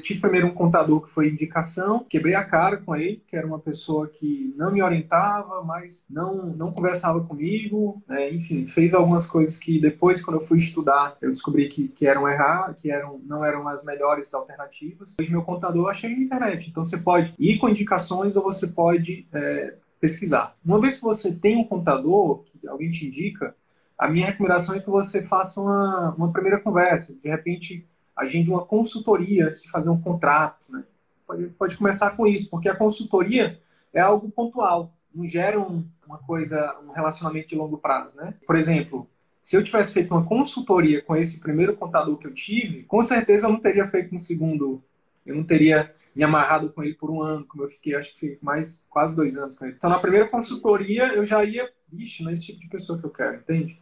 tive 0.00 0.20
primeiro 0.20 0.46
um 0.48 0.54
contador 0.54 1.00
que 1.00 1.10
foi 1.10 1.28
indicação, 1.28 2.04
quebrei 2.08 2.34
a 2.34 2.44
cara 2.44 2.76
com 2.78 2.96
ele, 2.96 3.22
que 3.26 3.36
era 3.36 3.46
uma 3.46 3.58
pessoa 3.58 4.08
que 4.08 4.52
não 4.56 4.72
me 4.72 4.82
orientava, 4.82 5.62
mas 5.62 6.04
não, 6.10 6.46
não 6.46 6.72
conversava 6.72 7.20
comigo, 7.20 8.02
né? 8.08 8.32
enfim, 8.32 8.66
fez 8.66 8.94
algumas 8.94 9.26
coisas 9.26 9.58
que 9.58 9.80
depois, 9.80 10.22
quando 10.22 10.40
eu 10.40 10.46
fui 10.46 10.58
estudar, 10.58 11.16
eu 11.20 11.30
descobri 11.30 11.68
que, 11.68 11.88
que 11.88 12.06
eram 12.06 12.28
errar, 12.28 12.74
que 12.74 12.90
eram, 12.90 13.20
não 13.24 13.44
eram 13.44 13.68
as 13.68 13.84
melhores 13.84 14.32
alternativas. 14.34 15.14
Hoje 15.20 15.30
meu 15.30 15.42
contador 15.42 15.84
eu 15.84 15.88
achei 15.88 16.14
na 16.14 16.22
internet, 16.22 16.68
então 16.68 16.84
você 16.84 16.98
pode 16.98 17.34
ir 17.38 17.58
com 17.58 17.68
indicações 17.68 18.36
ou 18.36 18.42
você 18.42 18.66
pode 18.66 19.26
é, 19.32 19.74
pesquisar. 20.02 20.56
Uma 20.64 20.80
vez 20.80 20.96
que 20.96 21.04
você 21.04 21.32
tem 21.32 21.56
um 21.56 21.62
contador, 21.64 22.42
que 22.60 22.66
alguém 22.66 22.90
te 22.90 23.06
indica, 23.06 23.54
a 23.96 24.08
minha 24.08 24.26
recomendação 24.26 24.74
é 24.74 24.80
que 24.80 24.90
você 24.90 25.22
faça 25.22 25.60
uma, 25.60 26.12
uma 26.18 26.32
primeira 26.32 26.58
conversa. 26.58 27.16
De 27.22 27.28
repente, 27.28 27.86
agende 28.16 28.50
uma 28.50 28.64
consultoria 28.64 29.46
antes 29.46 29.62
de 29.62 29.70
fazer 29.70 29.90
um 29.90 30.00
contrato. 30.00 30.64
Né? 30.68 30.82
Pode, 31.24 31.46
pode 31.50 31.76
começar 31.76 32.10
com 32.10 32.26
isso, 32.26 32.50
porque 32.50 32.68
a 32.68 32.74
consultoria 32.74 33.60
é 33.94 34.00
algo 34.00 34.28
pontual, 34.28 34.92
não 35.14 35.24
gera 35.24 35.60
um, 35.60 35.86
uma 36.04 36.18
coisa, 36.18 36.76
um 36.84 36.90
relacionamento 36.90 37.50
de 37.50 37.54
longo 37.54 37.78
prazo. 37.78 38.16
Né? 38.16 38.34
Por 38.44 38.56
exemplo, 38.56 39.08
se 39.40 39.56
eu 39.56 39.62
tivesse 39.62 39.94
feito 39.94 40.12
uma 40.12 40.24
consultoria 40.24 41.00
com 41.00 41.14
esse 41.14 41.38
primeiro 41.38 41.76
contador 41.76 42.16
que 42.16 42.26
eu 42.26 42.34
tive, 42.34 42.82
com 42.82 43.00
certeza 43.02 43.46
eu 43.46 43.52
não 43.52 43.60
teria 43.60 43.86
feito 43.86 44.12
um 44.12 44.18
segundo, 44.18 44.82
eu 45.24 45.36
não 45.36 45.44
teria 45.44 45.94
me 46.14 46.22
amarrado 46.22 46.70
com 46.70 46.82
ele 46.82 46.94
por 46.94 47.10
um 47.10 47.22
ano, 47.22 47.46
como 47.46 47.64
eu 47.64 47.68
fiquei, 47.68 47.94
acho 47.94 48.12
que 48.12 48.20
fiquei 48.20 48.38
mais 48.42 48.82
quase 48.88 49.14
dois 49.14 49.36
anos 49.36 49.56
com 49.56 49.64
ele. 49.64 49.74
Então, 49.76 49.88
na 49.88 49.98
primeira 49.98 50.28
consultoria, 50.28 51.14
eu 51.14 51.24
já 51.24 51.44
ia, 51.44 51.70
vixe, 51.90 52.22
não 52.22 52.30
é 52.30 52.34
esse 52.34 52.46
tipo 52.46 52.60
de 52.60 52.68
pessoa 52.68 52.98
que 52.98 53.04
eu 53.04 53.10
quero, 53.10 53.36
entende? 53.36 53.78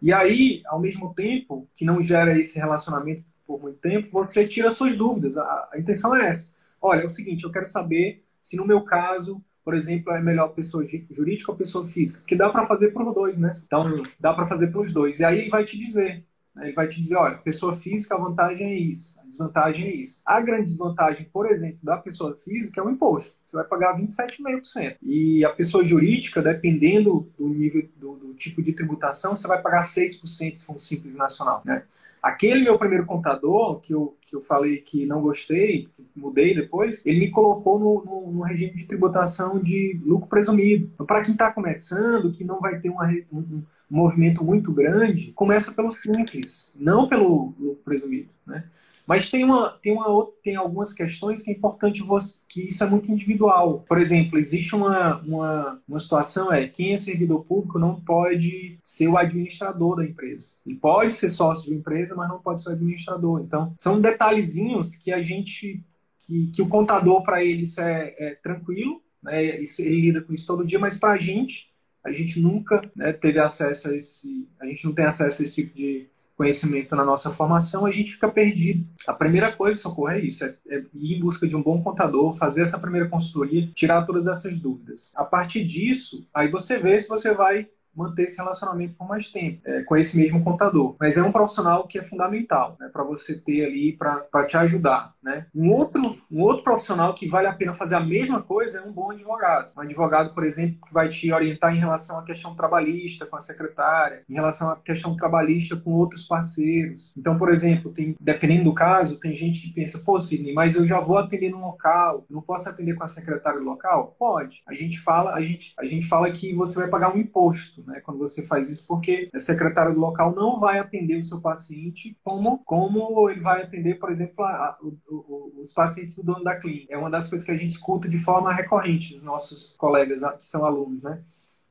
E 0.00 0.12
aí, 0.12 0.62
ao 0.66 0.80
mesmo 0.80 1.12
tempo, 1.14 1.68
que 1.74 1.84
não 1.84 2.02
gera 2.02 2.38
esse 2.38 2.58
relacionamento 2.58 3.24
por 3.46 3.60
muito 3.60 3.78
tempo, 3.78 4.08
você 4.10 4.46
tira 4.46 4.70
suas 4.70 4.96
dúvidas. 4.96 5.36
A, 5.36 5.68
a 5.72 5.78
intenção 5.78 6.16
é 6.16 6.28
essa. 6.28 6.50
Olha, 6.80 7.02
é 7.02 7.04
o 7.04 7.10
seguinte, 7.10 7.44
eu 7.44 7.50
quero 7.50 7.66
saber 7.66 8.24
se 8.40 8.56
no 8.56 8.66
meu 8.66 8.82
caso, 8.82 9.44
por 9.62 9.74
exemplo, 9.74 10.12
é 10.12 10.20
melhor 10.22 10.48
pessoa 10.48 10.84
jurídica 11.10 11.52
ou 11.52 11.58
pessoa 11.58 11.86
física, 11.86 12.20
porque 12.20 12.36
dá 12.36 12.48
para 12.48 12.64
fazer 12.64 12.92
para 12.92 13.06
os 13.06 13.14
dois, 13.14 13.38
né? 13.38 13.52
Então, 13.66 14.02
dá 14.18 14.32
para 14.32 14.46
fazer 14.46 14.68
para 14.68 14.80
os 14.80 14.92
dois. 14.92 15.20
E 15.20 15.24
aí 15.24 15.40
ele 15.40 15.50
vai 15.50 15.64
te 15.64 15.78
dizer, 15.78 16.24
ele 16.58 16.72
vai 16.72 16.88
te 16.88 17.00
dizer, 17.00 17.16
olha, 17.16 17.38
pessoa 17.38 17.72
física, 17.72 18.14
a 18.14 18.18
vantagem 18.18 18.66
é 18.66 18.74
isso, 18.74 19.18
a 19.20 19.24
desvantagem 19.24 19.86
é 19.86 19.94
isso. 19.94 20.20
A 20.26 20.40
grande 20.40 20.64
desvantagem, 20.64 21.28
por 21.32 21.46
exemplo, 21.46 21.78
da 21.82 21.96
pessoa 21.96 22.36
física 22.36 22.80
é 22.80 22.84
o 22.84 22.90
imposto. 22.90 23.36
Você 23.44 23.56
vai 23.56 23.64
pagar 23.64 23.96
27,5%. 23.96 24.96
E 25.02 25.44
a 25.44 25.50
pessoa 25.50 25.84
jurídica, 25.84 26.42
dependendo 26.42 27.30
do 27.38 27.48
nível, 27.48 27.88
do, 27.96 28.16
do, 28.16 28.34
tipo 28.34 28.62
de 28.62 28.72
tributação, 28.72 29.36
você 29.36 29.46
vai 29.46 29.62
pagar 29.62 29.82
6% 29.82 30.56
se 30.56 30.64
for 30.64 30.76
um 30.76 30.78
simples 30.78 31.14
nacional, 31.14 31.62
né? 31.64 31.84
Aquele 32.22 32.62
meu 32.62 32.78
primeiro 32.78 33.06
contador, 33.06 33.80
que 33.80 33.94
eu, 33.94 34.14
que 34.26 34.36
eu 34.36 34.42
falei 34.42 34.78
que 34.78 35.06
não 35.06 35.22
gostei, 35.22 35.88
que 35.96 36.20
mudei 36.20 36.54
depois, 36.54 37.04
ele 37.06 37.20
me 37.20 37.30
colocou 37.30 37.78
no, 37.78 38.04
no, 38.04 38.32
no 38.32 38.42
regime 38.42 38.74
de 38.74 38.84
tributação 38.84 39.58
de 39.58 39.98
lucro 40.04 40.28
presumido. 40.28 40.90
Então, 40.92 41.06
para 41.06 41.22
quem 41.22 41.32
está 41.32 41.50
começando, 41.50 42.32
que 42.32 42.44
não 42.44 42.60
vai 42.60 42.78
ter 42.78 42.90
uma, 42.90 43.06
um, 43.32 43.62
um 43.90 43.96
movimento 43.96 44.44
muito 44.44 44.72
grande, 44.72 45.32
começa 45.32 45.72
pelo 45.72 45.90
simples, 45.90 46.72
não 46.76 47.08
pelo 47.08 47.52
presumido, 47.84 48.30
né? 48.46 48.64
Mas 49.10 49.28
tem, 49.28 49.42
uma, 49.42 49.70
tem, 49.82 49.92
uma, 49.92 50.28
tem 50.40 50.54
algumas 50.54 50.92
questões 50.92 51.42
que 51.42 51.50
é 51.50 51.54
importante 51.54 52.00
você, 52.00 52.36
que 52.48 52.68
isso 52.68 52.84
é 52.84 52.86
muito 52.86 53.10
individual. 53.10 53.84
Por 53.88 53.98
exemplo, 53.98 54.38
existe 54.38 54.72
uma, 54.76 55.18
uma, 55.22 55.82
uma 55.88 55.98
situação, 55.98 56.52
é 56.52 56.68
quem 56.68 56.92
é 56.92 56.96
servidor 56.96 57.44
público 57.44 57.76
não 57.76 58.00
pode 58.00 58.78
ser 58.84 59.08
o 59.08 59.18
administrador 59.18 59.96
da 59.96 60.04
empresa. 60.04 60.52
Ele 60.64 60.76
pode 60.76 61.14
ser 61.14 61.28
sócio 61.28 61.68
de 61.68 61.74
empresa, 61.74 62.14
mas 62.14 62.28
não 62.28 62.38
pode 62.38 62.62
ser 62.62 62.68
o 62.68 62.72
administrador. 62.72 63.40
Então, 63.40 63.74
são 63.78 64.00
detalhezinhos 64.00 64.94
que 64.94 65.12
a 65.12 65.20
gente, 65.20 65.82
que, 66.20 66.52
que 66.52 66.62
o 66.62 66.68
contador, 66.68 67.24
para 67.24 67.42
ele, 67.42 67.62
isso 67.62 67.80
é, 67.80 68.14
é 68.16 68.34
tranquilo, 68.40 69.02
né? 69.20 69.60
Isso, 69.60 69.82
ele 69.82 70.02
lida 70.02 70.20
com 70.20 70.32
isso 70.32 70.46
todo 70.46 70.64
dia, 70.64 70.78
mas 70.78 71.00
para 71.00 71.14
a 71.14 71.18
gente, 71.18 71.69
a 72.04 72.12
gente 72.12 72.40
nunca 72.40 72.82
né, 72.94 73.12
teve 73.12 73.38
acesso 73.38 73.88
a 73.88 73.96
esse, 73.96 74.48
a 74.60 74.66
gente 74.66 74.84
não 74.84 74.92
tem 74.92 75.04
acesso 75.04 75.42
a 75.42 75.44
esse 75.44 75.54
tipo 75.54 75.74
de 75.74 76.08
conhecimento 76.36 76.96
na 76.96 77.04
nossa 77.04 77.30
formação, 77.30 77.84
a 77.84 77.92
gente 77.92 78.12
fica 78.12 78.26
perdido. 78.26 78.86
A 79.06 79.12
primeira 79.12 79.52
coisa, 79.52 79.78
Socorro, 79.78 80.08
é 80.08 80.20
isso, 80.20 80.42
é, 80.42 80.56
é 80.68 80.82
ir 80.94 81.16
em 81.16 81.20
busca 81.20 81.46
de 81.46 81.54
um 81.54 81.62
bom 81.62 81.82
contador, 81.82 82.32
fazer 82.32 82.62
essa 82.62 82.78
primeira 82.78 83.08
consultoria, 83.08 83.70
tirar 83.74 84.06
todas 84.06 84.26
essas 84.26 84.58
dúvidas. 84.58 85.12
A 85.14 85.22
partir 85.22 85.66
disso, 85.66 86.26
aí 86.32 86.48
você 86.50 86.78
vê 86.78 86.98
se 86.98 87.06
você 87.06 87.34
vai 87.34 87.68
manter 87.94 88.24
esse 88.24 88.36
relacionamento 88.38 88.94
por 88.94 89.08
mais 89.08 89.28
tempo 89.28 89.60
é, 89.64 89.82
com 89.82 89.96
esse 89.96 90.16
mesmo 90.16 90.42
contador. 90.42 90.96
Mas 90.98 91.16
é 91.16 91.22
um 91.22 91.32
profissional 91.32 91.86
que 91.86 91.98
é 91.98 92.02
fundamental 92.02 92.76
né, 92.78 92.88
para 92.92 93.02
você 93.02 93.34
ter 93.34 93.64
ali 93.64 93.92
para 93.92 94.44
te 94.46 94.56
ajudar. 94.56 95.14
Né? 95.22 95.46
Um, 95.54 95.70
outro, 95.70 96.18
um 96.30 96.40
outro 96.42 96.64
profissional 96.64 97.14
que 97.14 97.28
vale 97.28 97.46
a 97.46 97.52
pena 97.52 97.72
fazer 97.72 97.96
a 97.96 98.00
mesma 98.00 98.42
coisa 98.42 98.78
é 98.78 98.82
um 98.82 98.92
bom 98.92 99.10
advogado. 99.10 99.72
Um 99.76 99.80
advogado, 99.80 100.34
por 100.34 100.44
exemplo, 100.44 100.78
que 100.86 100.94
vai 100.94 101.08
te 101.08 101.32
orientar 101.32 101.74
em 101.74 101.78
relação 101.78 102.18
à 102.18 102.24
questão 102.24 102.54
trabalhista 102.54 103.26
com 103.26 103.36
a 103.36 103.40
secretária, 103.40 104.22
em 104.28 104.34
relação 104.34 104.70
à 104.70 104.76
questão 104.76 105.16
trabalhista 105.16 105.76
com 105.76 105.92
outros 105.92 106.26
parceiros. 106.26 107.12
Então, 107.16 107.36
por 107.36 107.50
exemplo, 107.50 107.92
tem, 107.92 108.16
dependendo 108.20 108.64
do 108.64 108.74
caso, 108.74 109.20
tem 109.20 109.34
gente 109.34 109.60
que 109.60 109.72
pensa, 109.72 109.98
pô, 109.98 110.18
Sidney, 110.18 110.54
mas 110.54 110.76
eu 110.76 110.86
já 110.86 111.00
vou 111.00 111.18
atender 111.18 111.50
no 111.50 111.60
local, 111.60 112.24
não 112.30 112.40
posso 112.40 112.68
atender 112.68 112.94
com 112.94 113.04
a 113.04 113.08
secretária 113.08 113.60
local? 113.60 114.14
Pode. 114.18 114.62
A 114.66 114.74
gente 114.74 114.98
fala, 114.98 115.34
a 115.34 115.40
gente, 115.40 115.74
a 115.78 115.84
gente 115.84 116.06
fala 116.06 116.30
que 116.30 116.54
você 116.54 116.78
vai 116.78 116.88
pagar 116.88 117.14
um 117.14 117.18
imposto 117.18 117.79
né, 117.86 118.00
quando 118.00 118.18
você 118.18 118.46
faz 118.46 118.68
isso, 118.68 118.86
porque 118.86 119.28
a 119.34 119.38
secretária 119.38 119.92
do 119.92 120.00
local 120.00 120.34
não 120.34 120.58
vai 120.58 120.78
atender 120.78 121.18
o 121.18 121.24
seu 121.24 121.40
paciente 121.40 122.16
como, 122.22 122.58
como 122.64 123.28
ele 123.30 123.40
vai 123.40 123.62
atender, 123.62 123.98
por 123.98 124.10
exemplo, 124.10 124.44
a, 124.44 124.50
a, 124.50 124.78
o, 124.82 125.52
os 125.60 125.72
pacientes 125.72 126.16
do 126.16 126.22
dono 126.22 126.44
da 126.44 126.56
clínica. 126.56 126.94
É 126.94 126.98
uma 126.98 127.10
das 127.10 127.28
coisas 127.28 127.44
que 127.44 127.52
a 127.52 127.56
gente 127.56 127.70
escuta 127.70 128.08
de 128.08 128.18
forma 128.18 128.52
recorrente 128.52 129.14
dos 129.14 129.22
nossos 129.22 129.74
colegas 129.76 130.22
que 130.38 130.50
são 130.50 130.64
alunos, 130.64 131.02
né? 131.02 131.22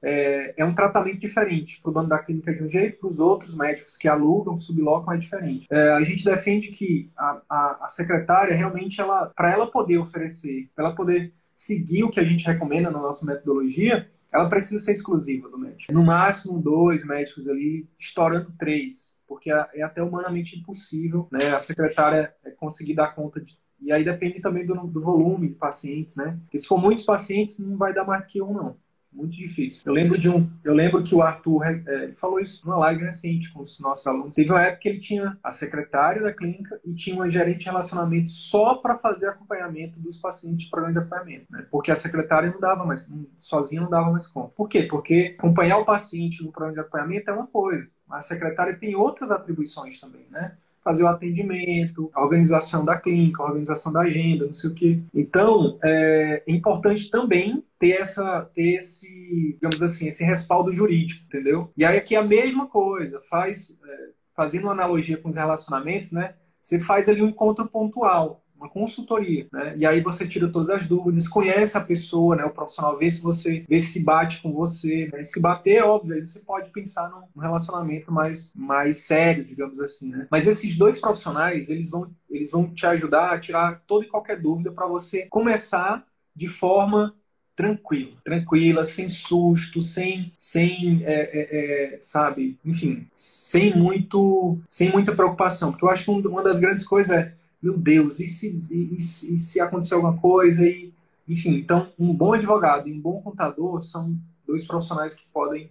É, 0.01 0.53
é, 0.57 0.65
um 0.65 0.73
tratamento 0.73 1.19
diferente 1.19 1.81
para 1.81 1.89
o 1.89 1.93
dono 1.93 2.07
da 2.07 2.19
clínica 2.19 2.53
de 2.53 2.63
um 2.63 2.69
jeito, 2.69 2.99
para 2.99 3.09
os 3.09 3.19
outros 3.19 3.53
médicos 3.53 3.97
que 3.97 4.07
alugam, 4.07 4.57
sublocam, 4.57 5.13
é 5.13 5.17
diferente. 5.17 5.67
É, 5.69 5.91
a 5.91 6.01
gente 6.03 6.23
defende 6.23 6.69
que 6.69 7.11
a, 7.17 7.41
a, 7.49 7.85
a 7.85 7.87
secretária 7.89 8.55
realmente, 8.55 9.01
ela, 9.01 9.25
para 9.35 9.51
ela 9.51 9.67
poder 9.69 9.97
oferecer, 9.97 10.69
para 10.73 10.85
ela 10.85 10.95
poder 10.95 11.33
seguir 11.53 12.05
o 12.05 12.09
que 12.09 12.19
a 12.19 12.23
gente 12.23 12.47
recomenda 12.47 12.89
na 12.89 12.99
nossa 12.99 13.25
metodologia, 13.25 14.09
ela 14.31 14.47
precisa 14.47 14.79
ser 14.83 14.93
exclusiva 14.93 15.49
do 15.49 15.57
médico. 15.57 15.91
No 15.91 16.03
máximo 16.03 16.61
dois 16.61 17.05
médicos 17.05 17.47
ali, 17.47 17.87
estourando 17.99 18.53
três, 18.57 19.19
porque 19.27 19.51
é, 19.51 19.67
é 19.75 19.81
até 19.81 20.01
humanamente 20.01 20.57
impossível 20.57 21.27
né, 21.31 21.53
a 21.53 21.59
secretária 21.59 22.33
é, 22.43 22.51
conseguir 22.51 22.95
dar 22.95 23.15
conta 23.15 23.39
de. 23.39 23.57
E 23.81 23.91
aí 23.91 24.03
depende 24.03 24.41
também 24.41 24.65
do, 24.65 24.75
do 24.75 25.01
volume 25.01 25.47
de 25.47 25.55
pacientes, 25.55 26.17
né? 26.17 26.37
Porque 26.43 26.57
se 26.57 26.67
for 26.67 26.77
muitos 26.77 27.05
pacientes, 27.05 27.59
não 27.59 27.77
vai 27.77 27.93
dar 27.93 28.03
mais 28.03 28.25
que 28.25 28.41
um, 28.41 28.53
não 28.53 28.75
muito 29.11 29.35
difícil. 29.35 29.83
Eu 29.85 29.93
lembro 29.93 30.17
de 30.17 30.29
um, 30.29 30.49
eu 30.63 30.73
lembro 30.73 31.03
que 31.03 31.15
o 31.15 31.21
Arthur 31.21 31.63
é, 31.65 32.11
falou 32.13 32.39
isso 32.39 32.65
numa 32.65 32.77
live 32.77 33.03
recente 33.03 33.51
com 33.51 33.61
os 33.61 33.79
nossos 33.79 34.05
alunos. 34.05 34.33
Teve 34.33 34.51
uma 34.51 34.61
época 34.61 34.81
que 34.81 34.89
ele 34.89 34.99
tinha 34.99 35.37
a 35.43 35.51
secretária 35.51 36.21
da 36.21 36.33
clínica 36.33 36.79
e 36.85 36.93
tinha 36.93 37.15
uma 37.15 37.29
gerente 37.29 37.59
de 37.59 37.65
relacionamento 37.65 38.29
só 38.29 38.75
para 38.75 38.95
fazer 38.95 39.27
acompanhamento 39.27 39.99
dos 39.99 40.17
pacientes 40.17 40.65
de 40.65 40.69
programa 40.69 40.93
de 40.93 40.99
acompanhamento, 40.99 41.45
né? 41.49 41.65
Porque 41.71 41.91
a 41.91 41.95
secretária 41.95 42.51
não 42.51 42.59
dava 42.59 42.85
mais, 42.85 43.11
sozinha 43.37 43.81
não 43.81 43.89
dava 43.89 44.11
mais 44.11 44.27
conta. 44.27 44.53
Por 44.55 44.69
quê? 44.69 44.83
Porque 44.83 45.35
acompanhar 45.37 45.77
o 45.77 45.85
paciente 45.85 46.43
no 46.43 46.51
programa 46.51 46.73
de 46.75 46.79
acompanhamento 46.81 47.29
é 47.29 47.33
uma 47.33 47.47
coisa. 47.47 47.87
a 48.09 48.21
secretária 48.21 48.75
tem 48.75 48.95
outras 48.95 49.31
atribuições 49.31 49.99
também, 49.99 50.27
né? 50.29 50.55
Fazer 50.89 51.03
o 51.03 51.07
atendimento, 51.07 52.09
a 52.15 52.23
organização 52.23 52.83
da 52.83 52.97
clínica, 52.97 53.43
a 53.43 53.45
organização 53.45 53.93
da 53.93 53.99
agenda, 53.99 54.47
não 54.47 54.53
sei 54.53 54.71
o 54.71 54.73
quê. 54.73 54.99
Então, 55.13 55.77
é 55.83 56.41
importante 56.47 57.11
também 57.11 57.63
ter 57.77 57.91
essa 57.91 58.49
ter 58.55 58.77
esse 58.77 59.53
digamos 59.53 59.83
assim 59.83 60.07
esse 60.07 60.23
respaldo 60.23 60.73
jurídico 60.73 61.23
entendeu? 61.27 61.71
E 61.77 61.85
aí 61.85 61.97
aqui 61.97 62.15
é 62.15 62.17
a 62.17 62.23
mesma 62.23 62.67
coisa 62.67 63.21
faz 63.29 63.69
é, 63.69 64.09
fazendo 64.35 64.63
uma 64.63 64.73
analogia 64.73 65.17
com 65.17 65.29
os 65.29 65.35
relacionamentos 65.35 66.11
né? 66.11 66.33
Você 66.59 66.81
faz 66.81 67.07
ali 67.07 67.21
um 67.21 67.29
encontro 67.29 67.67
pontual 67.67 68.43
uma 68.59 68.69
consultoria, 68.69 69.47
né? 69.51 69.73
E 69.77 69.85
aí 69.85 70.01
você 70.01 70.27
tira 70.27 70.49
todas 70.49 70.69
as 70.69 70.85
dúvidas, 70.85 71.27
conhece 71.27 71.77
a 71.77 71.81
pessoa, 71.81 72.35
né? 72.35 72.43
O 72.43 72.49
profissional 72.49 72.97
vê 72.97 73.09
se 73.09 73.21
você 73.21 73.65
vê 73.67 73.79
se 73.79 74.03
bate 74.03 74.41
com 74.41 74.51
você, 74.51 75.09
né? 75.11 75.23
Se 75.23 75.41
bater, 75.41 75.81
óbvio, 75.83 76.15
aí 76.15 76.25
você 76.25 76.39
pode 76.39 76.69
pensar 76.69 77.09
num 77.09 77.41
relacionamento 77.41 78.11
mais 78.11 78.51
mais 78.53 78.97
sério, 78.97 79.45
digamos 79.45 79.79
assim, 79.79 80.09
né? 80.09 80.27
Mas 80.29 80.47
esses 80.47 80.77
dois 80.77 80.99
profissionais, 80.99 81.69
eles 81.69 81.89
vão 81.89 82.11
eles 82.29 82.51
vão 82.51 82.69
te 82.73 82.85
ajudar 82.85 83.33
a 83.33 83.39
tirar 83.39 83.81
toda 83.87 84.05
e 84.05 84.09
qualquer 84.09 84.39
dúvida 84.39 84.71
para 84.71 84.85
você 84.85 85.25
começar 85.29 86.05
de 86.35 86.47
forma 86.47 87.15
tranquila, 87.59 88.13
tranquila, 88.23 88.85
sem 88.85 89.09
susto, 89.09 89.83
sem, 89.83 90.31
sem 90.37 91.03
é, 91.03 91.13
é, 91.13 91.95
é, 91.95 91.97
sabe, 92.01 92.57
enfim, 92.63 93.05
sem 93.11 93.75
muito, 93.75 94.57
sem 94.65 94.89
muita 94.89 95.13
preocupação, 95.13 95.71
porque 95.71 95.83
eu 95.83 95.89
acho 95.89 96.05
que 96.05 96.09
uma 96.25 96.41
das 96.41 96.57
grandes 96.57 96.87
coisas 96.87 97.17
é 97.17 97.33
meu 97.61 97.77
Deus, 97.77 98.19
e 98.19 98.27
se, 98.27 98.61
e, 98.69 98.97
e 98.97 99.01
se 99.01 99.59
acontecer 99.59 99.93
alguma 99.93 100.17
coisa? 100.17 100.67
E, 100.67 100.93
enfim, 101.27 101.55
então, 101.57 101.91
um 101.97 102.13
bom 102.13 102.33
advogado 102.33 102.87
e 102.87 102.93
um 102.93 102.99
bom 102.99 103.21
contador 103.21 103.81
são 103.81 104.17
dois 104.49 104.65
profissionais 104.65 105.13
que 105.13 105.27
podem, 105.31 105.69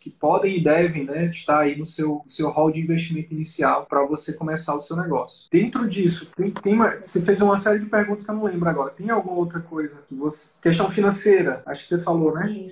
que 0.00 0.10
podem 0.10 0.56
e 0.56 0.64
devem 0.64 1.04
né, 1.04 1.26
estar 1.26 1.60
aí 1.60 1.76
no 1.76 1.84
seu, 1.84 2.22
seu 2.26 2.48
hall 2.48 2.70
de 2.70 2.80
investimento 2.80 3.34
inicial 3.34 3.84
para 3.86 4.04
você 4.04 4.32
começar 4.32 4.74
o 4.74 4.80
seu 4.80 4.96
negócio. 4.96 5.46
Dentro 5.52 5.86
disso, 5.86 6.30
tem, 6.34 6.50
tem 6.50 6.74
uma, 6.74 6.96
você 6.96 7.20
fez 7.20 7.40
uma 7.42 7.58
série 7.58 7.80
de 7.80 7.86
perguntas 7.86 8.24
que 8.24 8.30
eu 8.30 8.34
não 8.34 8.44
lembro 8.44 8.68
agora. 8.68 8.90
Tem 8.90 9.10
alguma 9.10 9.36
outra 9.36 9.60
coisa 9.60 10.02
que 10.08 10.14
você. 10.14 10.52
Questão 10.62 10.90
financeira, 10.90 11.62
acho 11.66 11.82
que 11.82 11.88
você 11.88 12.00
falou, 12.00 12.34
né? 12.34 12.68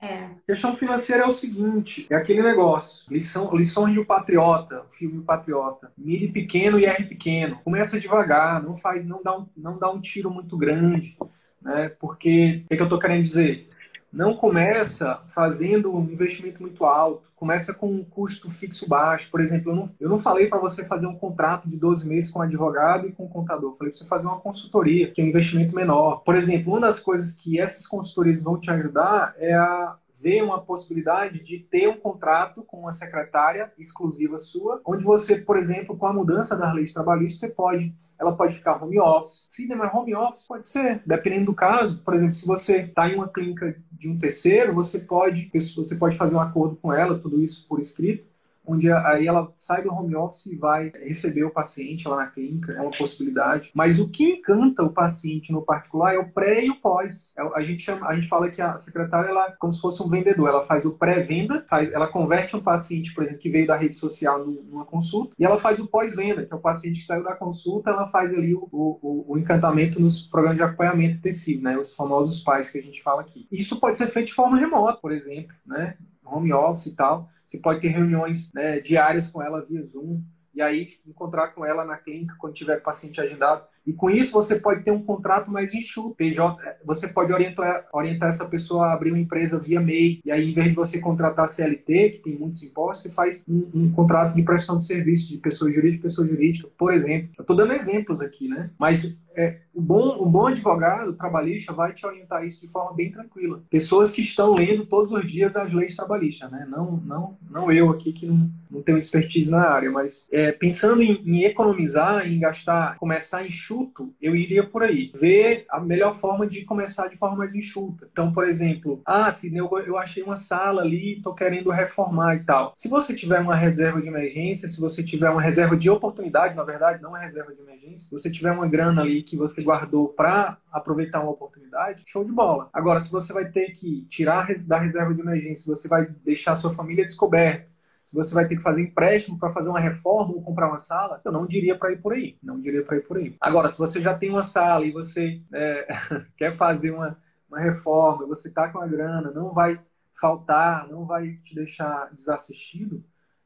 É. 0.00 0.28
Questão 0.46 0.76
financeira 0.76 1.24
é 1.24 1.26
o 1.26 1.32
seguinte: 1.32 2.06
é 2.10 2.14
aquele 2.14 2.42
negócio. 2.42 3.04
Lição, 3.10 3.54
lições 3.54 3.92
de 3.92 4.00
um 4.00 4.04
patriota, 4.04 4.84
filme 4.90 5.22
Patriota. 5.22 5.92
Mire 5.96 6.28
pequeno 6.28 6.78
e 6.78 6.84
erre 6.84 7.04
pequeno. 7.04 7.58
Começa 7.62 8.00
devagar, 8.00 8.62
não 8.62 8.76
faz, 8.76 9.06
não 9.06 9.22
dá 9.22 9.38
um, 9.38 9.46
não 9.56 9.78
dá 9.78 9.90
um 9.90 10.00
tiro 10.00 10.30
muito 10.30 10.56
grande. 10.56 11.16
Né? 11.60 11.88
Porque 11.98 12.62
o 12.64 12.68
que, 12.68 12.74
é 12.74 12.76
que 12.76 12.82
eu 12.82 12.86
estou 12.86 12.98
querendo 12.98 13.22
dizer? 13.22 13.70
Não 14.14 14.34
começa 14.34 15.20
fazendo 15.26 15.94
um 15.94 16.04
investimento 16.04 16.62
muito 16.62 16.84
alto, 16.84 17.30
começa 17.34 17.74
com 17.74 17.88
um 17.88 18.04
custo 18.04 18.48
fixo 18.48 18.88
baixo. 18.88 19.28
Por 19.30 19.40
exemplo, 19.40 19.72
eu 19.72 19.76
não, 19.76 19.90
eu 19.98 20.08
não 20.08 20.18
falei 20.18 20.46
para 20.46 20.58
você 20.58 20.84
fazer 20.84 21.06
um 21.06 21.16
contrato 21.16 21.68
de 21.68 21.76
12 21.76 22.08
meses 22.08 22.30
com 22.30 22.38
um 22.38 22.42
advogado 22.42 23.08
e 23.08 23.12
com 23.12 23.24
um 23.24 23.28
contador, 23.28 23.72
eu 23.72 23.74
falei 23.74 23.90
para 23.92 23.98
você 23.98 24.06
fazer 24.06 24.26
uma 24.26 24.38
consultoria, 24.38 25.10
que 25.10 25.20
é 25.20 25.24
um 25.24 25.28
investimento 25.28 25.74
menor. 25.74 26.22
Por 26.24 26.36
exemplo, 26.36 26.72
uma 26.72 26.80
das 26.80 27.00
coisas 27.00 27.34
que 27.34 27.58
essas 27.58 27.86
consultorias 27.86 28.40
vão 28.40 28.58
te 28.58 28.70
ajudar 28.70 29.34
é 29.36 29.52
a 29.52 29.96
ver 30.22 30.42
uma 30.42 30.60
possibilidade 30.60 31.42
de 31.42 31.58
ter 31.58 31.88
um 31.88 31.98
contrato 31.98 32.62
com 32.62 32.78
uma 32.78 32.92
secretária 32.92 33.70
exclusiva 33.78 34.38
sua, 34.38 34.80
onde 34.86 35.04
você, 35.04 35.36
por 35.36 35.58
exemplo, 35.58 35.96
com 35.96 36.06
a 36.06 36.12
mudança 36.12 36.56
das 36.56 36.72
leis 36.72 36.94
trabalhistas, 36.94 37.40
você 37.40 37.54
pode 37.54 37.92
ela 38.18 38.34
pode 38.34 38.54
ficar 38.54 38.82
home 38.82 38.98
office. 38.98 39.48
É 39.58 39.96
home 39.96 40.14
office, 40.14 40.46
pode 40.46 40.66
ser, 40.66 41.02
dependendo 41.06 41.46
do 41.46 41.54
caso. 41.54 42.02
Por 42.02 42.14
exemplo, 42.14 42.34
se 42.34 42.46
você 42.46 42.82
está 42.82 43.08
em 43.08 43.14
uma 43.16 43.28
clínica 43.28 43.76
de 43.92 44.08
um 44.08 44.18
terceiro, 44.18 44.72
você 44.72 45.00
pode, 45.00 45.50
você 45.52 45.96
pode 45.96 46.16
fazer 46.16 46.34
um 46.34 46.40
acordo 46.40 46.76
com 46.76 46.92
ela, 46.92 47.18
tudo 47.18 47.42
isso 47.42 47.66
por 47.68 47.80
escrito, 47.80 48.33
onde 48.66 48.90
aí 48.90 49.26
ela 49.26 49.52
sai 49.56 49.82
do 49.82 49.92
home 49.92 50.16
office 50.16 50.46
e 50.46 50.56
vai 50.56 50.90
receber 51.04 51.44
o 51.44 51.50
paciente 51.50 52.08
lá 52.08 52.16
na 52.16 52.26
clínica, 52.26 52.72
é 52.72 52.80
uma 52.80 52.90
possibilidade. 52.90 53.70
Mas 53.74 53.98
o 53.98 54.08
que 54.08 54.24
encanta 54.24 54.82
o 54.82 54.92
paciente 54.92 55.52
no 55.52 55.62
particular 55.62 56.14
é 56.14 56.18
o 56.18 56.30
pré 56.30 56.64
e 56.64 56.70
o 56.70 56.76
pós. 56.76 57.32
É 57.36 57.44
a 57.54 57.62
gente 57.62 57.82
chama, 57.82 58.08
a 58.08 58.14
gente 58.14 58.28
fala 58.28 58.48
que 58.50 58.60
a 58.60 58.76
secretária 58.76 59.28
ela 59.28 59.48
é 59.48 59.54
como 59.58 59.72
se 59.72 59.80
fosse 59.80 60.02
um 60.02 60.08
vendedor, 60.08 60.48
ela 60.48 60.62
faz 60.64 60.84
o 60.84 60.92
pré-venda, 60.92 61.64
ela 61.92 62.06
converte 62.06 62.56
um 62.56 62.60
paciente, 62.60 63.14
por 63.14 63.22
exemplo, 63.22 63.40
que 63.40 63.50
veio 63.50 63.66
da 63.66 63.76
rede 63.76 63.96
social 63.96 64.44
numa 64.46 64.84
consulta, 64.84 65.34
e 65.38 65.44
ela 65.44 65.58
faz 65.58 65.78
o 65.78 65.86
pós-venda, 65.86 66.44
que 66.44 66.52
é 66.52 66.56
o 66.56 66.60
paciente 66.60 67.00
que 67.00 67.06
saiu 67.06 67.22
da 67.22 67.34
consulta, 67.34 67.90
ela 67.90 68.08
faz 68.08 68.32
ali 68.32 68.54
o, 68.54 68.68
o, 68.72 69.24
o 69.28 69.38
encantamento 69.38 70.00
nos 70.00 70.22
programas 70.22 70.56
de 70.56 70.62
acompanhamento 70.62 71.18
intensivo, 71.18 71.62
né, 71.62 71.78
os 71.78 71.94
famosos 71.94 72.42
pais 72.42 72.70
que 72.70 72.78
a 72.78 72.82
gente 72.82 73.02
fala 73.02 73.20
aqui. 73.20 73.46
Isso 73.50 73.78
pode 73.78 73.96
ser 73.96 74.06
feito 74.08 74.26
de 74.26 74.34
forma 74.34 74.58
remota, 74.58 74.98
por 75.00 75.12
exemplo, 75.12 75.54
né, 75.66 75.96
home 76.24 76.52
office 76.52 76.86
e 76.86 76.94
tal. 76.94 77.28
Você 77.46 77.58
pode 77.58 77.80
ter 77.80 77.88
reuniões 77.88 78.52
né, 78.52 78.80
diárias 78.80 79.28
com 79.28 79.42
ela 79.42 79.64
via 79.64 79.82
Zoom 79.82 80.22
e 80.54 80.62
aí 80.62 80.88
encontrar 81.06 81.48
com 81.48 81.64
ela 81.64 81.84
na 81.84 81.96
clínica 81.96 82.36
quando 82.38 82.54
tiver 82.54 82.82
paciente 82.82 83.20
agendado. 83.20 83.66
E 83.86 83.92
com 83.92 84.10
isso 84.10 84.32
você 84.32 84.56
pode 84.56 84.82
ter 84.82 84.90
um 84.90 85.02
contrato 85.02 85.50
mais 85.50 85.74
enxuto. 85.74 86.14
PJ, 86.14 86.56
você 86.84 87.08
pode 87.08 87.32
orientar, 87.32 87.86
orientar 87.92 88.28
essa 88.28 88.46
pessoa 88.46 88.86
a 88.86 88.92
abrir 88.92 89.10
uma 89.10 89.20
empresa 89.20 89.58
via 89.58 89.80
MEI. 89.80 90.20
E 90.24 90.30
aí, 90.30 90.50
em 90.50 90.52
vez 90.52 90.68
de 90.68 90.74
você 90.74 90.98
contratar 90.98 91.48
CLT, 91.48 92.10
que 92.10 92.18
tem 92.24 92.38
muitos 92.38 92.62
impostos, 92.62 93.02
você 93.02 93.10
faz 93.10 93.44
um, 93.48 93.68
um 93.74 93.92
contrato 93.92 94.34
de 94.34 94.42
prestação 94.42 94.76
de 94.76 94.86
serviço 94.86 95.28
de 95.28 95.38
pessoa 95.38 95.70
jurídica 95.72 96.04
pessoa 96.04 96.26
jurídica, 96.26 96.68
por 96.76 96.92
exemplo. 96.92 97.30
Eu 97.36 97.42
estou 97.42 97.56
dando 97.56 97.72
exemplos 97.72 98.20
aqui, 98.20 98.48
né? 98.48 98.70
Mas 98.78 99.16
é, 99.36 99.58
o, 99.74 99.80
bom, 99.80 100.16
o 100.20 100.26
bom 100.26 100.46
advogado 100.46 101.12
trabalhista 101.14 101.72
vai 101.72 101.92
te 101.92 102.06
orientar 102.06 102.46
isso 102.46 102.60
de 102.60 102.68
forma 102.68 102.94
bem 102.94 103.10
tranquila. 103.10 103.62
Pessoas 103.68 104.12
que 104.12 104.22
estão 104.22 104.54
lendo 104.54 104.86
todos 104.86 105.10
os 105.10 105.26
dias 105.26 105.56
as 105.56 105.72
leis 105.72 105.96
trabalhistas, 105.96 106.50
né? 106.50 106.66
Não, 106.68 107.02
não, 107.04 107.36
não 107.50 107.72
eu 107.72 107.90
aqui 107.90 108.12
que 108.12 108.26
não, 108.26 108.48
não 108.70 108.82
tenho 108.82 108.98
expertise 108.98 109.50
na 109.50 109.68
área, 109.68 109.90
mas 109.90 110.28
é, 110.30 110.52
pensando 110.52 111.02
em, 111.02 111.20
em, 111.26 111.42
economizar, 111.42 112.26
em 112.26 112.38
gastar, 112.38 112.96
começar 112.96 113.46
enxuto, 113.74 114.14
eu 114.20 114.36
iria 114.36 114.64
por 114.64 114.82
aí. 114.82 115.10
Ver 115.14 115.64
a 115.68 115.80
melhor 115.80 116.18
forma 116.18 116.46
de 116.46 116.64
começar 116.64 117.08
de 117.08 117.16
forma 117.16 117.36
mais 117.36 117.54
enxuta. 117.54 118.08
Então, 118.10 118.32
por 118.32 118.48
exemplo, 118.48 119.02
ah, 119.04 119.30
se 119.30 119.54
eu, 119.54 119.68
eu 119.78 119.98
achei 119.98 120.22
uma 120.22 120.36
sala 120.36 120.82
ali, 120.82 121.16
estou 121.16 121.34
querendo 121.34 121.70
reformar 121.70 122.36
e 122.36 122.44
tal. 122.44 122.72
Se 122.74 122.88
você 122.88 123.14
tiver 123.14 123.40
uma 123.40 123.56
reserva 123.56 124.00
de 124.00 124.08
emergência, 124.08 124.68
se 124.68 124.80
você 124.80 125.02
tiver 125.02 125.30
uma 125.30 125.42
reserva 125.42 125.76
de 125.76 125.90
oportunidade, 125.90 126.54
na 126.54 126.62
verdade, 126.62 127.02
não 127.02 127.16
é 127.16 127.24
reserva 127.24 127.54
de 127.54 127.60
emergência, 127.60 128.06
se 128.06 128.10
você 128.10 128.30
tiver 128.30 128.52
uma 128.52 128.68
grana 128.68 129.02
ali 129.02 129.22
que 129.22 129.36
você 129.36 129.62
guardou 129.62 130.08
para 130.08 130.58
aproveitar 130.70 131.20
uma 131.20 131.32
oportunidade, 131.32 132.04
show 132.06 132.24
de 132.24 132.32
bola. 132.32 132.68
Agora, 132.72 133.00
se 133.00 133.10
você 133.10 133.32
vai 133.32 133.46
ter 133.46 133.72
que 133.72 134.06
tirar 134.08 134.48
da 134.66 134.78
reserva 134.78 135.14
de 135.14 135.20
emergência, 135.20 135.74
você 135.74 135.88
vai 135.88 136.06
deixar 136.24 136.54
sua 136.54 136.72
família 136.72 137.04
descoberta, 137.04 137.68
se 138.04 138.14
você 138.14 138.34
vai 138.34 138.46
ter 138.46 138.56
que 138.56 138.62
fazer 138.62 138.82
empréstimo 138.82 139.38
para 139.38 139.50
fazer 139.50 139.68
uma 139.68 139.80
reforma 139.80 140.34
ou 140.34 140.42
comprar 140.42 140.68
uma 140.68 140.78
sala, 140.78 141.20
eu 141.24 141.32
não 141.32 141.46
diria 141.46 141.76
para 141.76 141.92
ir 141.92 142.00
por 142.00 142.12
aí. 142.12 142.36
Não 142.42 142.60
diria 142.60 142.84
para 142.84 142.96
ir 142.96 143.00
por 143.00 143.16
aí. 143.16 143.36
Agora, 143.40 143.68
se 143.68 143.78
você 143.78 144.00
já 144.00 144.16
tem 144.16 144.30
uma 144.30 144.44
sala 144.44 144.84
e 144.84 144.92
você 144.92 145.40
é, 145.52 145.88
quer 146.36 146.54
fazer 146.56 146.90
uma, 146.90 147.16
uma 147.48 147.60
reforma, 147.60 148.26
você 148.26 148.48
está 148.48 148.68
com 148.68 148.78
a 148.78 148.86
grana, 148.86 149.30
não 149.30 149.50
vai 149.50 149.80
faltar, 150.20 150.88
não 150.88 151.06
vai 151.06 151.34
te 151.44 151.54
deixar 151.54 152.12
desassistido, 152.14 153.04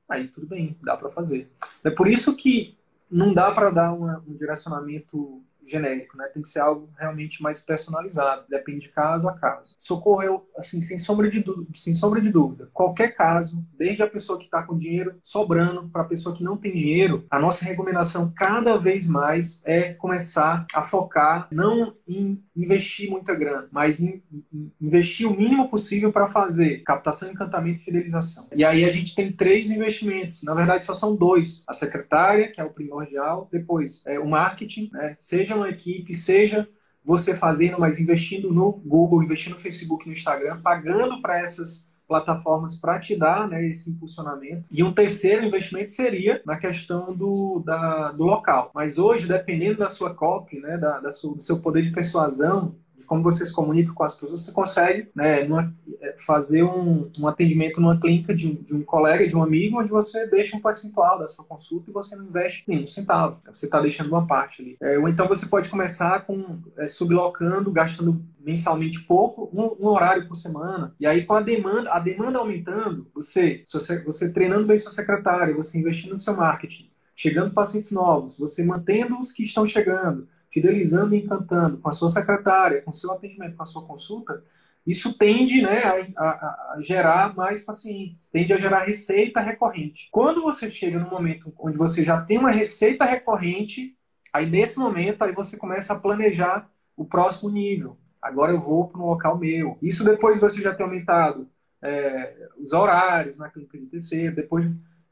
aí 0.09 0.29
tudo 0.29 0.47
bem, 0.47 0.77
dá 0.83 0.97
para 0.97 1.09
fazer. 1.09 1.51
É 1.85 1.90
por 1.90 2.09
isso 2.09 2.37
que 2.37 2.77
não 3.11 3.33
dá 3.33 3.51
para 3.53 3.71
dar 3.71 3.92
uma, 3.92 4.23
um 4.27 4.37
direcionamento 4.37 5.42
genérico, 5.68 6.16
né? 6.16 6.26
Tem 6.33 6.42
que 6.42 6.48
ser 6.48 6.61
algo 6.61 6.90
realmente 6.98 7.42
mais 7.42 7.61
personalizado, 7.61 8.44
depende 8.48 8.81
de 8.81 8.88
caso 8.88 9.28
a 9.28 9.33
caso. 9.33 9.74
Socorreu, 9.78 10.48
assim, 10.57 10.81
sem 10.83 10.98
sombra 10.98 11.28
de, 11.28 11.44
sem 11.74 11.94
sombra 11.94 12.20
de 12.20 12.31
dúvida, 12.31 12.68
qualquer 12.72 13.14
caso, 13.14 13.64
desde 13.76 14.02
a 14.02 14.09
pessoa 14.09 14.38
que 14.38 14.44
está 14.44 14.62
com 14.62 14.76
dinheiro 14.76 15.16
sobrando 15.22 15.88
para 15.88 16.02
a 16.02 16.07
pessoa 16.07 16.35
que 16.35 16.44
não 16.44 16.57
tem 16.57 16.74
dinheiro, 16.74 17.26
a 17.31 17.38
nossa 17.38 17.64
recomendação 17.64 18.33
cada 18.37 18.76
vez 18.76 19.09
mais 19.09 19.62
é 19.64 19.92
começar 19.94 20.66
a 20.74 20.83
focar 20.83 21.48
não 21.50 21.94
em 22.07 22.42
investir 22.57 23.11
muita 23.11 23.35
grana, 23.35 23.68
mas 23.70 24.00
em, 24.00 24.22
em 24.52 24.72
investir 24.81 25.26
o 25.26 25.37
mínimo 25.37 25.68
possível 25.68 26.12
para 26.12 26.26
fazer 26.26 26.83
captação, 26.83 27.31
encantamento 27.31 27.81
e 27.81 27.85
fidelização. 27.85 28.48
E 28.54 28.64
aí 28.64 28.85
a 28.85 28.90
gente 28.90 29.14
tem 29.14 29.33
três 29.33 29.70
investimentos, 29.70 30.42
na 30.42 30.54
verdade 30.54 30.85
só 30.85 30.94
são 30.94 31.16
dois: 31.16 31.64
a 31.68 31.72
secretária, 31.72 32.48
que 32.48 32.61
é 32.61 32.64
o 32.64 32.70
primordial, 32.70 33.48
depois 33.50 34.02
é, 34.07 34.18
o 34.18 34.26
marketing, 34.28 34.90
né? 34.92 35.16
seja 35.18 35.54
uma 35.59 35.71
equipe, 35.71 36.14
seja 36.14 36.68
você 37.05 37.37
fazendo, 37.37 37.79
mas 37.79 37.99
investindo 37.99 38.53
no 38.53 38.73
Google, 38.73 39.23
investindo 39.23 39.55
no 39.55 39.61
Facebook, 39.61 40.07
no 40.07 40.12
Instagram, 40.12 40.61
pagando 40.61 41.23
para 41.23 41.40
essas 41.40 41.88
plataformas 42.09 42.77
para 42.77 42.99
te 42.99 43.14
dar 43.14 43.47
né, 43.47 43.66
esse 43.66 43.90
impulsionamento. 43.90 44.64
E 44.71 44.83
um 44.83 44.92
terceiro 44.92 45.44
investimento 45.44 45.92
seria 45.92 46.40
na 46.44 46.57
questão 46.57 47.14
do, 47.14 47.62
da, 47.64 48.12
do 48.12 48.25
local. 48.25 48.71
Mas 48.75 48.99
hoje, 48.99 49.29
dependendo 49.29 49.79
da 49.79 49.88
sua 49.88 50.14
copy, 50.14 50.59
né, 50.59 50.79
da, 50.79 51.01
da 51.01 51.11
sua, 51.11 51.35
do 51.35 51.42
seu 51.42 51.61
poder 51.61 51.83
de 51.83 51.90
persuasão, 51.90 52.75
como 53.09 53.23
você 53.23 53.44
se 53.44 53.53
comunica 53.53 53.92
com 53.92 54.05
as 54.05 54.14
pessoas, 54.14 54.44
você 54.44 54.53
consegue 54.53 55.09
né, 55.14 55.42
numa, 55.44 55.75
é, 56.01 56.14
fazer 56.25 56.62
um, 56.62 57.11
um, 57.18 57.27
atendimento 57.27 57.81
numa 57.81 57.99
clínica 57.99 58.35
de, 58.35 58.53
de, 58.53 58.75
um 58.75 58.83
colega, 58.83 59.27
de 59.27 59.35
um 59.35 59.42
amigo, 59.42 59.81
onde 59.81 59.88
você 59.88 60.27
deixa 60.27 60.57
um 60.57 60.61
percentual 60.61 61.18
da 61.18 61.27
sua 61.27 61.44
consulta 61.44 61.90
e 61.90 61.92
você 61.92 62.14
não 62.14 62.27
investe 62.27 62.64
nenhum 62.68 62.87
centavo. 62.87 63.41
Você 63.47 63.64
está 63.64 63.80
deixando 63.80 64.11
uma 64.11 64.26
parte 64.26 64.61
ali. 64.61 64.76
É, 64.80 64.99
ou 64.99 65.09
então 65.09 65.26
você 65.26 65.47
pode 65.47 65.70
começar 65.70 66.26
com 66.26 66.59
é, 66.76 66.87
sublocando, 66.87 67.72
gastando 67.72 68.22
mensalmente 68.39 69.01
pouco, 69.01 69.51
um, 69.53 69.87
um, 69.87 69.89
horário 69.89 70.28
por 70.28 70.37
semana. 70.37 70.95
E 71.01 71.07
aí, 71.07 71.24
com 71.24 71.32
a 71.32 71.41
demanda, 71.41 71.91
a 71.91 71.99
demanda 71.99 72.39
aumentando, 72.39 73.07
você, 73.14 73.62
você, 73.66 74.03
você 74.03 74.30
treinando 74.30 74.66
bem 74.66 74.78
sua 74.78 74.93
secretária, 74.93 75.55
você 75.55 75.78
investindo 75.78 76.11
no 76.11 76.18
seu 76.18 76.37
marketing, 76.37 76.91
chegando 77.16 77.55
pacientes 77.55 77.91
novos, 77.91 78.39
você 78.39 78.62
mantendo 78.62 79.18
os 79.18 79.32
que 79.32 79.43
estão 79.43 79.66
chegando, 79.66 80.28
fidelizando 80.51 81.14
e 81.14 81.18
encantando 81.18 81.78
com 81.78 81.88
a 81.88 81.92
sua 81.92 82.11
secretária, 82.11 82.82
com 82.82 82.92
seu 82.92 83.12
atendimento, 83.12 83.57
com 83.57 83.62
a 83.62 83.66
sua 83.66 83.86
consulta, 83.86 84.42
isso 84.86 85.12
tende 85.18 85.61
né, 85.61 85.82
a, 85.84 86.22
a, 86.24 86.74
a, 86.76 86.78
gerar 86.80 87.36
mais 87.36 87.64
pacientes, 87.64 88.30
tende 88.30 88.53
a 88.55 88.59
gerar 88.59 88.84
receita 88.84 89.40
recorrente. 89.40 90.09
Quando 90.11 90.40
você 90.40 90.70
chega 90.70 90.99
no 90.99 91.11
momento 91.11 91.53
onde 91.59 91.76
você 91.76 92.03
já 92.03 92.22
tem 92.22 92.38
uma 92.38 92.51
receita 92.51 93.05
recorrente, 93.05 93.94
aí 94.32 94.49
nesse 94.49 94.78
momento 94.78 95.22
aí 95.22 95.32
você 95.32 95.59
começa 95.59 95.92
a 95.92 95.99
planejar 95.99 96.70
o 96.96 97.05
próximo 97.05 97.51
nível. 97.51 97.99
Agora 98.20 98.51
eu 98.51 98.61
vou 98.61 98.88
para 98.88 99.01
um 99.01 99.07
local 99.07 99.36
meu. 99.38 99.76
Isso 99.82 100.03
depois 100.05 100.36
de 100.36 100.40
você 100.40 100.61
já 100.62 100.74
ter 100.74 100.82
aumentado 100.82 101.46
é, 101.82 102.49
os 102.57 102.72
horários 102.72 103.36
na 103.36 103.51
clínica 103.51 103.78
de 103.78 103.86
TC, 103.86 104.30
depois 104.30 104.66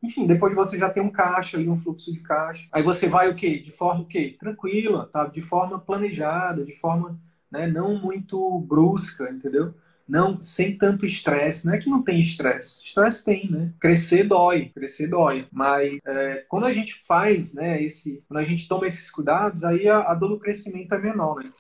enfim, 0.07 0.27
depois 0.27 0.55
você 0.55 0.79
já 0.79 0.89
tem 0.89 1.03
um 1.03 1.11
caixa 1.11 1.57
ali, 1.57 1.69
um 1.69 1.77
fluxo 1.77 2.13
de 2.13 2.21
caixa. 2.21 2.67
Aí 2.73 2.83
você 2.83 3.09
vai 3.09 3.29
o 3.29 3.35
quê? 3.35 3.59
De 3.59 3.71
forma 3.71 4.03
o 4.03 4.07
quê? 4.07 4.37
Tranquila, 4.39 5.09
tá? 5.13 5.27
De 5.27 5.41
forma 5.41 5.79
planejada, 5.79 6.65
de 6.65 6.73
forma 6.73 7.19
né, 7.51 7.67
não 7.67 7.97
muito 7.99 8.59
brusca, 8.61 9.29
entendeu? 9.31 9.75
Não, 10.09 10.41
sem 10.41 10.79
tanto 10.79 11.05
estresse. 11.05 11.67
Não 11.67 11.75
é 11.75 11.79
que 11.79 11.91
não 11.91 12.03
tem 12.03 12.21
estresse. 12.21 12.85
Estresse 12.85 13.25
tem, 13.25 13.51
né? 13.51 13.73
Crescer 13.81 14.23
dói, 14.23 14.71
crescer 14.73 15.09
dói. 15.09 15.49
Mas 15.51 15.99
é, 16.07 16.45
quando 16.49 16.67
a 16.67 16.73
gente 16.73 17.03
faz, 17.05 17.55
né, 17.55 17.83
esse, 17.83 18.23
quando 18.29 18.39
a 18.39 18.45
gente 18.45 18.69
toma 18.69 18.87
esses 18.87 19.11
cuidados, 19.11 19.65
aí 19.65 19.89
a, 19.89 19.99
a 19.99 20.15
dor 20.15 20.29
do 20.29 20.39
crescimento 20.39 20.95
é 20.95 20.99
menor, 20.99 21.43
né? 21.43 21.53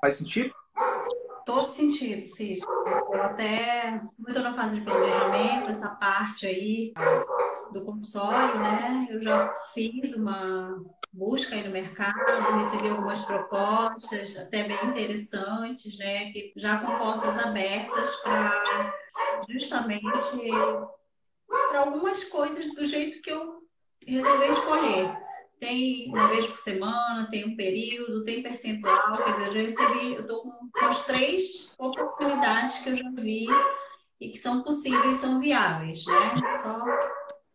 Faz 0.00 0.16
sentido? 0.16 0.54
Todo 1.44 1.68
sentido, 1.68 2.24
Cid. 2.26 2.60
Eu 3.12 3.22
até, 3.22 4.00
muito 4.18 4.40
na 4.40 4.52
fase 4.54 4.80
de 4.80 4.84
planejamento, 4.84 5.70
essa 5.70 5.90
parte 5.90 6.44
aí 6.44 6.92
do 7.72 7.84
consultório, 7.84 8.58
né? 8.58 9.06
Eu 9.10 9.22
já 9.22 9.52
fiz 9.72 10.16
uma 10.16 10.82
busca 11.12 11.54
aí 11.54 11.64
no 11.64 11.70
mercado, 11.70 12.58
recebi 12.58 12.88
algumas 12.88 13.24
propostas 13.24 14.36
até 14.36 14.64
bem 14.64 14.78
interessantes, 14.90 15.98
né? 15.98 16.30
Que 16.30 16.52
já 16.56 16.78
com 16.78 16.98
portas 16.98 17.38
abertas 17.38 18.14
para 18.16 18.94
justamente 19.48 20.02
para 21.70 21.80
algumas 21.80 22.24
coisas 22.24 22.74
do 22.74 22.84
jeito 22.84 23.22
que 23.22 23.30
eu 23.30 23.62
resolvi 24.06 24.48
escolher. 24.48 25.26
Tem 25.58 26.10
uma 26.10 26.28
vez 26.28 26.46
por 26.46 26.58
semana, 26.58 27.28
tem 27.30 27.46
um 27.46 27.56
período, 27.56 28.24
tem 28.24 28.42
percentual, 28.42 29.24
quer 29.24 29.32
dizer, 29.32 29.46
eu 29.46 29.54
já 29.54 29.60
recebi, 29.62 30.14
eu 30.14 30.20
estou 30.20 30.42
com 30.42 30.84
as 30.84 31.04
três 31.06 31.74
oportunidades 31.78 32.80
que 32.80 32.90
eu 32.90 32.96
já 32.96 33.10
vi 33.10 33.46
e 34.20 34.28
que 34.30 34.38
são 34.38 34.62
possíveis, 34.62 35.16
são 35.16 35.40
viáveis, 35.40 36.04
né? 36.04 36.58
Só 36.58 36.78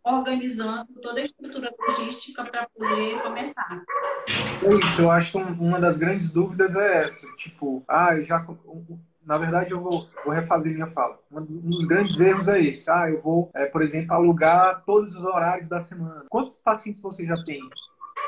organizando 0.03 0.87
toda 1.01 1.21
a 1.21 1.25
estrutura 1.25 1.73
logística 1.79 2.43
para 2.43 2.67
poder 2.69 3.21
começar. 3.21 3.83
É 4.63 4.69
isso, 4.75 5.01
eu 5.01 5.11
acho 5.11 5.31
que 5.31 5.37
uma 5.37 5.79
das 5.79 5.97
grandes 5.97 6.29
dúvidas 6.29 6.75
é 6.75 7.03
essa, 7.03 7.27
tipo, 7.35 7.83
ah, 7.87 8.15
eu 8.15 8.23
já 8.23 8.39
na 9.25 9.37
verdade, 9.37 9.71
eu 9.71 9.79
vou, 9.79 10.09
vou 10.25 10.33
refazer 10.33 10.73
minha 10.73 10.87
fala. 10.87 11.19
Um 11.31 11.69
dos 11.69 11.85
grandes 11.85 12.19
erros 12.19 12.47
é 12.47 12.59
esse. 12.59 12.89
Ah, 12.89 13.09
eu 13.09 13.21
vou, 13.21 13.49
é, 13.53 13.65
por 13.65 13.81
exemplo, 13.81 14.13
alugar 14.13 14.83
todos 14.83 15.15
os 15.15 15.23
horários 15.23 15.69
da 15.69 15.79
semana. 15.79 16.25
Quantos 16.27 16.57
pacientes 16.57 17.01
você 17.01 17.25
já 17.25 17.41
tem? 17.43 17.61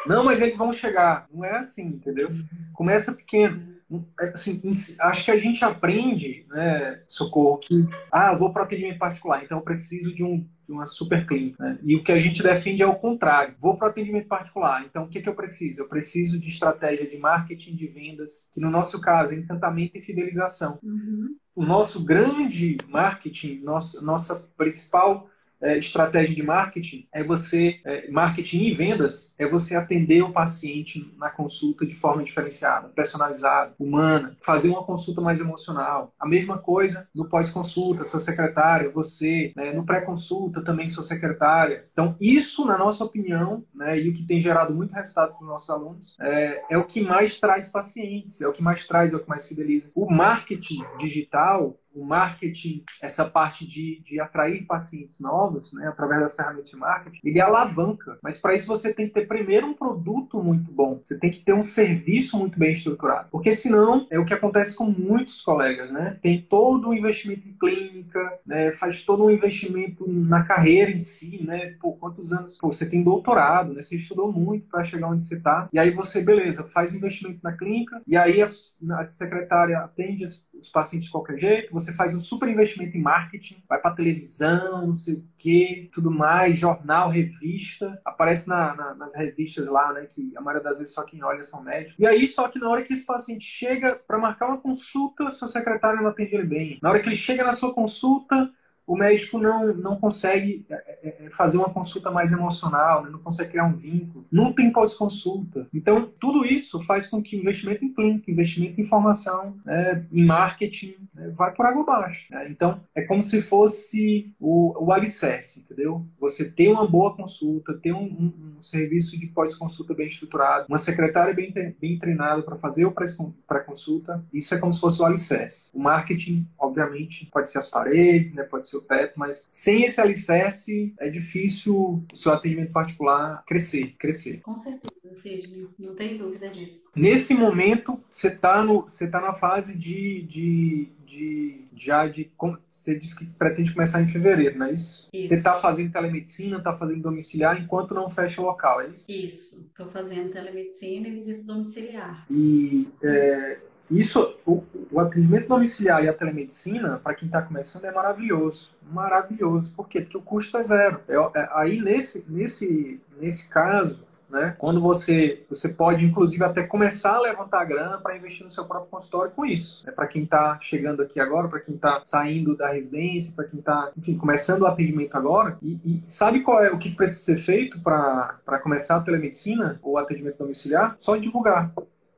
Não, 0.05 0.23
mas 0.23 0.39
eles 0.39 0.55
vão 0.55 0.71
chegar. 0.71 1.27
Não 1.33 1.43
é 1.43 1.57
assim, 1.57 1.87
entendeu? 1.87 2.29
Começa 2.73 3.11
pequeno. 3.11 3.73
É, 4.19 4.29
assim, 4.29 4.61
acho 4.99 5.25
que 5.25 5.31
a 5.31 5.39
gente 5.39 5.63
aprende, 5.65 6.45
né, 6.49 7.01
Socorro, 7.07 7.57
que 7.57 7.87
ah, 8.11 8.35
vou 8.35 8.51
para 8.51 8.63
atendimento 8.63 8.99
particular, 8.99 9.43
então 9.43 9.57
eu 9.57 9.63
preciso 9.63 10.13
de 10.13 10.23
um 10.23 10.45
de 10.65 10.71
uma 10.71 10.85
super 10.85 11.25
clínica. 11.25 11.61
Né? 11.61 11.79
E 11.83 11.95
o 11.95 12.03
que 12.03 12.11
a 12.11 12.17
gente 12.17 12.41
defende 12.41 12.81
é 12.81 12.87
o 12.87 12.95
contrário. 12.95 13.55
Vou 13.59 13.77
para 13.77 13.87
o 13.87 13.89
atendimento 13.89 14.27
particular. 14.27 14.85
Então, 14.85 15.03
o 15.03 15.09
que, 15.09 15.21
que 15.21 15.29
eu 15.29 15.35
preciso? 15.35 15.81
Eu 15.81 15.89
preciso 15.89 16.39
de 16.39 16.49
estratégia 16.49 17.07
de 17.07 17.17
marketing 17.17 17.75
de 17.75 17.87
vendas, 17.87 18.47
que 18.51 18.61
no 18.61 18.69
nosso 18.69 18.99
caso 19.01 19.33
é 19.33 19.37
encantamento 19.37 19.97
e 19.97 20.01
fidelização. 20.01 20.79
Uhum. 20.81 21.35
O 21.55 21.65
nosso 21.65 22.03
grande 22.03 22.77
marketing, 22.87 23.59
nossa, 23.61 24.01
nossa 24.01 24.35
principal 24.57 25.29
é, 25.63 25.77
estratégia 25.77 26.35
de 26.35 26.43
marketing 26.43 27.07
é 27.13 27.23
você, 27.23 27.79
é, 27.85 28.09
marketing 28.11 28.63
e 28.65 28.73
vendas, 28.73 29.33
é 29.37 29.47
você 29.47 29.75
atender 29.75 30.21
o 30.21 30.31
paciente 30.31 31.13
na 31.17 31.29
consulta 31.29 31.85
de 31.85 31.95
forma 31.95 32.23
diferenciada, 32.23 32.89
personalizada, 32.89 33.73
humana, 33.79 34.35
fazer 34.41 34.69
uma 34.69 34.83
consulta 34.83 35.21
mais 35.21 35.39
emocional. 35.39 36.13
A 36.19 36.27
mesma 36.27 36.57
coisa 36.57 37.07
no 37.15 37.29
pós-consulta, 37.29 38.03
sua 38.03 38.19
secretária, 38.19 38.89
você, 38.89 39.53
né, 39.55 39.71
no 39.71 39.85
pré-consulta 39.85 40.61
também 40.61 40.89
sua 40.89 41.03
secretária. 41.03 41.85
Então, 41.93 42.15
isso, 42.19 42.65
na 42.65 42.77
nossa 42.77 43.03
opinião, 43.03 43.63
né, 43.73 43.99
e 43.99 44.09
o 44.09 44.13
que 44.13 44.25
tem 44.25 44.41
gerado 44.41 44.73
muito 44.73 44.93
resultado 44.93 45.33
para 45.33 45.41
os 45.41 45.47
nossos 45.47 45.69
alunos, 45.69 46.15
é, 46.19 46.61
é 46.71 46.77
o 46.77 46.83
que 46.83 47.01
mais 47.01 47.39
traz 47.39 47.69
pacientes, 47.69 48.41
é 48.41 48.47
o 48.47 48.53
que 48.53 48.61
mais 48.61 48.85
traz, 48.85 49.13
é 49.13 49.15
o 49.15 49.19
que 49.19 49.29
mais 49.29 49.47
fideliza. 49.47 49.91
O 49.95 50.11
marketing 50.11 50.83
digital, 50.99 51.77
o 51.93 52.05
marketing, 52.05 52.83
essa 53.01 53.25
parte 53.25 53.67
de, 53.67 54.01
de 54.05 54.19
atrair 54.19 54.65
pacientes 54.65 55.19
novos, 55.19 55.71
né, 55.73 55.87
através 55.87 56.21
das 56.21 56.35
ferramentas 56.35 56.69
de 56.69 56.75
marketing, 56.75 57.19
ele 57.23 57.41
alavanca. 57.41 58.17
Mas 58.21 58.39
para 58.39 58.55
isso 58.55 58.67
você 58.67 58.93
tem 58.93 59.07
que 59.07 59.13
ter 59.13 59.27
primeiro 59.27 59.67
um 59.67 59.73
produto 59.73 60.41
muito 60.41 60.71
bom, 60.71 61.01
você 61.03 61.17
tem 61.17 61.31
que 61.31 61.39
ter 61.39 61.53
um 61.53 61.63
serviço 61.63 62.37
muito 62.37 62.57
bem 62.57 62.73
estruturado. 62.73 63.29
Porque 63.31 63.53
senão 63.53 64.07
é 64.09 64.19
o 64.19 64.25
que 64.25 64.33
acontece 64.33 64.75
com 64.75 64.85
muitos 64.85 65.41
colegas, 65.41 65.91
né? 65.91 66.17
Tem 66.21 66.41
todo 66.41 66.89
um 66.89 66.93
investimento 66.93 67.47
em 67.47 67.53
clínica, 67.53 68.39
né, 68.45 68.71
faz 68.73 69.03
todo 69.03 69.25
um 69.25 69.31
investimento 69.31 70.05
na 70.07 70.43
carreira 70.43 70.91
em 70.91 70.99
si, 70.99 71.43
né? 71.43 71.75
Por 71.79 71.97
quantos 71.97 72.31
anos? 72.31 72.57
Pô, 72.57 72.71
você 72.71 72.89
tem 72.89 73.03
doutorado, 73.03 73.73
né? 73.73 73.81
Você 73.81 73.97
estudou 73.97 74.31
muito 74.31 74.67
para 74.67 74.83
chegar 74.83 75.07
onde 75.07 75.23
você 75.23 75.35
está. 75.35 75.69
E 75.71 75.79
aí 75.79 75.91
você, 75.91 76.21
beleza, 76.21 76.63
faz 76.63 76.93
investimento 76.93 77.39
na 77.43 77.53
clínica, 77.53 78.01
e 78.07 78.15
aí 78.15 78.41
a, 78.41 78.45
a 78.45 79.05
secretária 79.05 79.79
atende 79.79 80.25
os 80.25 80.69
pacientes 80.69 81.07
de 81.07 81.11
qualquer 81.11 81.37
jeito, 81.37 81.73
você 81.73 81.82
faz 81.91 82.13
um 82.13 82.19
super 82.19 82.47
investimento 82.47 82.95
em 82.95 83.01
marketing, 83.01 83.61
vai 83.67 83.79
para 83.79 83.95
televisão, 83.95 84.87
não 84.87 84.95
sei 84.95 85.15
o 85.15 85.23
que, 85.37 85.89
tudo 85.91 86.11
mais, 86.11 86.57
jornal, 86.59 87.09
revista, 87.09 87.99
aparece 88.05 88.47
na, 88.47 88.75
na, 88.75 88.93
nas 88.93 89.15
revistas 89.15 89.65
lá, 89.65 89.91
né, 89.91 90.07
que 90.13 90.31
a 90.37 90.41
maioria 90.41 90.63
das 90.63 90.77
vezes 90.77 90.93
só 90.93 91.03
quem 91.03 91.23
olha 91.23 91.43
são 91.43 91.63
médicos. 91.63 91.95
E 91.97 92.05
aí, 92.05 92.27
só 92.27 92.47
que 92.47 92.59
na 92.59 92.69
hora 92.69 92.83
que 92.83 92.93
esse 92.93 93.05
paciente 93.05 93.45
chega 93.45 93.99
para 94.07 94.19
marcar 94.19 94.47
uma 94.47 94.59
consulta, 94.59 95.31
seu 95.31 95.47
secretário 95.47 96.01
não 96.01 96.09
atende 96.09 96.35
ele 96.35 96.45
bem. 96.45 96.79
Na 96.81 96.89
hora 96.89 96.99
que 96.99 97.09
ele 97.09 97.15
chega 97.15 97.43
na 97.43 97.51
sua 97.51 97.73
consulta, 97.73 98.49
o 98.85 98.97
médico 98.97 99.37
não, 99.37 99.73
não 99.73 99.95
consegue 99.95 100.65
é, 100.69 100.75
é, 100.75 101.25
é, 101.25 101.29
fazer 101.29 101.57
uma 101.57 101.69
consulta 101.69 102.11
mais 102.11 102.31
emocional, 102.31 103.03
né? 103.03 103.09
não 103.09 103.19
consegue 103.19 103.51
criar 103.51 103.65
um 103.65 103.73
vínculo, 103.73 104.25
não 104.31 104.51
tem 104.51 104.71
pós-consulta. 104.71 105.67
Então, 105.73 106.11
tudo 106.19 106.45
isso 106.45 106.81
faz 106.83 107.07
com 107.07 107.21
que 107.21 107.37
investimento 107.37 107.83
em 107.85 107.93
clínica, 107.93 108.29
investimento 108.29 108.79
em 108.79 108.85
formação, 108.85 109.55
né, 109.65 110.05
em 110.11 110.25
marketing, 110.25 110.95
né, 111.13 111.29
vai 111.29 111.53
por 111.53 111.65
água 111.65 111.83
abaixo. 111.83 112.31
Né? 112.31 112.47
Então, 112.49 112.81
é 112.93 113.01
como 113.03 113.23
se 113.23 113.41
fosse 113.41 114.33
o, 114.39 114.85
o 114.85 114.91
alicerce, 114.91 115.61
entendeu? 115.61 116.05
Você 116.19 116.49
ter 116.49 116.69
uma 116.69 116.87
boa 116.87 117.15
consulta, 117.15 117.73
ter 117.73 117.93
um, 117.93 118.03
um, 118.03 118.55
um 118.57 118.61
serviço 118.61 119.17
de 119.17 119.27
pós-consulta 119.27 119.93
bem 119.93 120.07
estruturado, 120.07 120.65
uma 120.67 120.77
secretária 120.77 121.33
bem, 121.33 121.53
bem 121.79 121.97
treinada 121.97 122.41
para 122.41 122.57
fazer 122.57 122.85
o 122.85 122.91
pré-consulta, 122.91 124.23
isso 124.33 124.53
é 124.53 124.57
como 124.57 124.73
se 124.73 124.79
fosse 124.79 125.01
o 125.01 125.05
alicerce. 125.05 125.71
O 125.73 125.79
marketing, 125.79 126.47
obviamente, 126.57 127.27
pode 127.31 127.49
ser 127.49 127.59
as 127.59 127.69
paredes, 127.69 128.33
né, 128.33 128.43
pode 128.43 128.67
ser 128.67 128.72
seu 128.73 128.81
teto, 128.81 129.13
mas 129.17 129.45
sem 129.47 129.83
esse 129.83 129.99
alicerce 129.99 130.93
é 130.99 131.09
difícil 131.09 132.03
o 132.11 132.15
seu 132.15 132.33
atendimento 132.33 132.71
particular 132.71 133.43
crescer, 133.45 133.95
crescer. 133.97 134.41
Com 134.41 134.57
certeza, 134.57 134.93
Sidney, 135.13 135.67
não 135.77 135.95
tem 135.95 136.17
dúvida 136.17 136.49
disso. 136.49 136.83
Nesse 136.95 137.33
momento, 137.33 138.01
você 138.09 138.27
está 138.27 138.65
tá 139.11 139.21
na 139.21 139.33
fase 139.33 139.77
de, 139.77 140.23
de, 140.23 140.89
de 141.05 141.63
já 141.75 142.07
de 142.07 142.31
você 142.69 142.95
disse 142.95 143.15
que 143.17 143.25
pretende 143.25 143.73
começar 143.73 144.01
em 144.01 144.07
fevereiro, 144.07 144.57
não 144.57 144.67
é 144.67 144.73
isso? 144.73 145.09
isso. 145.13 145.29
Você 145.29 145.35
está 145.35 145.55
fazendo 145.55 145.91
telemedicina, 145.91 146.57
está 146.57 146.73
fazendo 146.73 147.01
domiciliar 147.01 147.61
enquanto 147.61 147.93
não 147.93 148.09
fecha 148.09 148.41
o 148.41 148.45
local, 148.45 148.81
é 148.81 148.89
isso? 148.89 149.11
Isso, 149.11 149.65
estou 149.69 149.87
fazendo 149.87 150.31
telemedicina 150.31 151.07
e 151.07 151.11
visita 151.11 151.43
domiciliar. 151.43 152.25
E 152.29 152.87
é, 153.03 153.59
isso, 153.99 154.35
o, 154.45 154.63
o, 154.91 154.99
atendimento 154.99 155.47
domiciliar 155.47 156.03
e 156.03 156.09
a 156.09 156.13
telemedicina, 156.13 156.99
para 157.03 157.15
quem 157.15 157.27
está 157.27 157.41
começando, 157.41 157.85
é 157.85 157.91
maravilhoso. 157.91 158.71
Maravilhoso. 158.91 159.73
Por 159.75 159.87
quê? 159.87 160.01
Porque 160.01 160.17
o 160.17 160.21
custo 160.21 160.57
é 160.57 160.63
zero. 160.63 160.99
É, 161.07 161.15
é, 161.15 161.49
aí, 161.53 161.81
nesse, 161.81 162.25
nesse, 162.27 163.01
nesse 163.19 163.49
caso, 163.49 164.03
né? 164.33 164.55
Quando 164.57 164.81
você 164.81 165.43
você 165.47 165.69
pode 165.69 166.03
inclusive 166.03 166.43
até 166.43 166.63
começar 166.63 167.17
a 167.17 167.21
levantar 167.21 167.63
grana 167.65 167.99
para 167.99 168.17
investir 168.17 168.43
no 168.43 168.49
seu 168.49 168.65
próprio 168.65 168.89
consultório 168.89 169.31
com 169.31 169.45
isso. 169.45 169.83
É 169.87 169.91
para 169.91 170.07
quem 170.07 170.23
está 170.23 170.57
chegando 170.59 171.03
aqui 171.03 171.19
agora, 171.19 171.47
para 171.47 171.59
quem 171.59 171.75
está 171.75 172.01
saindo 172.03 172.57
da 172.57 172.71
residência, 172.71 173.31
para 173.35 173.45
quem 173.45 173.59
está, 173.59 173.91
enfim, 173.95 174.17
começando 174.17 174.63
o 174.63 174.65
atendimento 174.65 175.15
agora. 175.15 175.57
E, 175.61 175.79
e, 175.85 176.03
sabe 176.07 176.41
qual 176.41 176.63
é 176.63 176.71
o 176.71 176.79
que 176.79 176.89
precisa 176.95 177.21
ser 177.23 177.41
feito 177.41 177.79
para 177.79 178.59
começar 178.63 178.95
a 178.95 179.01
telemedicina 179.01 179.79
ou 179.83 179.99
atendimento 179.99 180.39
domiciliar? 180.39 180.95
Só 180.97 181.15
divulgar. 181.15 181.71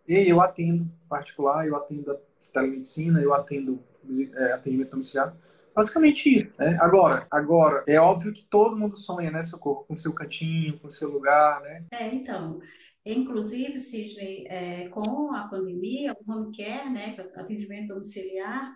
E 0.07 0.29
eu 0.29 0.41
atendo 0.41 0.87
particular, 1.09 1.67
eu 1.67 1.75
atendo 1.75 2.17
telemedicina, 2.53 3.21
eu 3.21 3.33
atendo 3.33 3.79
é, 4.35 4.53
atendimento 4.53 4.91
domiciliar. 4.91 5.35
Basicamente 5.75 6.33
isso. 6.33 6.53
Né? 6.57 6.77
Agora, 6.79 7.27
agora, 7.29 7.83
é 7.85 7.99
óbvio 7.99 8.31
que 8.31 8.45
todo 8.45 8.77
mundo 8.77 8.97
sonha, 8.97 9.29
né, 9.29 9.43
Socorro? 9.43 9.83
Com 9.85 9.95
seu 9.95 10.13
cantinho, 10.13 10.79
com 10.79 10.89
seu 10.89 11.09
lugar, 11.09 11.61
né? 11.61 11.83
É, 11.91 12.13
então. 12.15 12.59
Inclusive, 13.05 13.77
Sidney, 13.77 14.47
é, 14.47 14.87
com 14.89 15.31
a 15.35 15.47
pandemia, 15.47 16.15
o 16.25 16.31
home 16.31 16.55
care, 16.57 16.89
né, 16.89 17.15
atendimento 17.35 17.89
domiciliar, 17.89 18.73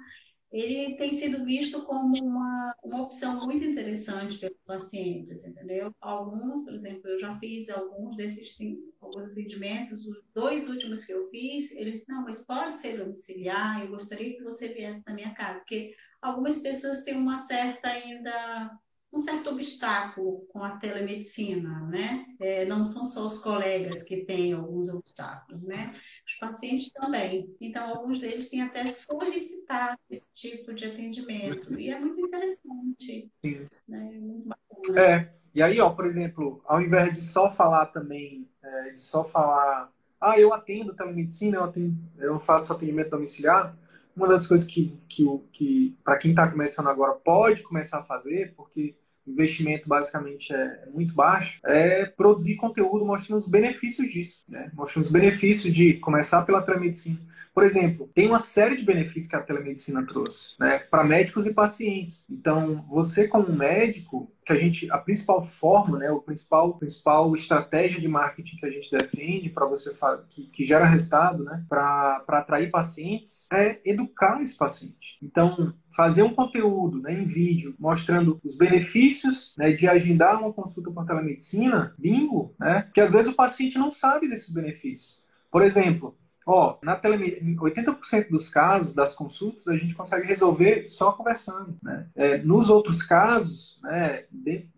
ele 0.51 0.95
tem 0.95 1.11
sido 1.11 1.45
visto 1.45 1.83
como 1.83 2.17
uma, 2.17 2.75
uma 2.83 3.03
opção 3.03 3.45
muito 3.45 3.63
interessante 3.63 4.39
pelos 4.39 4.57
pacientes, 4.65 5.45
entendeu? 5.45 5.93
Alguns, 6.01 6.63
por 6.63 6.73
exemplo, 6.73 7.07
eu 7.07 7.19
já 7.19 7.37
fiz 7.39 7.69
alguns 7.69 8.17
desses 8.17 8.57
alguns 8.99 9.31
atendimentos, 9.31 10.05
os 10.05 10.17
dois 10.33 10.67
últimos 10.67 11.05
que 11.05 11.13
eu 11.13 11.29
fiz, 11.29 11.71
eles, 11.71 12.05
não, 12.07 12.23
mas 12.23 12.45
pode 12.45 12.77
ser 12.77 12.97
domiciliar, 12.97 13.81
eu 13.81 13.89
gostaria 13.89 14.35
que 14.35 14.43
você 14.43 14.69
viesse 14.69 15.03
na 15.05 15.13
minha 15.13 15.33
casa, 15.35 15.59
porque 15.59 15.95
algumas 16.21 16.59
pessoas 16.59 17.03
têm 17.03 17.15
uma 17.15 17.37
certa 17.37 17.87
ainda 17.87 18.79
um 19.11 19.17
certo 19.17 19.49
obstáculo 19.49 20.45
com 20.49 20.63
a 20.63 20.77
telemedicina, 20.77 21.81
né? 21.87 22.25
É, 22.39 22.65
não 22.65 22.85
são 22.85 23.05
só 23.05 23.25
os 23.25 23.39
colegas 23.39 24.03
que 24.03 24.17
têm 24.17 24.53
alguns 24.53 24.87
obstáculos, 24.87 25.63
né? 25.63 25.99
Os 26.29 26.35
pacientes 26.35 26.91
também. 26.91 27.49
Então, 27.59 27.89
alguns 27.89 28.19
deles 28.19 28.49
têm 28.49 28.61
até 28.61 28.87
solicitado 28.87 29.97
esse 30.07 30.27
tipo 30.31 30.71
de 30.71 30.85
atendimento. 30.85 31.77
E 31.79 31.89
é 31.89 31.99
muito 31.99 32.21
interessante. 32.21 33.27
Sim. 33.41 33.67
Né? 33.87 34.11
É 34.13 34.19
muito 34.19 34.47
bacana. 34.47 35.01
É. 35.01 35.33
E 35.55 35.63
aí, 35.63 35.81
ó, 35.81 35.89
por 35.89 36.05
exemplo, 36.05 36.61
ao 36.65 36.79
invés 36.79 37.11
de 37.15 37.21
só 37.21 37.49
falar 37.49 37.87
também, 37.87 38.47
é, 38.61 38.91
de 38.91 39.01
só 39.01 39.23
falar, 39.23 39.91
ah, 40.21 40.39
eu 40.39 40.53
atendo 40.53 40.93
telemedicina, 40.93 41.57
eu, 41.57 41.63
atendo, 41.63 41.97
eu 42.19 42.39
faço 42.39 42.71
atendimento 42.71 43.09
domiciliar, 43.09 43.75
uma 44.15 44.27
das 44.27 44.45
coisas 44.45 44.67
que, 44.67 44.95
que, 45.07 45.25
que 45.51 45.97
para 46.03 46.17
quem 46.17 46.31
está 46.31 46.47
começando 46.47 46.89
agora 46.89 47.13
pode 47.13 47.63
começar 47.63 47.99
a 47.99 48.03
fazer, 48.03 48.53
porque 48.55 48.95
investimento 49.29 49.87
basicamente 49.87 50.53
é, 50.53 50.83
é 50.87 50.89
muito 50.89 51.13
baixo, 51.13 51.59
é 51.65 52.05
produzir 52.05 52.55
conteúdo 52.55 53.05
mostrando 53.05 53.39
os 53.39 53.47
benefícios 53.47 54.11
disso, 54.11 54.43
né? 54.49 54.71
mostrando 54.73 55.05
os 55.05 55.11
benefícios 55.11 55.73
de 55.73 55.95
começar 55.95 56.43
pela 56.43 56.61
telemedicina. 56.61 57.19
Por 57.59 57.65
exemplo, 57.65 58.09
tem 58.15 58.25
uma 58.25 58.39
série 58.39 58.77
de 58.77 58.85
benefícios 58.85 59.27
que 59.27 59.35
a 59.35 59.41
telemedicina 59.41 60.05
trouxe, 60.05 60.55
né, 60.57 60.79
para 60.79 61.03
médicos 61.03 61.45
e 61.45 61.53
pacientes. 61.53 62.25
Então, 62.29 62.85
você 62.87 63.27
como 63.27 63.51
médico, 63.51 64.31
que 64.45 64.53
a 64.53 64.55
gente, 64.55 64.89
a 64.89 64.97
principal 64.97 65.43
forma, 65.43 65.97
né, 65.97 66.09
o 66.09 66.21
principal, 66.21 66.77
principal 66.77 67.35
estratégia 67.35 67.99
de 67.99 68.07
marketing 68.07 68.55
que 68.55 68.65
a 68.65 68.69
gente 68.69 68.89
defende 68.89 69.49
para 69.49 69.65
você 69.65 69.93
que, 70.29 70.43
que 70.43 70.65
gera 70.65 70.85
resultado, 70.85 71.43
né, 71.43 71.65
para 71.67 72.23
atrair 72.29 72.71
pacientes, 72.71 73.45
é 73.51 73.81
educar 73.83 74.41
esse 74.41 74.57
paciente. 74.57 75.17
Então, 75.21 75.73
fazer 75.93 76.23
um 76.23 76.33
conteúdo 76.33 77.01
né, 77.01 77.11
em 77.11 77.25
vídeo 77.25 77.75
mostrando 77.77 78.39
os 78.41 78.57
benefícios 78.57 79.53
né, 79.57 79.73
de 79.73 79.85
agendar 79.85 80.39
uma 80.39 80.53
consulta 80.53 80.89
com 80.91 81.05
telemedicina, 81.05 81.93
bingo, 81.97 82.55
né? 82.57 82.83
Porque 82.83 83.01
às 83.01 83.11
vezes 83.11 83.29
o 83.29 83.35
paciente 83.35 83.77
não 83.77 83.91
sabe 83.91 84.29
desses 84.29 84.53
benefícios. 84.53 85.21
Por 85.51 85.61
exemplo, 85.61 86.15
Ó, 86.51 86.79
na 86.81 86.95
telemed... 86.95 87.39
80% 87.59 88.29
dos 88.31 88.49
casos 88.49 88.95
das 88.95 89.13
consultas 89.13 89.67
a 89.67 89.77
gente 89.77 89.93
consegue 89.93 90.25
resolver 90.25 90.87
só 90.87 91.11
conversando. 91.11 91.77
Né? 91.83 92.07
É, 92.15 92.37
nos 92.39 92.71
outros 92.71 93.03
casos, 93.03 93.79
né, 93.83 94.23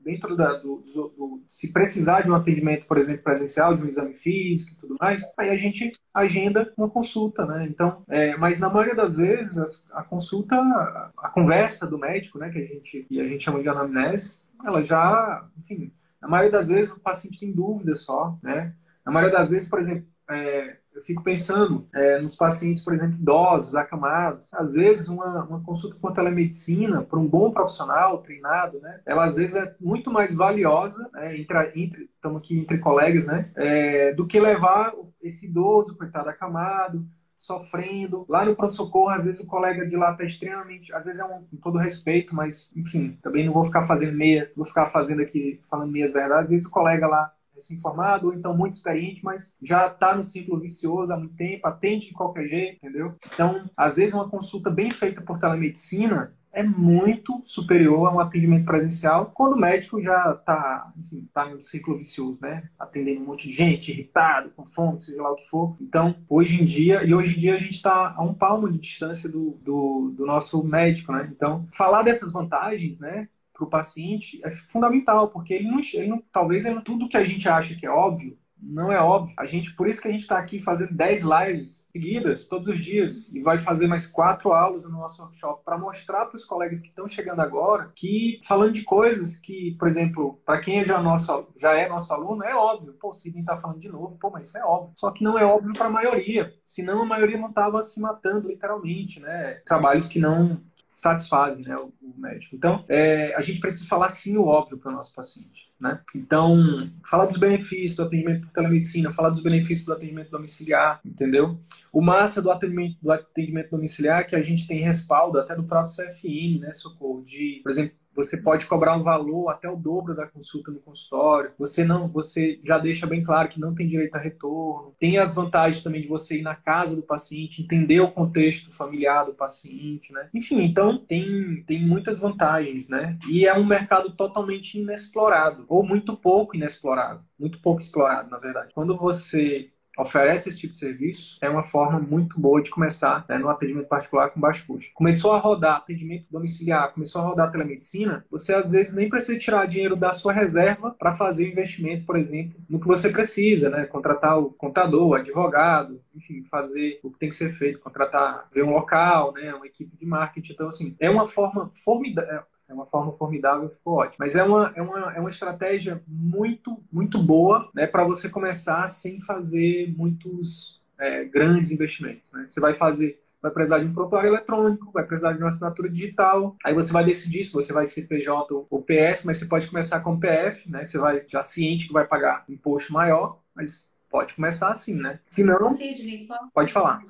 dentro 0.03 0.35
da, 0.35 0.51
do, 0.57 0.83
do, 0.93 1.07
do, 1.17 1.43
se 1.47 1.71
precisar 1.71 2.23
de 2.23 2.29
um 2.29 2.35
atendimento, 2.35 2.85
por 2.85 2.97
exemplo, 2.97 3.23
presencial, 3.23 3.73
de 3.73 3.83
um 3.83 3.87
exame 3.87 4.13
físico 4.13 4.75
e 4.75 4.79
tudo 4.81 4.97
mais, 4.99 5.23
aí 5.37 5.49
a 5.49 5.55
gente 5.55 5.93
agenda 6.13 6.73
uma 6.75 6.89
consulta, 6.89 7.45
né? 7.45 7.65
Então, 7.69 8.03
é, 8.09 8.35
mas 8.35 8.59
na 8.59 8.69
maioria 8.69 8.93
das 8.95 9.15
vezes 9.15 9.87
a, 9.93 10.01
a 10.01 10.03
consulta, 10.03 10.57
a, 10.57 11.11
a, 11.19 11.29
conversa 11.29 11.87
do 11.87 11.97
médico, 11.97 12.37
né, 12.37 12.49
que 12.49 12.59
a 12.59 12.65
gente 12.65 13.07
e 13.09 13.21
a 13.21 13.25
gente 13.25 13.45
chama 13.45 13.61
de 13.61 13.69
anamnese, 13.69 14.41
ela 14.65 14.83
já, 14.83 15.47
enfim, 15.57 15.93
na 16.21 16.27
maioria 16.27 16.51
das 16.51 16.67
vezes 16.67 16.91
o 16.91 16.99
paciente 16.99 17.39
tem 17.39 17.53
dúvida 17.53 17.95
só, 17.95 18.37
né? 18.43 18.75
Na 19.05 19.11
maioria 19.11 19.37
das 19.37 19.51
vezes, 19.51 19.69
por 19.69 19.79
exemplo, 19.79 20.05
é, 20.29 20.80
eu 20.93 21.01
fico 21.01 21.23
pensando 21.23 21.87
é, 21.93 22.19
nos 22.19 22.35
pacientes, 22.35 22.83
por 22.83 22.93
exemplo, 22.93 23.15
idosos, 23.15 23.75
acamados. 23.75 24.53
Às 24.53 24.73
vezes, 24.73 25.07
uma, 25.07 25.43
uma 25.43 25.61
consulta 25.61 25.95
com 25.99 26.07
a 26.07 26.13
telemedicina, 26.13 27.01
para 27.01 27.19
um 27.19 27.27
bom 27.27 27.51
profissional 27.51 28.19
treinado, 28.19 28.79
né, 28.79 29.01
ela 29.05 29.25
às 29.25 29.35
vezes 29.35 29.55
é 29.55 29.75
muito 29.79 30.11
mais 30.11 30.35
valiosa, 30.35 31.09
né, 31.13 31.37
entre, 31.37 31.71
entre, 31.75 32.09
estamos 32.15 32.41
aqui 32.41 32.59
entre 32.59 32.77
colegas, 32.77 33.25
né, 33.25 33.51
é, 33.55 34.13
do 34.13 34.27
que 34.27 34.39
levar 34.39 34.93
esse 35.21 35.47
idoso, 35.47 35.97
coitado, 35.97 36.29
acamado, 36.29 37.05
sofrendo. 37.41 38.23
Lá 38.29 38.45
no 38.45 38.55
pronto-socorro, 38.55 39.09
às 39.09 39.25
vezes 39.25 39.41
o 39.41 39.47
colega 39.47 39.85
de 39.87 39.95
lá 39.95 40.11
está 40.11 40.23
extremamente. 40.23 40.93
Às 40.93 41.05
vezes 41.05 41.19
é 41.19 41.25
um 41.25 41.43
com 41.43 41.57
todo 41.57 41.79
respeito, 41.79 42.35
mas, 42.35 42.71
enfim, 42.75 43.17
também 43.23 43.45
não 43.45 43.53
vou 43.53 43.65
ficar 43.65 43.87
fazendo 43.87 44.15
meia, 44.15 44.51
vou 44.55 44.63
ficar 44.65 44.87
fazendo 44.87 45.23
aqui, 45.23 45.59
falando 45.67 45.91
meias 45.91 46.13
verdades. 46.13 46.45
Às 46.45 46.49
vezes 46.51 46.67
o 46.67 46.71
colega 46.71 47.07
lá 47.07 47.33
recém-formado, 47.61 48.27
ou 48.27 48.33
então 48.33 48.55
muito 48.57 48.75
experiente, 48.75 49.23
mas 49.23 49.55
já 49.61 49.87
está 49.87 50.15
no 50.15 50.23
ciclo 50.23 50.59
vicioso 50.59 51.13
há 51.13 51.17
muito 51.17 51.35
tempo, 51.35 51.67
atende 51.67 52.07
de 52.07 52.13
qualquer 52.13 52.47
jeito, 52.47 52.77
entendeu? 52.77 53.15
Então, 53.33 53.69
às 53.75 53.95
vezes, 53.95 54.13
uma 54.13 54.29
consulta 54.29 54.69
bem 54.69 54.89
feita 54.91 55.21
por 55.21 55.39
telemedicina 55.39 56.33
é 56.53 56.63
muito 56.63 57.41
superior 57.45 58.07
a 58.07 58.13
um 58.13 58.19
atendimento 58.19 58.65
presencial 58.65 59.31
quando 59.33 59.53
o 59.53 59.59
médico 59.59 60.01
já 60.01 60.33
está 60.33 60.91
tá 61.33 61.45
no 61.45 61.61
ciclo 61.63 61.97
vicioso, 61.97 62.39
né? 62.41 62.69
Atendendo 62.77 63.21
um 63.21 63.25
monte 63.25 63.47
de 63.47 63.55
gente, 63.55 63.91
irritado, 63.91 64.49
com 64.51 64.65
fome, 64.65 64.99
seja 64.99 65.21
lá 65.21 65.31
o 65.31 65.35
que 65.35 65.47
for. 65.47 65.77
Então, 65.79 66.15
hoje 66.27 66.61
em 66.61 66.65
dia, 66.65 67.03
e 67.03 67.13
hoje 67.13 67.37
em 67.37 67.39
dia 67.39 67.55
a 67.55 67.57
gente 67.57 67.75
está 67.75 68.13
a 68.15 68.21
um 68.21 68.33
palmo 68.33 68.69
de 68.69 68.77
distância 68.77 69.29
do, 69.29 69.59
do, 69.63 70.13
do 70.15 70.25
nosso 70.25 70.61
médico, 70.63 71.13
né? 71.13 71.29
Então, 71.33 71.65
falar 71.71 72.03
dessas 72.03 72.33
vantagens, 72.33 72.99
né? 72.99 73.29
Para 73.61 73.65
o 73.65 73.69
paciente 73.69 74.41
é 74.43 74.49
fundamental, 74.49 75.29
porque 75.29 75.53
ele 75.53 75.69
não, 75.69 75.79
ele 75.93 76.07
não 76.07 76.23
talvez 76.31 76.65
ele, 76.65 76.81
tudo 76.81 77.07
que 77.07 77.17
a 77.17 77.23
gente 77.23 77.47
acha 77.47 77.75
que 77.75 77.85
é 77.85 77.89
óbvio, 77.89 78.37
não 78.61 78.91
é 78.91 79.01
óbvio. 79.01 79.33
A 79.37 79.45
gente, 79.45 79.73
por 79.73 79.87
isso 79.87 80.01
que 80.01 80.07
a 80.07 80.11
gente 80.11 80.21
está 80.21 80.37
aqui 80.37 80.59
fazendo 80.59 80.93
10 80.93 81.23
lives 81.23 81.89
seguidas, 81.91 82.45
todos 82.45 82.67
os 82.67 82.79
dias, 82.79 83.33
e 83.33 83.41
vai 83.41 83.57
fazer 83.57 83.87
mais 83.87 84.05
quatro 84.05 84.53
aulas 84.53 84.83
no 84.83 84.91
nosso 84.91 85.21
workshop 85.21 85.63
para 85.65 85.77
mostrar 85.77 86.25
para 86.25 86.37
os 86.37 86.45
colegas 86.45 86.79
que 86.79 86.89
estão 86.89 87.07
chegando 87.07 87.41
agora 87.41 87.91
que, 87.95 88.39
falando 88.43 88.73
de 88.73 88.83
coisas 88.83 89.37
que, 89.37 89.75
por 89.79 89.87
exemplo, 89.87 90.39
para 90.45 90.61
quem 90.61 90.79
é 90.79 90.85
já, 90.85 91.01
nosso, 91.01 91.47
já 91.57 91.73
é 91.73 91.89
nosso 91.89 92.13
aluno, 92.13 92.43
é 92.43 92.55
óbvio. 92.55 92.93
Pô, 92.99 93.09
o 93.09 93.13
Sidney 93.13 93.41
está 93.41 93.57
falando 93.57 93.79
de 93.79 93.89
novo, 93.89 94.17
pô, 94.19 94.29
mas 94.29 94.47
isso 94.47 94.57
é 94.57 94.63
óbvio. 94.63 94.93
Só 94.95 95.09
que 95.11 95.23
não 95.23 95.39
é 95.39 95.43
óbvio 95.43 95.73
para 95.73 95.87
a 95.87 95.89
maioria, 95.89 96.53
senão 96.63 97.01
a 97.01 97.05
maioria 97.05 97.37
não 97.37 97.49
estava 97.49 97.81
se 97.81 97.99
matando, 97.99 98.47
literalmente, 98.47 99.19
né? 99.19 99.61
Trabalhos 99.65 100.07
que 100.07 100.19
não 100.19 100.61
satisfazem 100.91 101.63
né, 101.63 101.75
o, 101.77 101.93
o, 102.01 102.13
médico. 102.19 102.53
Então, 102.53 102.83
é, 102.89 103.33
a 103.33 103.39
gente 103.39 103.61
precisa 103.61 103.87
falar 103.87 104.09
sim 104.09 104.37
o 104.37 104.45
óbvio 104.45 104.77
para 104.77 104.91
o 104.91 104.93
nosso 104.93 105.15
paciente. 105.15 105.71
Né? 105.79 105.99
Então, 106.13 106.91
falar 107.09 107.25
dos 107.25 107.37
benefícios 107.37 107.95
do 107.95 108.03
atendimento 108.03 108.41
por 108.41 108.53
telemedicina, 108.53 109.13
falar 109.13 109.29
dos 109.29 109.41
benefícios 109.41 109.85
do 109.85 109.93
atendimento 109.93 110.29
domiciliar, 110.29 110.99
entendeu? 111.03 111.57
O 111.93 112.01
massa 112.01 112.41
do 112.41 112.51
atendimento, 112.51 112.97
do 113.01 113.09
atendimento 113.09 113.71
domiciliar 113.71 114.27
que 114.27 114.35
a 114.35 114.41
gente 114.41 114.67
tem 114.67 114.81
respaldo 114.81 115.39
até 115.39 115.55
do 115.55 115.63
próprio 115.63 115.95
CFN, 115.95 116.59
né, 116.59 116.73
Socorro, 116.73 117.23
de, 117.23 117.61
por 117.63 117.71
exemplo, 117.71 117.95
você 118.13 118.37
pode 118.37 118.65
cobrar 118.65 118.95
um 118.95 119.03
valor 119.03 119.49
até 119.49 119.69
o 119.69 119.75
dobro 119.75 120.15
da 120.15 120.27
consulta 120.27 120.71
no 120.71 120.79
consultório. 120.79 121.51
Você 121.57 121.83
não, 121.83 122.07
você 122.07 122.59
já 122.63 122.77
deixa 122.77 123.07
bem 123.07 123.23
claro 123.23 123.49
que 123.49 123.59
não 123.59 123.73
tem 123.73 123.87
direito 123.87 124.15
a 124.15 124.19
retorno. 124.19 124.93
Tem 124.99 125.17
as 125.17 125.35
vantagens 125.35 125.83
também 125.83 126.01
de 126.01 126.07
você 126.07 126.39
ir 126.39 126.41
na 126.41 126.55
casa 126.55 126.95
do 126.95 127.01
paciente, 127.01 127.61
entender 127.61 127.99
o 127.99 128.11
contexto 128.11 128.71
familiar 128.71 129.25
do 129.25 129.33
paciente, 129.33 130.11
né? 130.11 130.29
Enfim, 130.33 130.61
então 130.61 130.97
tem, 130.97 131.63
tem 131.65 131.85
muitas 131.85 132.19
vantagens, 132.19 132.89
né? 132.89 133.17
E 133.29 133.45
é 133.45 133.53
um 133.53 133.65
mercado 133.65 134.15
totalmente 134.15 134.79
inexplorado, 134.79 135.65
ou 135.67 135.83
muito 135.83 136.15
pouco 136.15 136.55
inexplorado, 136.55 137.23
muito 137.39 137.61
pouco 137.61 137.81
explorado, 137.81 138.29
na 138.29 138.37
verdade. 138.37 138.73
Quando 138.73 138.95
você 138.97 139.71
oferece 139.97 140.49
esse 140.49 140.59
tipo 140.59 140.73
de 140.73 140.79
serviço, 140.79 141.37
é 141.41 141.49
uma 141.49 141.63
forma 141.63 141.99
muito 141.99 142.39
boa 142.39 142.61
de 142.61 142.69
começar 142.69 143.25
né, 143.27 143.37
no 143.37 143.49
atendimento 143.49 143.87
particular 143.87 144.29
com 144.29 144.39
baixo 144.39 144.65
custo. 144.65 144.91
Começou 144.93 145.33
a 145.33 145.39
rodar 145.39 145.77
atendimento 145.77 146.25
domiciliar, 146.29 146.93
começou 146.93 147.21
a 147.21 147.25
rodar 147.25 147.51
telemedicina, 147.51 148.25
você 148.29 148.53
às 148.53 148.71
vezes 148.71 148.95
nem 148.95 149.09
precisa 149.09 149.37
tirar 149.37 149.67
dinheiro 149.67 149.95
da 149.95 150.13
sua 150.13 150.33
reserva 150.33 150.91
para 150.91 151.15
fazer 151.15 151.45
o 151.45 151.47
investimento, 151.47 152.05
por 152.05 152.17
exemplo, 152.17 152.59
no 152.69 152.79
que 152.79 152.87
você 152.87 153.09
precisa, 153.09 153.69
né? 153.69 153.85
Contratar 153.85 154.39
o 154.39 154.51
contador, 154.51 155.09
o 155.09 155.13
advogado, 155.13 156.01
enfim, 156.15 156.43
fazer 156.43 156.99
o 157.03 157.11
que 157.11 157.19
tem 157.19 157.29
que 157.29 157.35
ser 157.35 157.53
feito, 157.53 157.79
contratar, 157.79 158.47
ver 158.53 158.63
um 158.63 158.71
local, 158.71 159.33
né? 159.33 159.53
Uma 159.53 159.67
equipe 159.67 159.95
de 159.95 160.05
marketing. 160.05 160.53
Então, 160.53 160.67
assim, 160.67 160.95
é 160.99 161.09
uma 161.09 161.27
forma 161.27 161.69
formidável 161.83 162.43
É 162.71 162.73
uma 162.73 162.85
forma 162.85 163.11
formidável, 163.11 163.69
ficou 163.69 163.95
ótimo. 163.95 164.17
Mas 164.19 164.33
é 164.33 164.43
uma, 164.43 164.71
é 164.75 164.81
uma, 164.81 165.13
é 165.13 165.19
uma 165.19 165.29
estratégia 165.29 166.01
muito, 166.07 166.81
muito 166.91 167.21
boa 167.21 167.69
né, 167.75 167.85
para 167.85 168.05
você 168.05 168.29
começar 168.29 168.87
sem 168.87 169.19
fazer 169.19 169.93
muitos 169.97 170.81
é, 170.97 171.25
grandes 171.25 171.69
investimentos. 171.69 172.31
Né? 172.31 172.45
Você 172.47 172.61
vai 172.61 172.73
fazer 172.73 173.21
vai 173.41 173.51
precisar 173.51 173.79
de 173.79 173.85
um 173.85 173.93
prontuário 173.93 174.29
eletrônico, 174.29 174.91
vai 174.91 175.03
precisar 175.03 175.33
de 175.33 175.39
uma 175.39 175.47
assinatura 175.47 175.89
digital. 175.89 176.55
Aí 176.63 176.73
você 176.73 176.93
vai 176.93 177.03
decidir 177.03 177.43
se 177.43 177.51
você 177.51 177.73
vai 177.73 177.87
ser 177.87 178.03
PJ 178.03 178.53
ou 178.69 178.83
PF, 178.83 179.25
mas 179.25 179.37
você 179.37 179.45
pode 179.47 179.67
começar 179.67 179.99
com 180.01 180.19
PF, 180.19 180.69
né? 180.69 180.85
Você 180.85 180.99
vai 180.99 181.23
já 181.27 181.41
ciente 181.41 181.87
que 181.87 181.93
vai 181.93 182.05
pagar 182.05 182.45
imposto 182.47 182.93
maior, 182.93 183.39
mas 183.55 183.90
Pode 184.11 184.33
começar 184.33 184.71
assim, 184.71 184.93
né? 184.93 185.21
Se 185.25 185.41
não, 185.41 185.73
Sidney, 185.73 186.27
pode 186.53 186.73
falar. 186.73 187.01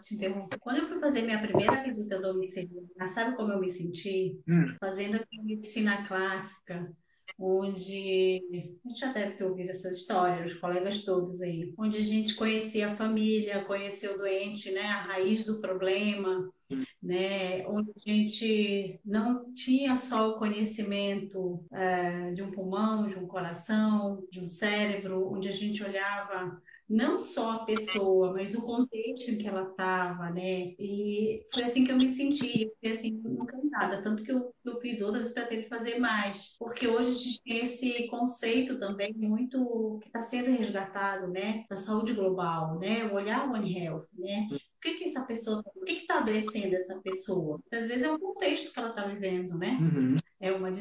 Quando 0.59 0.77
eu 0.77 0.87
fui 0.87 0.99
fazer 0.99 1.23
minha 1.23 1.41
primeira 1.41 1.81
visita 1.81 2.19
domiciliar, 2.19 3.09
sabe 3.09 3.35
como 3.35 3.51
eu 3.51 3.59
me 3.59 3.71
senti? 3.71 4.39
Hum. 4.47 4.75
Fazendo 4.79 5.15
a 5.15 5.43
medicina 5.43 6.07
clássica, 6.07 6.95
onde 7.39 8.43
a 8.83 8.87
gente 8.87 8.99
já 8.99 9.11
deve 9.11 9.31
ter 9.31 9.43
ouvido 9.45 9.71
essa 9.71 9.89
história, 9.89 10.45
os 10.45 10.53
colegas 10.53 11.03
todos 11.03 11.41
aí, 11.41 11.73
onde 11.75 11.97
a 11.97 12.01
gente 12.01 12.35
conhecia 12.35 12.91
a 12.91 12.95
família, 12.95 13.65
conhecia 13.65 14.13
o 14.13 14.17
doente, 14.19 14.71
né, 14.71 14.83
a 14.83 15.01
raiz 15.01 15.43
do 15.43 15.59
problema, 15.59 16.51
hum. 16.69 16.83
né, 17.01 17.65
onde 17.67 17.89
a 17.89 18.09
gente 18.09 18.99
não 19.03 19.51
tinha 19.55 19.97
só 19.97 20.29
o 20.29 20.37
conhecimento 20.37 21.65
é, 21.71 22.31
de 22.31 22.43
um 22.43 22.51
pulmão, 22.51 23.09
de 23.09 23.15
um 23.15 23.25
coração, 23.25 24.23
de 24.31 24.39
um 24.39 24.45
cérebro, 24.45 25.33
onde 25.33 25.47
a 25.47 25.51
gente 25.51 25.83
olhava 25.83 26.61
não 26.91 27.19
só 27.19 27.51
a 27.51 27.65
pessoa, 27.65 28.33
mas 28.33 28.53
o 28.53 28.61
contexto 28.63 29.31
em 29.31 29.37
que 29.37 29.47
ela 29.47 29.69
estava, 29.69 30.29
né? 30.29 30.75
E 30.77 31.41
foi 31.53 31.63
assim 31.63 31.85
que 31.85 31.91
eu 31.91 31.97
me 31.97 32.07
senti, 32.07 32.69
fiquei 32.69 32.91
assim, 32.91 33.21
encantada. 33.25 34.03
Tanto 34.03 34.23
que 34.23 34.31
eu, 34.31 34.53
eu 34.65 34.79
fiz 34.81 35.01
outras 35.01 35.31
para 35.31 35.45
ter 35.47 35.63
que 35.63 35.69
fazer 35.69 35.99
mais. 35.99 36.57
Porque 36.59 36.87
hoje 36.87 37.11
a 37.11 37.13
gente 37.13 37.41
tem 37.43 37.59
esse 37.59 38.07
conceito 38.07 38.77
também 38.77 39.13
muito 39.13 39.99
que 40.01 40.07
está 40.07 40.21
sendo 40.21 40.51
resgatado, 40.57 41.27
né? 41.27 41.65
Da 41.69 41.77
saúde 41.77 42.13
global, 42.13 42.77
né? 42.77 43.05
O 43.05 43.15
olhar 43.15 43.49
One 43.49 43.77
Health, 43.77 44.07
né? 44.17 44.49
O 44.51 44.81
que 44.81 44.95
que 44.95 45.05
essa 45.05 45.23
pessoa, 45.23 45.63
o 45.73 45.85
que 45.85 45.93
está 45.93 46.17
adoecendo 46.17 46.75
essa 46.75 46.99
pessoa? 46.99 47.57
Às 47.71 47.85
vezes 47.85 48.03
é 48.03 48.11
o 48.11 48.19
contexto 48.19 48.73
que 48.73 48.79
ela 48.79 48.89
está 48.89 49.05
vivendo, 49.05 49.57
né? 49.57 49.77
Uhum. 49.79 50.15
É 50.41 50.51
uma 50.51 50.71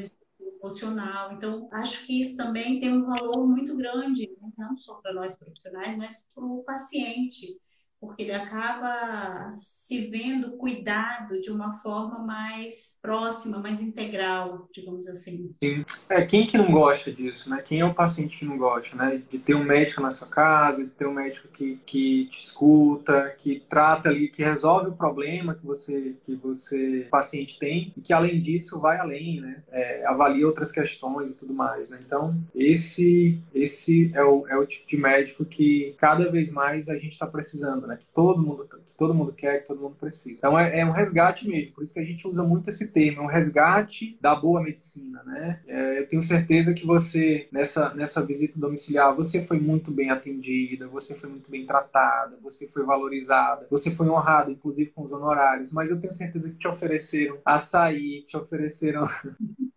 emocional. 0.60 1.32
Então, 1.32 1.68
acho 1.72 2.06
que 2.06 2.20
isso 2.20 2.36
também 2.36 2.78
tem 2.78 2.92
um 2.92 3.06
valor 3.06 3.46
muito 3.46 3.76
grande, 3.76 4.30
né? 4.40 4.52
não 4.56 4.76
só 4.76 4.94
para 4.96 5.12
nós 5.12 5.34
profissionais, 5.34 5.96
mas 5.96 6.26
para 6.34 6.44
o 6.44 6.62
paciente 6.62 7.58
porque 8.00 8.22
ele 8.22 8.32
acaba 8.32 9.54
se 9.58 10.06
vendo 10.06 10.56
cuidado 10.56 11.40
de 11.40 11.50
uma 11.50 11.78
forma 11.80 12.18
mais 12.20 12.98
próxima, 13.02 13.58
mais 13.58 13.80
integral, 13.82 14.68
digamos 14.72 15.06
assim. 15.06 15.54
Sim. 15.62 15.84
É, 16.08 16.24
quem 16.24 16.46
que 16.46 16.56
não 16.56 16.70
gosta 16.70 17.12
disso, 17.12 17.50
né? 17.50 17.62
Quem 17.62 17.80
é 17.80 17.84
o 17.84 17.94
paciente 17.94 18.38
que 18.38 18.44
não 18.44 18.56
gosta, 18.56 18.96
né? 18.96 19.20
De 19.30 19.38
ter 19.38 19.54
um 19.54 19.64
médico 19.64 20.00
na 20.00 20.10
sua 20.10 20.28
casa, 20.28 20.82
de 20.82 20.90
ter 20.90 21.06
um 21.06 21.12
médico 21.12 21.48
que, 21.48 21.78
que 21.84 22.26
te 22.30 22.40
escuta, 22.40 23.36
que 23.38 23.62
trata 23.68 24.08
ali, 24.08 24.28
que 24.28 24.42
resolve 24.42 24.88
o 24.88 24.96
problema 24.96 25.54
que 25.54 25.66
você, 25.66 26.16
que 26.24 26.34
você, 26.36 27.06
paciente 27.10 27.58
tem, 27.58 27.92
e 27.96 28.00
que 28.00 28.14
além 28.14 28.40
disso 28.40 28.80
vai 28.80 28.98
além, 28.98 29.40
né? 29.40 29.62
É, 29.70 30.06
avalia 30.06 30.46
outras 30.46 30.72
questões 30.72 31.30
e 31.30 31.34
tudo 31.34 31.52
mais, 31.52 31.90
né? 31.90 32.00
Então, 32.04 32.34
esse, 32.54 33.42
esse 33.54 34.10
é 34.14 34.24
o, 34.24 34.46
é 34.48 34.56
o 34.56 34.64
tipo 34.64 34.88
de 34.88 34.96
médico 34.96 35.44
que 35.44 35.94
cada 35.98 36.30
vez 36.30 36.50
mais 36.50 36.88
a 36.88 36.94
gente 36.94 37.12
está 37.12 37.26
precisando, 37.26 37.89
né? 37.90 37.96
Que 37.96 38.06
todo 38.14 38.40
mundo, 38.40 38.66
que 38.68 38.94
todo 38.96 39.14
mundo 39.14 39.32
quer, 39.32 39.62
que 39.62 39.68
todo 39.68 39.80
mundo 39.80 39.96
precisa. 39.98 40.36
Então 40.38 40.58
é, 40.58 40.78
é, 40.78 40.86
um 40.86 40.92
resgate 40.92 41.48
mesmo, 41.48 41.74
por 41.74 41.82
isso 41.82 41.92
que 41.92 42.00
a 42.00 42.04
gente 42.04 42.26
usa 42.26 42.42
muito 42.44 42.68
esse 42.68 42.92
termo, 42.92 43.20
é 43.20 43.24
um 43.24 43.26
resgate 43.26 44.16
da 44.20 44.34
boa 44.34 44.62
medicina, 44.62 45.22
né? 45.24 45.60
É, 45.66 45.98
eu 45.98 46.08
tenho 46.08 46.22
certeza 46.22 46.72
que 46.72 46.86
você, 46.86 47.48
nessa, 47.50 47.92
nessa 47.94 48.24
visita 48.24 48.58
domiciliar, 48.58 49.14
você 49.14 49.42
foi 49.42 49.58
muito 49.58 49.90
bem 49.90 50.10
atendida, 50.10 50.86
você 50.86 51.14
foi 51.14 51.28
muito 51.28 51.50
bem 51.50 51.66
tratada, 51.66 52.38
você 52.42 52.68
foi 52.68 52.84
valorizada, 52.84 53.66
você 53.70 53.90
foi 53.90 54.08
honrada, 54.08 54.50
inclusive 54.50 54.90
com 54.90 55.02
os 55.02 55.12
honorários, 55.12 55.72
mas 55.72 55.90
eu 55.90 56.00
tenho 56.00 56.12
certeza 56.12 56.50
que 56.50 56.58
te 56.58 56.68
ofereceram 56.68 57.38
açaí, 57.44 58.22
te 58.26 58.36
ofereceram 58.36 59.08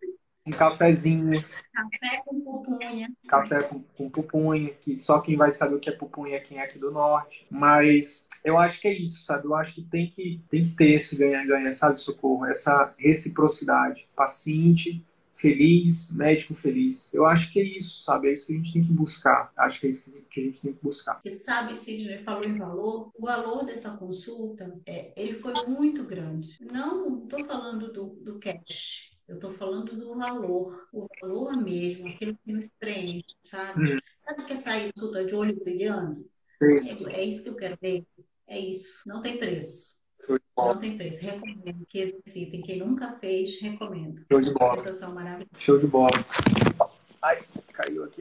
um 0.46 0.50
cafezinho. 0.50 1.44
Café 1.72 2.22
com 2.24 2.40
pupunha. 2.40 3.12
Café 3.26 3.62
com, 3.62 3.82
com 3.82 4.10
pupunha, 4.10 4.70
que 4.80 4.96
só 4.96 5.20
quem 5.20 5.36
vai 5.36 5.50
saber 5.50 5.76
o 5.76 5.80
que 5.80 5.88
é 5.88 5.92
pupunha 5.92 6.36
é 6.36 6.40
quem 6.40 6.58
é 6.58 6.64
aqui 6.64 6.78
do 6.78 6.90
norte. 6.90 7.46
Mas 7.50 8.28
eu 8.44 8.58
acho 8.58 8.80
que 8.80 8.88
é 8.88 8.92
isso, 8.92 9.22
sabe? 9.22 9.46
Eu 9.46 9.54
acho 9.54 9.74
que 9.74 9.82
tem 9.82 10.10
que, 10.10 10.40
tem 10.50 10.64
que 10.64 10.70
ter 10.70 10.92
esse 10.92 11.16
ganha-ganha, 11.16 11.72
sabe, 11.72 12.00
socorro? 12.00 12.44
Essa 12.44 12.92
reciprocidade. 12.98 14.06
Paciente 14.14 15.04
feliz, 15.32 16.10
médico 16.10 16.54
feliz. 16.54 17.12
Eu 17.12 17.26
acho 17.26 17.50
que 17.50 17.58
é 17.58 17.64
isso, 17.64 18.02
sabe? 18.02 18.28
É 18.28 18.34
isso 18.34 18.46
que 18.46 18.52
a 18.52 18.56
gente 18.56 18.72
tem 18.72 18.82
que 18.82 18.92
buscar. 18.92 19.52
Acho 19.56 19.80
que 19.80 19.86
é 19.86 19.90
isso 19.90 20.10
que 20.30 20.40
a 20.40 20.44
gente 20.44 20.60
tem 20.60 20.72
que 20.72 20.82
buscar. 20.82 21.20
Ele 21.24 21.38
sabe, 21.38 21.76
Sidney 21.76 22.22
falou 22.22 22.44
em 22.44 22.56
valor. 22.56 23.10
O 23.14 23.22
valor 23.22 23.64
dessa 23.64 23.90
consulta, 23.96 24.78
é, 24.86 25.12
ele 25.16 25.34
foi 25.34 25.52
muito 25.66 26.04
grande. 26.04 26.56
Não 26.60 27.24
estou 27.24 27.44
falando 27.46 27.92
do, 27.92 28.06
do 28.22 28.38
cash 28.38 29.13
eu 29.26 29.36
estou 29.36 29.52
falando 29.52 29.96
do 29.96 30.14
valor, 30.14 30.86
o 30.92 31.06
valor 31.20 31.56
mesmo, 31.56 32.08
aquilo 32.08 32.36
que 32.44 32.52
nos 32.52 32.70
preenche, 32.78 33.34
sabe? 33.40 33.94
Hum. 33.94 33.98
Sabe 34.18 34.42
o 34.42 34.46
que 34.46 34.52
é 34.52 34.56
sair 34.56 34.92
consulta 34.92 35.24
de 35.24 35.34
olho 35.34 35.58
brilhando? 35.58 36.28
É, 36.62 37.20
é, 37.20 37.24
isso 37.24 37.42
que 37.42 37.48
eu 37.48 37.56
quero 37.56 37.78
ver. 37.80 38.06
É 38.46 38.58
isso. 38.58 39.02
Não 39.06 39.22
tem 39.22 39.38
preço. 39.38 39.94
Não 40.56 40.78
tem 40.78 40.96
preço. 40.96 41.22
Recomendo 41.22 41.86
que 41.86 41.98
exercitem. 41.98 42.62
Quem 42.62 42.78
nunca 42.78 43.18
fez, 43.18 43.60
recomendo. 43.60 44.24
Show 44.30 44.40
de 44.40 44.52
bola. 44.52 44.78
Sensação 44.78 45.14
maravilhosa. 45.14 45.50
Show 45.58 45.78
de 45.78 45.86
bola. 45.86 46.10
Ai, 47.22 47.42
caiu 47.72 48.04
aqui. 48.04 48.20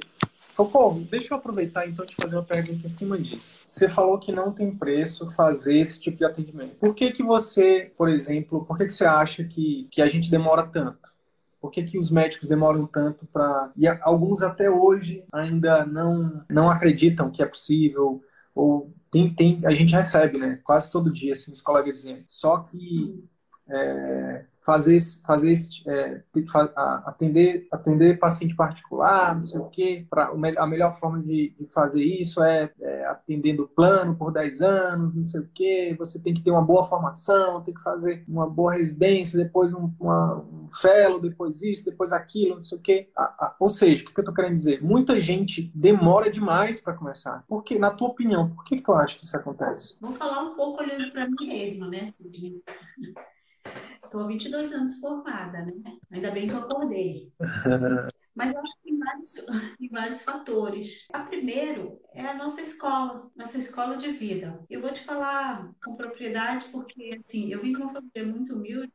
Socorro, 0.54 1.02
deixa 1.10 1.34
eu 1.34 1.38
aproveitar 1.40 1.88
então 1.90 2.06
te 2.06 2.16
fazer 2.16 2.36
uma 2.36 2.44
pergunta 2.44 2.86
em 2.86 2.90
cima 2.90 3.18
disso. 3.18 3.64
Você 3.66 3.90
falou 3.90 4.20
que 4.20 4.32
não 4.32 4.52
tem 4.52 4.70
preço 4.70 5.28
fazer 5.32 5.80
esse 5.80 6.00
tipo 6.00 6.18
de 6.18 6.26
atendimento. 6.26 6.76
Por 6.76 6.94
que 6.94 7.12
que 7.12 7.24
você, 7.24 7.92
por 7.98 8.08
exemplo, 8.08 8.64
por 8.64 8.78
que 8.78 8.86
que 8.86 8.94
você 8.94 9.04
acha 9.04 9.44
que, 9.44 9.88
que 9.90 10.00
a 10.00 10.06
gente 10.06 10.30
demora 10.30 10.62
tanto? 10.62 11.12
Por 11.60 11.72
que, 11.72 11.82
que 11.82 11.98
os 11.98 12.12
médicos 12.12 12.48
demoram 12.48 12.86
tanto 12.86 13.26
para. 13.26 13.72
E 13.76 13.88
alguns 13.88 14.44
até 14.44 14.70
hoje 14.70 15.24
ainda 15.32 15.88
não, 15.88 16.46
não 16.48 16.70
acreditam 16.70 17.32
que 17.32 17.42
é 17.42 17.48
possível, 17.48 18.22
ou 18.54 18.94
tem, 19.10 19.34
tem, 19.34 19.60
a 19.66 19.74
gente 19.74 19.96
recebe, 19.96 20.38
né? 20.38 20.60
Quase 20.64 20.92
todo 20.92 21.12
dia, 21.12 21.34
assim, 21.34 21.52
os 21.52 21.62
colegas 21.62 21.94
dizendo. 21.94 22.26
Só 22.28 22.58
que 22.58 23.24
é, 23.68 24.46
fazer, 24.66 24.98
fazer 25.26 25.54
é, 25.88 26.22
atender, 27.06 27.68
atender 27.72 28.20
paciente 28.20 28.56
particular, 28.56 29.36
não 29.36 29.44
sei 29.44 29.60
o 29.60 29.70
quê. 29.70 30.06
Pra, 30.10 30.32
a 30.58 30.68
melhor 30.68 30.98
forma 31.00 31.22
de, 31.22 31.54
de 31.60 31.66
fazer 31.66 32.04
isso 32.04 32.42
é, 32.44 32.72
é, 32.82 33.06
atendendo 33.06 33.70
plano 33.76 34.16
por 34.16 34.32
10 34.32 34.62
anos, 34.62 35.16
não 35.16 35.26
sei 35.26 35.42
o 35.42 35.50
quê. 35.54 35.96
Você 36.00 36.22
tem 36.22 36.34
que 36.34 36.42
ter 36.42 36.52
uma 36.52 36.62
boa 36.62 36.84
formação, 36.84 37.62
tem 37.62 37.74
que 37.74 37.84
fazer 37.84 38.24
uma 38.28 38.50
boa 38.50 38.74
residência, 38.74 39.38
depois 39.38 39.74
um, 39.74 39.92
uma, 40.00 40.38
um 40.38 40.68
fellow, 40.74 41.20
depois 41.20 41.62
isso, 41.62 41.86
depois 41.86 42.14
aquilo, 42.14 42.56
não 42.56 42.64
sei 42.64 42.78
o 42.78 42.82
quê. 42.82 43.10
Ou 43.60 43.70
seja, 43.70 44.04
o 44.04 44.08
que, 44.08 44.14
que 44.14 44.20
eu 44.20 44.24
estou 44.24 44.34
querendo 44.34 44.56
dizer? 44.56 44.82
Muita 44.82 45.20
gente 45.20 45.72
demora 45.76 46.32
demais 46.32 46.82
para 46.82 46.94
começar. 46.94 47.44
Por 47.48 47.64
que, 47.64 47.78
na 47.78 47.92
tua 47.92 48.08
opinião, 48.08 48.50
por 48.50 48.64
que, 48.64 48.78
que 48.78 48.84
tu 48.84 48.94
acha 48.94 49.18
que 49.18 49.26
isso 49.26 49.36
acontece? 49.36 49.98
Vou 50.00 50.14
falar 50.14 50.42
um 50.42 50.56
pouco 50.56 50.82
olhando 50.82 51.12
para 51.12 51.28
mim 51.28 51.48
mesma, 51.48 51.88
né, 51.88 52.06
Sidney? 52.06 52.62
Estou 54.04 54.22
há 54.22 54.28
22 54.28 54.72
anos 54.74 55.00
formada, 55.00 55.66
né? 55.66 55.74
Ainda 56.12 56.32
bem 56.32 56.48
que 56.48 56.54
eu 56.54 56.60
acordei. 56.60 57.32
Mas 58.36 58.52
eu 58.52 58.60
acho 58.60 58.74
que 58.78 58.84
tem 58.84 58.98
vários, 58.98 59.34
tem 59.78 59.90
vários 59.90 60.24
fatores. 60.24 61.08
A 61.14 61.20
primeiro 61.20 62.00
é 62.14 62.26
a 62.26 62.34
nossa 62.34 62.62
escola, 62.62 63.30
nossa 63.36 63.60
escola 63.60 63.96
de 63.96 64.12
vida. 64.12 64.60
Eu 64.70 64.82
vou 64.82 64.92
te 64.92 65.04
falar 65.04 65.72
com 65.84 65.96
propriedade 65.96 66.68
porque, 66.70 67.12
assim, 67.18 67.52
eu 67.52 67.62
vim 67.62 67.74
de 67.74 67.78
uma 67.78 67.94
família 67.94 68.26
muito 68.26 68.56
humilde 68.56 68.92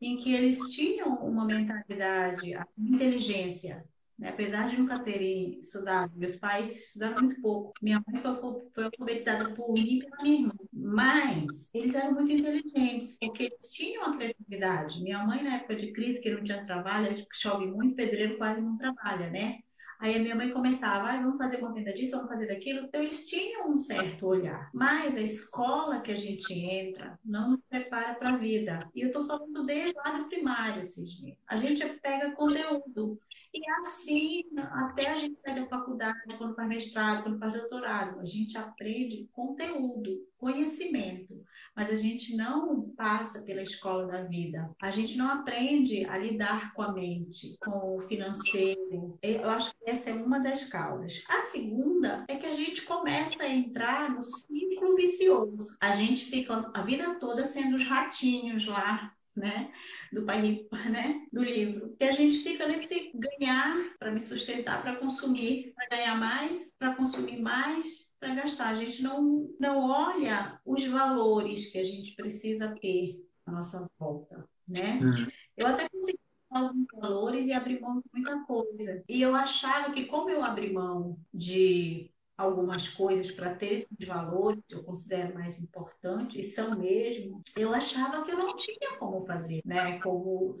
em 0.00 0.16
que 0.18 0.32
eles 0.32 0.72
tinham 0.72 1.16
uma 1.16 1.44
mentalidade, 1.44 2.54
a 2.54 2.66
inteligência? 2.78 3.84
Apesar 4.22 4.68
de 4.68 4.78
nunca 4.78 4.98
terem 4.98 5.58
estudado, 5.58 6.16
meus 6.16 6.36
pais 6.36 6.86
estudaram 6.86 7.22
muito 7.22 7.40
pouco. 7.40 7.72
Minha 7.82 8.02
mãe 8.06 8.20
foi, 8.20 8.34
foi 8.74 8.84
alfabetizada 8.84 9.52
por 9.52 9.72
mim 9.72 9.98
e 9.98 9.98
pela 9.98 10.22
minha 10.22 10.40
irmã. 10.40 10.54
Mas 10.72 11.70
eles 11.74 11.94
eram 11.94 12.14
muito 12.14 12.32
inteligentes, 12.32 13.18
porque 13.20 13.44
eles 13.44 13.70
tinham 13.72 14.04
a 14.04 14.16
criatividade. 14.16 15.02
Minha 15.02 15.24
mãe, 15.24 15.42
na 15.42 15.56
época 15.56 15.76
de 15.76 15.92
crise, 15.92 16.20
que 16.20 16.30
não 16.30 16.42
tinha 16.42 16.64
trabalho, 16.64 17.26
chove 17.34 17.66
muito, 17.66 17.94
pedreiro 17.94 18.38
quase 18.38 18.60
não 18.60 18.78
trabalha, 18.78 19.28
né? 19.30 19.58
Aí 19.98 20.14
a 20.14 20.18
minha 20.18 20.34
mãe 20.34 20.52
começava, 20.52 21.08
ah, 21.08 21.22
vamos 21.22 21.38
fazer 21.38 21.56
contenta 21.58 21.92
disso, 21.92 22.16
vamos 22.16 22.28
fazer 22.28 22.46
daquilo. 22.46 22.80
Então 22.80 23.02
eles 23.02 23.26
tinham 23.26 23.70
um 23.70 23.76
certo 23.76 24.26
olhar. 24.26 24.70
Mas 24.74 25.16
a 25.16 25.22
escola 25.22 26.00
que 26.00 26.12
a 26.12 26.16
gente 26.16 26.52
entra 26.52 27.18
não 27.24 27.52
nos 27.52 27.60
prepara 27.68 28.14
para 28.14 28.34
a 28.34 28.36
vida. 28.36 28.90
E 28.94 29.00
eu 29.00 29.06
estou 29.06 29.26
falando 29.26 29.64
desde 29.64 29.96
lá 29.96 30.18
do 30.18 30.28
primário, 30.28 30.84
Sidney. 30.84 31.38
A 31.48 31.56
gente 31.56 31.84
pega 32.00 32.32
conteúdo. 32.32 33.18
E 33.56 33.70
assim, 33.70 34.44
até 34.54 35.08
a 35.08 35.14
gente 35.14 35.38
sair 35.38 35.54
da 35.54 35.66
faculdade, 35.66 36.36
quando 36.36 36.54
faz 36.54 36.68
mestrado, 36.68 37.22
quando 37.22 37.38
faz 37.38 37.54
doutorado, 37.54 38.20
a 38.20 38.26
gente 38.26 38.58
aprende 38.58 39.26
conteúdo, 39.32 40.28
conhecimento, 40.36 41.42
mas 41.74 41.88
a 41.88 41.96
gente 41.96 42.36
não 42.36 42.90
passa 42.90 43.40
pela 43.44 43.62
escola 43.62 44.06
da 44.06 44.24
vida. 44.24 44.70
A 44.82 44.90
gente 44.90 45.16
não 45.16 45.30
aprende 45.30 46.04
a 46.04 46.18
lidar 46.18 46.74
com 46.74 46.82
a 46.82 46.92
mente, 46.92 47.56
com 47.64 47.96
o 47.96 48.02
financeiro. 48.02 49.18
Eu 49.22 49.48
acho 49.48 49.70
que 49.70 49.90
essa 49.90 50.10
é 50.10 50.14
uma 50.14 50.38
das 50.38 50.64
causas. 50.64 51.24
A 51.26 51.40
segunda 51.40 52.26
é 52.28 52.36
que 52.36 52.46
a 52.46 52.52
gente 52.52 52.82
começa 52.82 53.42
a 53.42 53.48
entrar 53.48 54.10
no 54.10 54.20
ciclo 54.22 54.94
vicioso. 54.96 55.78
A 55.80 55.92
gente 55.92 56.26
fica 56.26 56.70
a 56.74 56.82
vida 56.82 57.14
toda 57.14 57.42
sendo 57.42 57.76
os 57.76 57.86
ratinhos 57.86 58.66
lá 58.66 59.15
né, 59.36 59.70
do 60.12 60.24
pai 60.24 60.66
né, 60.90 61.26
do 61.32 61.42
livro. 61.42 61.94
E 62.00 62.04
a 62.04 62.10
gente 62.10 62.38
fica 62.38 62.66
nesse 62.66 63.12
ganhar 63.14 63.94
para 63.98 64.10
me 64.10 64.20
sustentar, 64.20 64.82
para 64.82 64.96
consumir, 64.96 65.72
para 65.74 65.88
ganhar 65.88 66.14
mais, 66.18 66.72
para 66.78 66.94
consumir 66.94 67.40
mais, 67.40 68.08
para 68.18 68.34
gastar. 68.34 68.68
A 68.68 68.76
gente 68.76 69.02
não 69.02 69.48
não 69.60 69.88
olha 69.88 70.58
os 70.64 70.84
valores 70.86 71.70
que 71.70 71.78
a 71.78 71.84
gente 71.84 72.14
precisa 72.14 72.74
ter 72.80 73.20
à 73.44 73.52
nossa 73.52 73.88
volta, 73.98 74.48
né? 74.66 74.98
Uhum. 75.02 75.26
Eu 75.56 75.66
até 75.66 75.88
consegui 75.88 76.18
alguns 76.50 76.86
valores 76.94 77.46
e 77.46 77.52
abrir 77.52 77.80
mão 77.80 78.00
de 78.00 78.08
muita 78.12 78.38
coisa. 78.44 79.04
E 79.08 79.20
eu 79.20 79.34
achava 79.34 79.92
que 79.92 80.06
como 80.06 80.30
eu 80.30 80.42
abri 80.42 80.72
mão 80.72 81.18
de 81.32 82.10
algumas 82.36 82.88
coisas 82.88 83.30
para 83.30 83.54
ter 83.54 83.72
esses 83.72 84.06
valores 84.06 84.62
que 84.68 84.74
eu 84.74 84.84
considero 84.84 85.34
mais 85.34 85.62
importantes, 85.62 86.46
e 86.46 86.50
são 86.50 86.70
mesmo, 86.78 87.42
eu 87.56 87.72
achava 87.72 88.24
que 88.24 88.30
eu 88.30 88.38
não 88.38 88.56
tinha 88.56 88.96
como 88.98 89.24
fazer, 89.24 89.62
né? 89.64 89.98
Como 90.00 90.54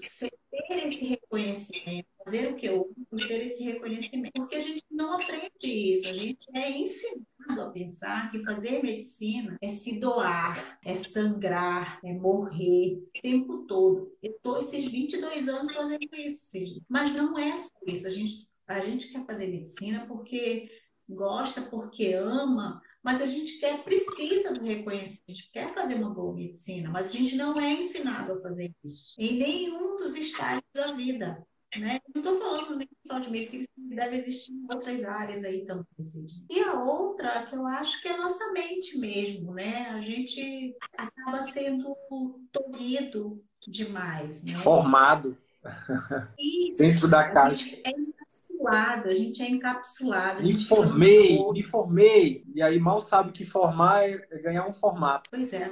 ter 0.50 0.86
esse 0.86 1.04
reconhecimento, 1.06 2.08
fazer 2.24 2.52
o 2.52 2.56
que 2.56 2.66
eu 2.66 2.90
ter 3.28 3.44
esse 3.44 3.62
reconhecimento. 3.64 4.32
Porque 4.32 4.56
a 4.56 4.60
gente 4.60 4.84
não 4.90 5.14
aprende 5.14 5.50
isso, 5.62 6.08
a 6.08 6.14
gente 6.14 6.46
é 6.54 6.70
ensinado 6.78 7.60
a 7.60 7.70
pensar 7.70 8.30
que 8.30 8.42
fazer 8.44 8.82
medicina 8.82 9.56
é 9.60 9.68
se 9.68 10.00
doar, 10.00 10.78
é 10.84 10.94
sangrar, 10.94 12.00
é 12.04 12.12
morrer 12.12 12.94
o 12.94 13.20
tempo 13.20 13.66
todo. 13.66 14.12
Eu 14.22 14.32
estou 14.32 14.58
esses 14.60 14.84
22 14.86 15.48
anos 15.48 15.72
fazendo 15.72 16.08
isso, 16.14 16.56
mas 16.88 17.14
não 17.14 17.38
é 17.38 17.56
só 17.56 17.72
isso. 17.86 18.06
A 18.06 18.10
gente, 18.10 18.48
a 18.66 18.80
gente 18.80 19.08
quer 19.08 19.24
fazer 19.24 19.46
medicina 19.46 20.06
porque 20.06 20.68
gosta 21.08 21.62
porque 21.62 22.12
ama, 22.14 22.82
mas 23.02 23.22
a 23.22 23.26
gente 23.26 23.58
quer, 23.58 23.82
precisa 23.84 24.52
do 24.52 24.64
reconhecimento, 24.64 25.22
a 25.28 25.32
gente 25.32 25.50
quer 25.50 25.74
fazer 25.74 25.94
uma 25.94 26.10
boa 26.10 26.34
medicina, 26.34 26.90
mas 26.90 27.08
a 27.08 27.10
gente 27.10 27.36
não 27.36 27.58
é 27.60 27.74
ensinado 27.74 28.32
a 28.32 28.40
fazer 28.40 28.74
isso 28.84 29.14
em 29.18 29.38
nenhum 29.38 29.96
dos 29.96 30.16
estágios 30.16 30.64
da 30.74 30.92
vida. 30.92 31.46
Né? 31.76 32.00
Não 32.14 32.22
estou 32.22 32.38
falando 32.38 32.76
nem 32.76 32.88
só 33.06 33.18
de 33.18 33.30
medicina, 33.30 33.66
deve 33.76 34.16
existir 34.18 34.52
em 34.52 34.66
outras 34.72 35.04
áreas 35.04 35.44
aí 35.44 35.66
também. 35.66 35.84
E 36.48 36.60
a 36.60 36.72
outra, 36.82 37.46
que 37.46 37.54
eu 37.54 37.66
acho 37.66 38.00
que 38.00 38.08
é 38.08 38.14
a 38.14 38.16
nossa 38.16 38.50
mente 38.52 38.98
mesmo, 38.98 39.52
né? 39.52 39.90
A 39.90 40.00
gente 40.00 40.74
acaba 40.96 41.42
sendo 41.42 41.94
tolhido 42.50 43.44
demais. 43.68 44.42
Né? 44.42 44.54
Formado. 44.54 45.36
Isso, 46.38 46.78
Dentro 46.78 47.08
da 47.08 47.28
casa. 47.28 47.62
É 47.84 47.92
encapsulado, 48.26 49.08
a 49.08 49.14
gente 49.14 49.42
é 49.42 49.50
encapsulado. 49.50 50.42
Me 50.42 50.54
formei, 50.54 51.38
me 51.52 51.62
formei. 51.62 52.44
E 52.54 52.62
aí 52.62 52.78
mal 52.78 53.00
sabe 53.00 53.32
que 53.32 53.44
formar 53.44 54.04
é, 54.04 54.26
é 54.30 54.38
ganhar 54.38 54.66
um 54.66 54.72
formato. 54.72 55.30
Pois 55.30 55.52
é, 55.52 55.70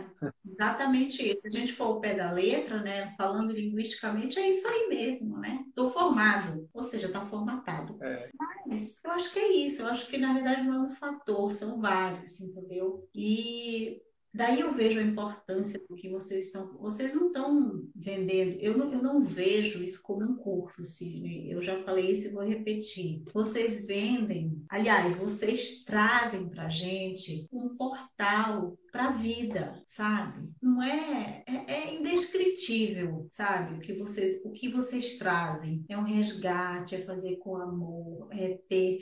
exatamente 0.49 1.31
isso. 1.31 1.43
Se 1.43 1.49
a 1.49 1.51
gente 1.51 1.73
for 1.73 1.85
ao 1.85 2.01
pé 2.01 2.15
da 2.15 2.31
letra, 2.31 2.81
né, 2.83 3.15
falando 3.17 3.53
linguisticamente, 3.53 4.39
é 4.39 4.49
isso 4.49 4.67
aí 4.69 4.89
mesmo, 4.89 5.39
né? 5.39 5.65
Estou 5.69 5.91
formado, 5.91 6.69
ou 6.73 6.83
seja, 6.83 7.07
está 7.07 7.25
formatado. 7.27 7.97
É. 8.03 8.31
Mas 8.67 9.03
eu 9.05 9.11
acho 9.11 9.33
que 9.33 9.39
é 9.39 9.53
isso. 9.53 9.83
Eu 9.83 9.89
acho 9.89 10.07
que 10.09 10.17
na 10.17 10.33
verdade 10.33 10.63
não 10.63 10.75
é 10.75 10.87
um 10.87 10.91
fator, 10.91 11.53
são 11.53 11.81
vários, 11.81 12.41
entendeu? 12.41 13.09
E 13.15 14.01
Daí 14.35 14.61
eu 14.61 14.74
vejo 14.74 14.99
a 14.99 15.03
importância 15.03 15.80
do 15.89 15.95
que 15.95 16.09
vocês 16.09 16.47
estão. 16.47 16.76
Vocês 16.78 17.14
não 17.14 17.28
estão 17.28 17.85
vendendo. 17.95 18.59
Eu 18.61 18.76
não, 18.76 18.93
eu 18.93 19.01
não 19.01 19.22
vejo 19.22 19.82
isso 19.85 20.03
como 20.03 20.24
um 20.24 20.35
curso, 20.35 20.85
Sidney. 20.85 21.53
Eu 21.53 21.62
já 21.62 21.80
falei 21.85 22.11
isso 22.11 22.26
e 22.26 22.32
vou 22.32 22.43
repetir. 22.43 23.22
Vocês 23.32 23.87
vendem, 23.87 24.61
aliás, 24.68 25.18
vocês 25.18 25.85
trazem 25.85 26.49
para 26.49 26.68
gente 26.68 27.47
um 27.53 27.76
portal 27.76 28.76
para 28.91 29.09
a 29.09 29.12
vida, 29.12 29.82
sabe? 29.87 30.51
Não 30.61 30.82
é, 30.82 31.45
é, 31.47 31.72
é, 31.72 31.95
indescritível, 31.95 33.28
sabe? 33.30 33.76
O 33.76 33.80
que 33.80 33.93
vocês, 33.93 34.41
o 34.45 34.51
que 34.51 34.68
vocês 34.68 35.16
trazem 35.18 35.85
é 35.89 35.97
um 35.97 36.05
resgate, 36.05 36.97
é 36.97 37.03
fazer 37.03 37.37
com 37.37 37.57
amor, 37.57 38.28
é 38.32 38.59
ter 38.68 39.01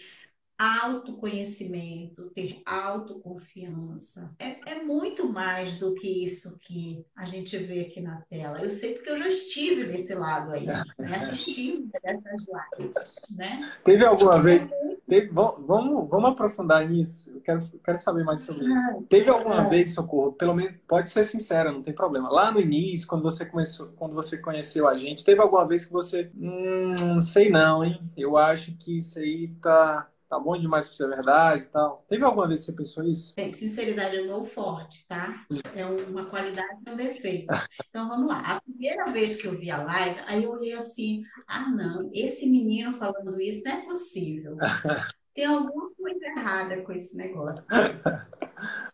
autoconhecimento, 0.62 2.30
ter 2.30 2.62
autoconfiança. 2.64 4.32
É, 4.38 4.74
é 4.74 4.82
muito 4.84 5.28
mais 5.28 5.76
do 5.76 5.92
que 5.94 6.22
isso 6.22 6.56
que 6.60 7.04
a 7.16 7.24
gente 7.24 7.56
vê 7.56 7.80
aqui 7.80 8.00
na 8.00 8.20
tela. 8.30 8.62
Eu 8.62 8.70
sei 8.70 8.94
porque 8.94 9.10
eu 9.10 9.18
já 9.18 9.28
estive 9.28 9.84
desse 9.84 10.14
lado 10.14 10.52
aí, 10.52 10.64
né? 10.64 10.82
assistindo 11.16 11.90
essas 12.04 12.44
lives, 12.78 13.36
né? 13.36 13.58
Teve 13.82 14.04
alguma 14.04 14.40
vez... 14.40 14.70
Teve, 15.08 15.26
vamos, 15.28 16.08
vamos 16.08 16.30
aprofundar 16.30 16.88
nisso. 16.88 17.30
Eu 17.34 17.40
quero, 17.40 17.60
quero 17.84 17.98
saber 17.98 18.24
mais 18.24 18.42
sobre 18.42 18.72
isso. 18.72 18.90
Ah, 18.92 19.02
Teve 19.08 19.28
alguma 19.28 19.66
é. 19.66 19.68
vez, 19.68 19.92
Socorro, 19.92 20.32
pelo 20.32 20.54
menos 20.54 20.78
pode 20.86 21.10
ser 21.10 21.24
sincera, 21.24 21.72
não 21.72 21.82
tem 21.82 21.92
problema. 21.92 22.30
Lá 22.30 22.52
no 22.52 22.60
início, 22.60 23.06
quando 23.08 23.22
você 23.22 23.44
começou, 23.44 23.88
quando 23.96 24.14
você 24.14 24.38
conheceu 24.38 24.88
a 24.88 24.96
gente, 24.96 25.24
teve 25.24 25.40
alguma 25.40 25.66
vez 25.66 25.84
que 25.84 25.92
você, 25.92 26.30
hum, 26.36 26.94
não 27.00 27.20
sei 27.20 27.50
não, 27.50 27.84
hein? 27.84 28.00
Eu 28.16 28.36
acho 28.36 28.76
que 28.76 28.98
isso 28.98 29.18
aí 29.18 29.48
tá 29.60 30.08
tá 30.32 30.40
bom 30.40 30.56
demais 30.56 30.88
pra 30.88 30.96
ser 30.96 31.08
verdade 31.08 31.64
e 31.64 31.66
tal. 31.66 32.06
Teve 32.08 32.24
alguma 32.24 32.48
vez 32.48 32.60
que 32.60 32.66
você 32.66 32.72
pensou 32.72 33.04
isso? 33.04 33.34
É, 33.36 33.52
sinceridade 33.52 34.16
é 34.16 34.22
um 34.22 34.26
meu 34.28 34.44
forte, 34.46 35.06
tá? 35.06 35.44
É 35.74 35.84
uma 35.84 36.24
qualidade 36.24 36.78
e 36.86 36.90
um 36.90 36.96
defeito. 36.96 37.52
Então 37.90 38.08
vamos 38.08 38.28
lá. 38.28 38.40
A 38.40 38.60
primeira 38.62 39.12
vez 39.12 39.36
que 39.36 39.46
eu 39.46 39.58
vi 39.58 39.70
a 39.70 39.82
live, 39.82 40.20
aí 40.26 40.44
eu 40.44 40.52
olhei 40.52 40.72
assim: 40.72 41.22
ah, 41.46 41.68
não, 41.68 42.10
esse 42.14 42.48
menino 42.48 42.94
falando 42.94 43.38
isso 43.42 43.62
não 43.62 43.72
é 43.72 43.84
possível. 43.84 44.56
Tem 45.34 45.44
alguma 45.44 45.90
coisa 45.94 46.24
errada 46.24 46.80
com 46.80 46.92
esse 46.92 47.14
negócio. 47.14 47.66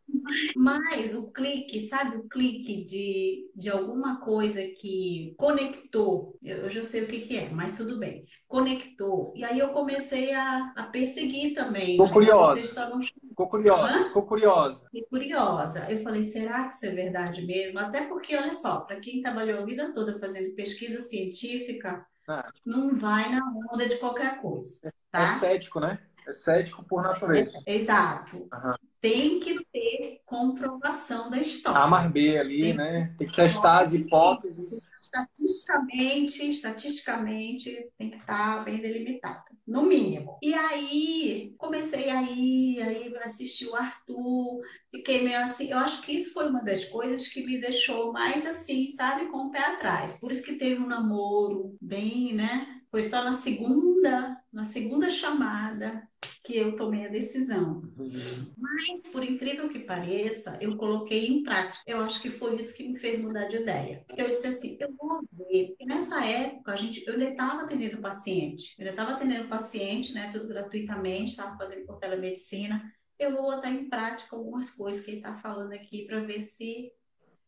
Mas 0.57 1.15
o 1.15 1.33
clique, 1.33 1.81
sabe 1.81 2.17
o 2.17 2.29
clique 2.29 2.85
de, 2.85 3.51
de 3.55 3.71
alguma 3.71 4.21
coisa 4.21 4.63
que 4.63 5.35
conectou, 5.37 6.39
eu 6.43 6.69
já 6.69 6.85
sei 6.85 7.05
o 7.05 7.07
que, 7.07 7.21
que 7.21 7.37
é, 7.37 7.49
mas 7.51 7.77
tudo 7.77 7.99
bem, 7.99 8.25
conectou. 8.47 9.33
E 9.37 9.45
aí 9.45 9.59
eu 9.59 9.69
comecei 9.69 10.33
a, 10.33 10.73
a 10.77 10.85
perseguir 10.85 11.55
também. 11.55 11.93
Ficou 11.93 12.11
curiosa. 12.11 12.89
Não... 12.89 13.03
Ficou 13.03 13.49
curiosa, 13.49 14.05
ficou 14.05 14.23
curiosa. 14.23 14.85
Fiquei 14.87 15.05
curiosa. 15.05 15.91
Eu 15.91 16.03
falei, 16.03 16.23
será 16.23 16.65
que 16.65 16.75
isso 16.75 16.87
é 16.87 16.91
verdade 16.91 17.47
mesmo? 17.47 17.79
Até 17.79 18.07
porque, 18.07 18.37
olha 18.37 18.53
só, 18.53 18.81
para 18.81 19.01
quem 19.01 19.23
trabalhou 19.23 19.61
a 19.61 19.65
vida 19.65 19.93
toda 19.93 20.19
fazendo 20.19 20.55
pesquisa 20.55 21.01
científica, 21.01 22.05
ah. 22.29 22.51
não 22.65 22.97
vai 22.97 23.31
na 23.31 23.41
onda 23.73 23.87
de 23.87 23.97
qualquer 23.97 24.41
coisa. 24.41 24.93
Tá? 25.11 25.23
É 25.23 25.27
cético, 25.27 25.81
né? 25.81 25.99
É 26.27 26.33
cético 26.33 26.85
por 26.85 27.03
natureza. 27.03 27.63
Exato. 27.67 28.37
Uhum. 28.37 28.88
Tem 29.01 29.39
que 29.39 29.65
ter 29.73 30.21
comprovação 30.27 31.31
da 31.31 31.39
história. 31.39 31.81
A 31.81 31.87
mais 31.87 32.11
B 32.11 32.37
ali, 32.37 32.63
tem 32.63 32.75
né? 32.75 33.15
Tem 33.17 33.29
que 33.29 33.37
testar 33.37 33.81
as 33.81 33.95
hipóteses. 33.95 34.91
Estatisticamente, 35.01 36.51
estatisticamente 36.51 37.89
tem 37.97 38.11
que 38.11 38.17
estar 38.17 38.65
bem 38.65 38.81
delimitada, 38.81 39.45
no 39.67 39.85
mínimo. 39.85 40.37
E 40.43 40.53
aí, 40.53 41.55
comecei 41.57 42.11
aí, 42.11 42.81
aí 42.83 43.17
assisti 43.23 43.67
o 43.67 43.77
Arthur, 43.77 44.61
fiquei 44.91 45.23
meio 45.23 45.41
assim. 45.41 45.71
Eu 45.71 45.79
acho 45.79 46.03
que 46.03 46.13
isso 46.13 46.33
foi 46.33 46.49
uma 46.49 46.63
das 46.63 46.85
coisas 46.85 47.29
que 47.29 47.45
me 47.45 47.61
deixou 47.61 48.13
mais 48.13 48.45
assim, 48.45 48.91
sabe, 48.91 49.27
com 49.27 49.47
o 49.47 49.51
pé 49.51 49.61
atrás. 49.61 50.19
Por 50.19 50.33
isso 50.33 50.45
que 50.45 50.55
teve 50.55 50.83
um 50.83 50.87
namoro 50.87 51.77
bem, 51.81 52.35
né? 52.35 52.81
Foi 52.91 53.05
só 53.05 53.23
na 53.23 53.35
segunda, 53.35 54.37
na 54.53 54.65
segunda 54.65 55.11
chamada 55.11 56.08
que 56.49 56.57
eu 56.57 56.77
tomei 56.77 57.05
a 57.05 57.11
decisão. 57.11 57.83
Uhum. 57.99 58.53
Mas, 58.57 59.11
por 59.13 59.23
incrível 59.23 59.69
que 59.69 59.81
pareça, 59.81 60.57
eu 60.61 60.77
coloquei 60.79 61.27
em 61.27 61.43
prática. 61.43 61.85
Eu 61.87 62.01
acho 62.01 62.23
que 62.23 62.31
foi 62.31 62.57
isso 62.57 62.75
que 62.75 62.89
me 62.89 62.99
fez 62.99 63.21
mudar 63.21 63.49
de 63.49 63.57
ideia. 63.57 64.03
Eu 64.17 64.31
disse 64.31 64.47
assim, 64.47 64.77
eu 64.81 64.91
vou 64.95 65.21
ver. 65.31 65.69
Porque 65.69 65.85
nessa 65.85 66.25
época, 66.25 66.73
a 66.73 66.77
gente, 66.77 67.07
eu 67.07 67.13
ainda 67.13 67.31
estava 67.31 67.63
atendendo 67.63 67.99
paciente. 67.99 68.75
Eu 68.79 68.87
ainda 68.87 68.91
estava 68.93 69.13
atendendo 69.17 69.49
paciente, 69.49 70.15
né? 70.15 70.31
Tudo 70.33 70.49
gratuitamente, 70.49 71.33
estava 71.33 71.57
fazendo 71.59 71.85
por 71.85 71.99
telemedicina. 71.99 72.83
Eu 73.19 73.33
vou 73.33 73.43
botar 73.43 73.71
em 73.71 73.89
prática 73.89 74.35
algumas 74.35 74.71
coisas 74.71 75.05
que 75.05 75.11
ele 75.11 75.19
está 75.19 75.37
falando 75.37 75.73
aqui 75.73 76.07
para 76.07 76.21
ver 76.21 76.41
se 76.41 76.91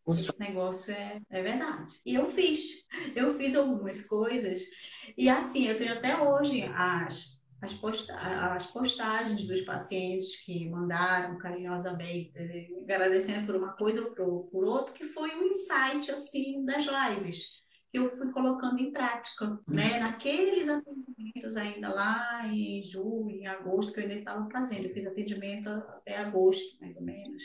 esse 0.07 0.39
negócio 0.41 0.93
é, 0.93 1.21
é 1.31 1.43
verdade. 1.43 2.01
E 2.05 2.15
eu 2.15 2.29
fiz. 2.31 2.85
Eu 3.17 3.35
fiz 3.39 3.55
algumas 3.55 4.07
coisas. 4.07 4.61
E 5.17 5.29
assim, 5.29 5.67
eu 5.69 5.79
tenho 5.79 5.95
até 5.95 6.21
hoje 6.21 6.63
as, 6.75 7.40
as, 7.63 7.75
posta 7.75 8.15
as 8.55 8.67
postagens 8.69 9.47
dos 9.47 9.63
pacientes 9.63 10.43
que 10.45 10.69
mandaram 10.69 11.39
carinhosamente, 11.39 12.33
agradecendo 12.83 13.47
por 13.47 13.57
uma 13.57 13.73
coisa 13.73 14.03
ou 14.03 14.15
por, 14.15 14.49
por 14.51 14.65
outra, 14.65 14.95
que 14.95 15.05
foi 15.05 15.35
um 15.37 15.45
insight 15.49 16.11
assim 16.11 16.65
das 16.65 16.87
lives. 16.87 17.61
que 17.91 17.99
eu 17.99 18.09
fui 18.11 18.31
colocando 18.33 18.79
em 18.79 18.93
prática, 18.93 19.59
né? 19.69 19.99
Naqueles 19.99 20.69
atendimentos 20.69 21.57
ainda 21.57 21.93
lá 21.93 22.47
em 22.47 22.83
julho, 22.85 23.31
em 23.31 23.47
agosto, 23.47 23.93
que 23.95 24.01
eu 24.01 24.05
ainda 24.05 24.15
estava 24.17 24.49
fazendo. 24.51 24.87
Eu 24.87 24.95
fiz 24.95 25.07
atendimento 25.07 25.69
até 25.69 26.17
agosto, 26.17 26.79
mais 26.81 26.97
ou 26.97 27.03
menos. 27.03 27.43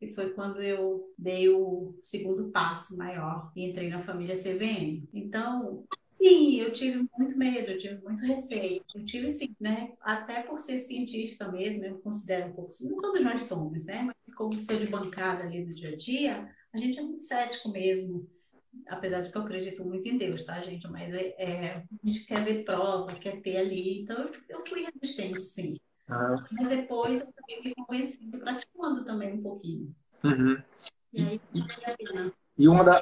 E 0.00 0.08
foi 0.14 0.30
quando 0.30 0.62
eu 0.62 1.12
dei 1.18 1.48
o 1.48 1.96
segundo 2.00 2.50
passo 2.50 2.96
maior 2.96 3.50
e 3.56 3.68
entrei 3.68 3.88
na 3.88 4.04
família 4.04 4.36
CVM. 4.36 5.08
Então, 5.12 5.84
sim, 6.08 6.60
eu 6.60 6.72
tive 6.72 7.08
muito 7.18 7.36
medo, 7.36 7.72
eu 7.72 7.78
tive 7.78 8.00
muito 8.02 8.24
receio. 8.24 8.82
Eu 8.94 9.04
tive 9.04 9.28
sim, 9.30 9.54
né? 9.60 9.92
Até 10.00 10.42
por 10.42 10.60
ser 10.60 10.78
cientista 10.78 11.50
mesmo, 11.50 11.84
eu 11.84 11.98
considero 11.98 12.50
um 12.50 12.52
pouco, 12.52 12.72
não 12.82 13.00
todos 13.00 13.22
nós 13.24 13.42
somos, 13.42 13.86
né? 13.86 14.02
Mas 14.02 14.34
como 14.34 14.60
sou 14.60 14.78
de 14.78 14.86
bancada 14.86 15.44
ali 15.44 15.64
do 15.64 15.74
dia 15.74 15.90
a 15.90 15.96
dia, 15.96 16.48
a 16.72 16.78
gente 16.78 16.98
é 16.98 17.02
muito 17.02 17.22
cético 17.22 17.68
mesmo 17.70 18.28
apesar 18.86 19.20
de 19.20 19.30
que 19.30 19.36
eu 19.36 19.42
acredito 19.42 19.84
muito 19.84 20.08
em 20.08 20.18
Deus, 20.18 20.44
tá, 20.44 20.60
gente? 20.62 20.86
Mas 20.88 21.12
é, 21.12 21.34
é, 21.38 21.76
a 21.76 22.08
gente 22.08 22.24
quer 22.24 22.44
ver 22.44 22.64
prova, 22.64 23.14
quer 23.14 23.40
ter 23.40 23.56
ali. 23.56 24.02
Então, 24.02 24.30
eu 24.48 24.64
fui 24.66 24.84
resistente, 24.84 25.40
sim. 25.40 25.78
Ah. 26.08 26.36
Mas 26.50 26.68
depois 26.68 27.20
eu 27.20 27.26
também 27.32 27.64
me 27.64 27.74
convenci 27.74 28.18
praticando 28.38 29.04
também 29.04 29.34
um 29.34 29.42
pouquinho. 29.42 29.94
Uhum. 30.24 30.62
E 31.12 31.22
aí, 31.22 31.40
vale 31.54 31.84
a 31.84 31.96
pena. 31.96 32.32
E 32.58 32.66
uma 32.66 32.82
da, 32.82 33.00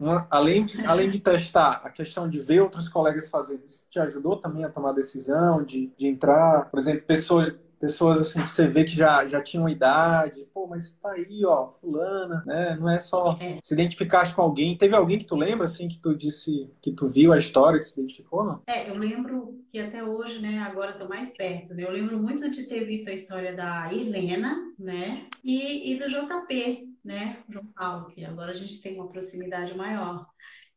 uma, 0.00 0.26
além, 0.28 0.66
de, 0.66 0.84
além 0.84 1.08
de 1.08 1.20
testar, 1.20 1.80
a 1.84 1.90
questão 1.90 2.28
de 2.28 2.40
ver 2.40 2.60
outros 2.60 2.88
colegas 2.88 3.30
fazendo, 3.30 3.64
isso 3.64 3.86
te 3.88 4.00
ajudou 4.00 4.36
também 4.36 4.64
a 4.64 4.68
tomar 4.68 4.92
decisão 4.92 5.62
de, 5.62 5.92
de 5.96 6.08
entrar? 6.08 6.68
Por 6.70 6.80
exemplo, 6.80 7.02
pessoas 7.02 7.56
pessoas 7.80 8.20
assim 8.20 8.42
que 8.42 8.50
você 8.50 8.66
vê 8.66 8.84
que 8.84 8.92
já, 8.92 9.26
já 9.26 9.42
tinham 9.42 9.68
idade, 9.68 10.46
pô, 10.52 10.66
mas 10.66 10.96
tá 10.98 11.12
aí, 11.12 11.44
ó, 11.44 11.70
fulana, 11.70 12.42
né? 12.46 12.76
Não 12.78 12.88
é 12.88 12.98
só 12.98 13.36
é. 13.40 13.58
se 13.62 13.74
identificar 13.74 14.24
com 14.34 14.42
alguém. 14.42 14.76
Teve 14.76 14.94
alguém 14.94 15.18
que 15.18 15.24
tu 15.24 15.36
lembra, 15.36 15.64
assim, 15.64 15.88
que 15.88 15.98
tu 15.98 16.14
disse, 16.14 16.70
que 16.80 16.92
tu 16.92 17.06
viu 17.06 17.32
a 17.32 17.38
história, 17.38 17.78
que 17.78 17.84
se 17.84 18.00
identificou, 18.00 18.44
não? 18.44 18.62
É, 18.66 18.88
eu 18.88 18.94
lembro 18.96 19.60
que 19.70 19.78
até 19.78 20.02
hoje, 20.02 20.40
né, 20.40 20.60
agora 20.60 20.98
tô 20.98 21.08
mais 21.08 21.36
perto, 21.36 21.74
né? 21.74 21.84
Eu 21.84 21.90
lembro 21.90 22.18
muito 22.18 22.50
de 22.50 22.64
ter 22.64 22.84
visto 22.84 23.08
a 23.08 23.12
história 23.14 23.54
da 23.54 23.92
Helena, 23.92 24.56
né? 24.78 25.26
E, 25.42 25.92
e 25.92 25.98
do 25.98 26.08
JP, 26.08 26.88
né? 27.04 27.38
João 27.48 27.66
Paulo, 27.66 28.06
que 28.06 28.24
agora 28.24 28.52
a 28.52 28.56
gente 28.56 28.80
tem 28.80 28.94
uma 28.94 29.08
proximidade 29.08 29.76
maior. 29.76 30.26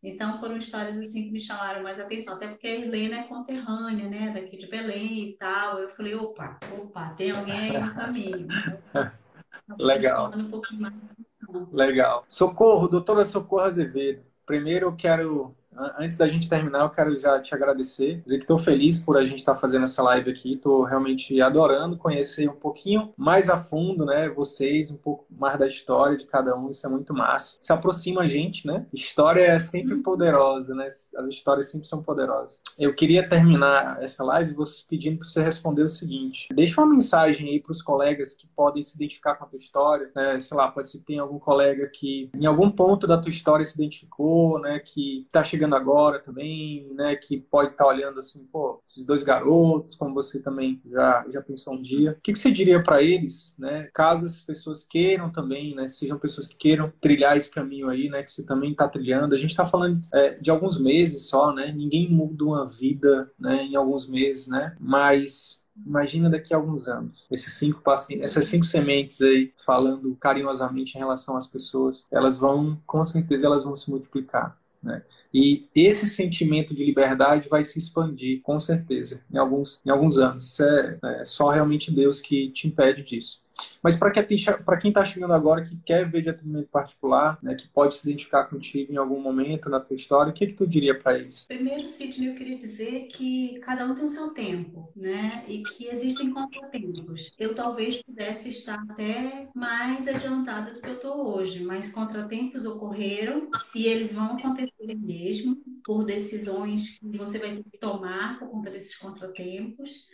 Então 0.08 0.40
foram 0.40 0.58
histórias 0.58 0.98
assim 0.98 1.26
que 1.26 1.32
me 1.32 1.40
chamaram 1.40 1.84
mais 1.84 2.00
atenção, 2.00 2.36
até 2.36 2.48
porque 2.48 2.68
a 2.68 2.76
Helena 2.76 3.18
é 3.18 3.24
conterrânea, 3.24 4.08
né, 4.08 4.32
daqui 4.34 4.58
de 4.58 4.68
Belém 4.68 5.30
e 5.30 5.34
tal. 5.34 5.80
Eu 5.80 5.90
falei, 5.90 6.16
opa, 6.16 6.58
opa, 6.78 7.14
tem 7.18 7.32
alguém 7.32 7.72
aí 7.72 7.82
no 7.82 7.94
caminho. 7.94 8.48
Legal. 9.78 10.32
Um 10.34 11.68
Legal. 11.72 12.26
Socorro, 12.28 12.88
doutora 12.88 13.26
Socorro 13.26 13.64
Azevedo. 13.64 14.24
Primeiro 14.46 14.88
eu 14.88 14.96
quero 14.96 15.56
Antes 15.98 16.18
da 16.18 16.28
gente 16.28 16.50
terminar, 16.50 16.82
eu 16.82 16.90
quero 16.90 17.18
já 17.20 17.40
te 17.40 17.54
agradecer, 17.54 18.22
dizer 18.22 18.38
que 18.38 18.44
estou 18.44 18.58
feliz 18.58 19.02
por 19.02 19.18
a 19.18 19.26
gente 19.26 19.40
estar 19.40 19.54
tá 19.54 19.60
fazendo 19.60 19.84
essa 19.84 20.02
live 20.02 20.32
aqui. 20.32 20.52
Estou 20.52 20.84
realmente 20.84 21.40
adorando 21.42 21.98
conhecer 21.98 22.50
um 22.50 22.56
pouquinho 22.56 23.14
mais 23.16 23.50
a 23.50 23.62
fundo, 23.62 24.06
né, 24.06 24.30
vocês, 24.30 24.92
um 24.92 24.98
pouco 24.98 25.26
mais 25.30 25.60
da 25.60 25.68
história 25.68 26.18
de 26.18 26.26
cada 26.26 26.56
um. 26.58 26.70
Isso 26.70 26.86
é 26.86 26.90
muito 26.90 27.14
massa. 27.14 27.58
Se 27.60 27.72
aproxima 27.72 28.22
a 28.22 28.28
gente, 28.28 28.66
né? 28.66 28.86
História 28.94 29.42
é 29.42 29.60
sempre 29.60 29.96
uhum. 29.96 30.02
poderosa, 30.02 30.74
né? 30.74 30.88
As 31.18 31.28
histórias 31.30 31.70
sempre 31.70 31.88
são 31.88 32.02
poderosas. 32.02 32.62
Eu 32.78 32.94
queria 32.94 33.28
terminar 33.28 34.02
essa 34.02 34.24
live 34.24 34.54
vocês 34.54 34.84
pedindo 34.84 35.20
para 35.20 35.28
você 35.28 35.44
responder 35.44 35.84
o 35.84 35.90
seguinte: 35.90 36.48
deixa 36.54 36.82
uma 36.82 36.94
mensagem 36.94 37.50
aí 37.50 37.60
para 37.60 37.72
os 37.72 37.82
colegas 37.82 38.34
que 38.34 38.48
podem 38.48 38.84
se 38.84 38.96
identificar 38.96 39.36
com 39.36 39.46
a 39.46 39.48
tua 39.48 39.58
história, 39.58 40.10
né? 40.16 40.40
Sei 40.40 40.56
lá, 40.58 40.70
pode 40.70 40.88
que 40.92 41.00
tem 41.00 41.20
algum 41.20 41.38
colega 41.40 41.88
que 41.88 42.30
em 42.34 42.46
algum 42.46 42.72
ponto 42.72 43.06
da 43.06 43.18
tua 43.18 43.30
história 43.30 43.66
se 43.66 43.76
identificou, 43.76 44.60
né? 44.60 44.80
Que 44.80 45.26
está 45.28 45.44
chegando 45.44 45.67
chegando 45.68 45.76
agora 45.76 46.20
também, 46.20 46.88
né, 46.94 47.16
que 47.16 47.38
pode 47.38 47.72
estar 47.72 47.84
tá 47.84 47.90
olhando 47.90 48.20
assim, 48.20 48.46
pô, 48.52 48.82
esses 48.86 49.06
dois 49.06 49.24
garotos, 49.24 49.96
como 49.96 50.14
você 50.14 50.40
também 50.40 50.82
já, 50.90 51.26
já 51.30 51.42
pensou 51.42 51.74
um 51.74 51.82
dia. 51.82 52.12
O 52.12 52.22
que, 52.22 52.34
que 52.34 52.40
você 52.40 52.52
diria 52.52 52.82
para 52.82 53.02
eles, 53.02 53.54
né, 53.60 53.90
caso 53.94 54.26
essas 54.26 54.42
pessoas 54.42 54.84
queiram 54.84 55.30
também, 55.30 55.76
né, 55.76 55.88
sejam 55.88 56.18
pessoas 56.18 56.48
que 56.48 56.56
queiram 56.56 56.92
trilhar 57.02 57.36
esse 57.36 57.52
caminho 57.52 57.90
aí, 57.90 58.10
né, 58.10 58.24
que 58.24 58.32
você 58.32 58.44
também 58.46 58.72
está 58.72 58.88
trilhando. 58.88 59.36
A 59.36 59.38
gente 59.38 59.52
está 59.52 59.66
falando 59.66 60.02
é, 60.14 60.32
de 60.36 60.50
alguns 60.50 60.80
meses 60.80 61.28
só, 61.28 61.54
né, 61.54 61.72
ninguém 61.72 62.10
muda 62.10 62.44
uma 62.44 62.66
vida, 62.66 63.30
né, 63.38 63.64
em 63.64 63.76
alguns 63.76 64.08
meses, 64.10 64.48
né, 64.48 64.76
mas 64.80 65.66
Imagina 65.86 66.28
daqui 66.28 66.54
a 66.54 66.58
alguns 66.58 66.88
anos. 66.88 67.28
Esses 67.30 67.54
cinco 67.54 67.82
passinhos, 67.82 68.24
essas 68.24 68.46
cinco 68.46 68.66
sementes 68.66 69.22
aí, 69.22 69.54
falando 69.64 70.16
carinhosamente 70.16 70.96
em 70.96 70.98
relação 70.98 71.38
às 71.38 71.46
pessoas, 71.46 72.04
elas 72.12 72.36
vão, 72.36 72.82
com 72.86 73.04
certeza, 73.04 73.46
elas 73.46 73.64
vão 73.64 73.76
se 73.76 73.90
multiplicar. 73.90 74.58
Né? 74.82 75.04
E 75.40 75.68
esse 75.76 76.08
sentimento 76.08 76.74
de 76.74 76.84
liberdade 76.84 77.48
vai 77.48 77.64
se 77.64 77.78
expandir, 77.78 78.42
com 78.42 78.60
certeza, 78.60 79.22
em 79.32 79.38
alguns, 79.38 79.80
em 79.86 79.92
alguns 79.92 80.18
anos. 80.18 80.60
É, 80.60 80.98
é 81.04 81.26
só 81.26 81.52
realmente 81.52 81.94
Deus 81.94 82.20
que 82.20 82.50
te 82.50 82.68
impede 82.68 83.04
disso. 83.04 83.40
Mas 83.82 83.96
para 83.96 84.12
quem 84.12 84.90
está 84.90 85.06
chegando 85.06 85.34
agora, 85.34 85.64
que 85.64 85.76
quer 85.86 86.08
ver 86.08 86.22
de 86.22 86.30
atendimento 86.30 86.68
particular, 86.68 87.38
né, 87.42 87.56
que 87.56 87.68
pode 87.68 87.96
se 87.96 88.08
identificar 88.08 88.46
contigo 88.46 88.92
em 88.92 88.98
algum 88.98 89.20
momento 89.20 89.70
na 89.70 89.80
tua 89.80 89.96
história, 89.96 90.32
o 90.32 90.34
que, 90.34 90.48
que 90.48 90.54
tu 90.54 90.68
diria 90.68 90.98
para 90.98 91.18
eles? 91.18 91.46
Primeiro, 91.46 91.88
Sidney, 91.88 92.30
eu 92.30 92.36
queria 92.36 92.58
dizer 92.58 93.08
que 93.08 93.60
cada 93.60 93.86
um 93.86 93.96
tem 93.96 94.06
o 94.06 94.10
seu 94.10 94.32
tempo, 94.32 94.92
né? 94.96 95.44
E 95.48 95.64
que 95.64 95.88
existem 95.88 96.32
contratempos. 96.32 97.32
Eu 97.38 97.56
talvez 97.56 98.02
pudesse 98.04 98.50
estar 98.50 98.84
até 98.90 99.48
mais 99.56 100.08
adiantada 100.08 100.74
do 100.74 100.82
que 100.82 100.88
eu 100.88 100.96
estou 100.96 101.36
hoje, 101.36 101.64
mas 101.64 101.92
contratempos 101.92 102.66
ocorreram 102.66 103.50
e 103.74 103.88
eles 103.88 104.14
vão 104.14 104.38
acontecer 104.38 104.96
mesmo 104.96 105.58
por 105.86 106.04
decisões 106.04 107.00
que 107.00 107.18
você 107.18 107.40
vai 107.40 107.56
ter 107.56 107.64
que 107.64 107.78
tomar 107.78 108.40
por 108.40 108.50
conta 108.50 108.70
desses 108.70 108.96
contratempos 108.98 110.06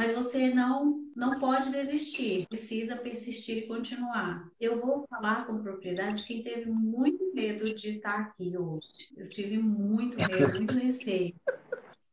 mas 0.00 0.14
você 0.14 0.48
não 0.48 1.04
não 1.14 1.38
pode 1.38 1.70
desistir, 1.70 2.46
precisa 2.48 2.96
persistir 2.96 3.58
e 3.58 3.66
continuar. 3.66 4.50
Eu 4.58 4.78
vou 4.80 5.06
falar 5.06 5.46
com 5.46 5.62
propriedade 5.62 6.24
quem 6.24 6.42
teve 6.42 6.70
muito 6.70 7.34
medo 7.34 7.74
de 7.74 7.96
estar 7.96 8.18
aqui 8.18 8.56
hoje. 8.56 8.88
Eu 9.14 9.28
tive 9.28 9.58
muito 9.58 10.16
medo, 10.16 10.56
muito 10.56 10.72
receio. 10.72 11.34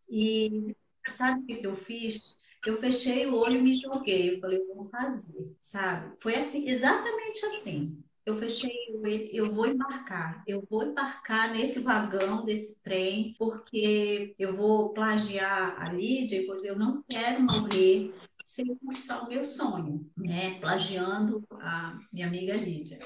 E 0.09 0.75
sabe 1.07 1.41
o 1.41 1.45
que 1.45 1.65
eu 1.65 1.77
fiz? 1.77 2.35
Eu 2.65 2.75
fechei 2.75 3.25
o 3.25 3.35
olho 3.35 3.59
e 3.59 3.61
me 3.61 3.73
joguei. 3.73 4.35
Eu 4.35 4.41
falei, 4.41 4.61
vou 4.65 4.83
fazer, 4.89 5.55
sabe? 5.61 6.13
Foi 6.19 6.35
assim, 6.35 6.67
exatamente 6.67 7.45
assim 7.45 8.03
eu 8.27 8.37
fechei 8.37 8.69
ele, 8.89 9.29
eu 9.31 9.53
vou 9.53 9.65
embarcar, 9.65 10.43
eu 10.45 10.61
vou 10.69 10.83
embarcar 10.83 11.49
nesse 11.53 11.79
vagão 11.79 12.43
desse 12.43 12.75
trem, 12.83 13.33
porque 13.39 14.35
eu 14.37 14.53
vou 14.53 14.89
plagiar 14.89 15.81
a 15.81 15.93
Lídia, 15.93 16.43
pois 16.45 16.61
eu 16.65 16.77
não 16.77 17.01
quero 17.09 17.41
morrer 17.41 18.13
sem 18.43 18.75
conquistar 18.75 19.21
o 19.21 19.29
meu 19.29 19.45
sonho, 19.45 20.05
né? 20.17 20.59
Plagiando 20.59 21.41
a 21.53 21.97
minha 22.11 22.27
amiga 22.27 22.53
Lídia. 22.53 22.99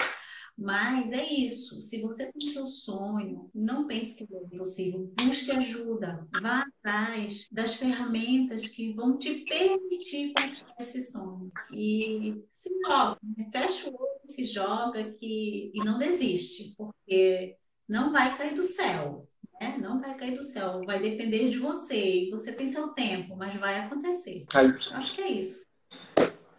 Mas 0.62 1.12
é 1.12 1.28
isso. 1.28 1.82
Se 1.82 2.00
você 2.00 2.32
tem 2.32 2.42
seu 2.42 2.68
sonho, 2.68 3.50
não 3.54 3.88
pense 3.88 4.16
que 4.16 4.32
é 4.32 4.44
impossível. 4.44 5.12
Busque 5.20 5.52
ajuda. 5.52 6.28
Vá 6.40 6.68
atrás 6.68 7.48
das 7.52 7.74
ferramentas 7.74 8.68
que 8.68 8.94
vão 8.94 9.18
te 9.18 9.40
permitir 9.40 10.34
conquistar 10.34 10.76
esse 10.80 11.02
sonho. 11.02 11.52
E 11.74 12.44
se 12.54 12.70
joga, 12.86 13.18
né? 13.36 13.50
fecha 13.52 13.90
o 13.90 13.96
olho, 13.96 14.22
se 14.24 14.46
joga 14.46 15.12
que... 15.14 15.72
e 15.74 15.84
não 15.84 15.98
desiste, 15.98 16.76
porque 16.78 17.58
não 17.90 18.12
vai 18.12 18.38
cair 18.38 18.54
do 18.54 18.64
céu. 18.64 19.28
Né? 19.60 19.80
Não 19.82 20.00
vai 20.00 20.16
cair 20.16 20.36
do 20.36 20.44
céu. 20.44 20.84
Vai 20.86 21.02
depender 21.02 21.50
de 21.50 21.58
você. 21.58 22.30
Você 22.30 22.54
tem 22.54 22.68
seu 22.68 22.90
tempo, 22.90 23.36
mas 23.36 23.60
vai 23.60 23.80
acontecer. 23.80 24.46
Acho 24.54 25.16
que 25.16 25.22
é 25.22 25.32
isso. 25.32 25.66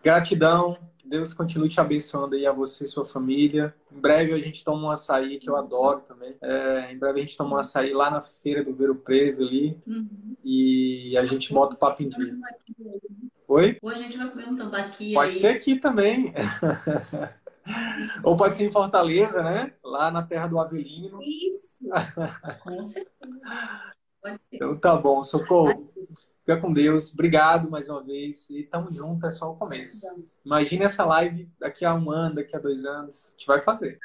Gratidão 0.03 0.77
Deus 1.13 1.35
continue 1.35 1.69
te 1.69 1.79
abençoando 1.79 2.35
aí 2.35 2.47
a 2.47 2.53
você 2.53 2.85
e 2.85 2.89
sua 2.89 3.05
família. 3.05 3.75
Em 3.95 4.01
breve 4.01 4.33
a 4.33 4.41
gente 4.41 4.65
toma 4.65 4.87
um 4.87 4.91
açaí, 4.91 5.39
que 5.39 5.47
eu 5.47 5.57
adoro 5.57 6.01
também. 6.09 6.35
É, 6.41 6.91
em 6.91 6.99
breve 6.99 7.21
a 7.21 7.23
gente 7.23 7.37
toma 7.37 7.57
um 7.57 7.59
açaí 7.59 7.93
lá 7.93 8.11
na 8.11 8.23
feira 8.23 8.65
do 8.65 8.75
Ver 8.75 8.95
Preso 8.95 9.47
ali. 9.47 9.79
Uhum. 9.87 10.35
E 10.43 11.15
a 11.19 11.27
gente 11.27 11.53
bota 11.53 11.75
o 11.75 11.79
papo 11.79 12.03
em 12.03 12.09
dia. 12.09 12.35
Oi? 13.47 13.77
Ou 13.83 13.91
a 13.91 13.95
gente 13.95 14.17
vai 14.17 14.31
comer 14.31 14.49
um 14.49 14.57
tambaqui 14.57 15.13
Pode 15.13 15.33
aí. 15.33 15.39
ser 15.39 15.49
aqui 15.49 15.79
também. 15.79 16.33
Ou 18.25 18.35
pode 18.35 18.55
ser 18.55 18.65
em 18.65 18.71
Fortaleza, 18.73 19.43
né? 19.43 19.75
Lá 19.85 20.11
na 20.11 20.23
terra 20.23 20.47
do 20.47 20.59
Avelino. 20.59 21.21
Isso. 21.23 21.85
Com 22.65 22.83
certeza. 22.85 23.13
Pode 24.23 24.43
ser. 24.43 24.57
Então 24.57 24.79
tá 24.79 24.97
bom, 24.97 25.23
socorro. 25.23 25.85
Fica 26.45 26.61
com 26.61 26.73
Deus. 26.73 27.13
Obrigado 27.13 27.71
mais 27.71 27.89
uma 27.89 28.03
vez. 28.03 28.51
E 28.51 28.65
tamo 28.65 28.93
junto, 28.93 29.25
é 29.25 29.31
só 29.31 29.53
o 29.53 29.57
começo. 29.57 30.07
Imagine 30.45 30.85
essa 30.85 31.05
live 31.05 31.49
daqui 31.59 31.85
a 31.85 31.95
um 31.95 32.11
ano, 32.11 32.35
daqui 32.35 32.55
a 32.57 32.59
dois 32.59 32.85
anos. 32.85 33.27
A 33.27 33.31
gente 33.31 33.47
vai 33.47 33.61
fazer. 33.61 33.99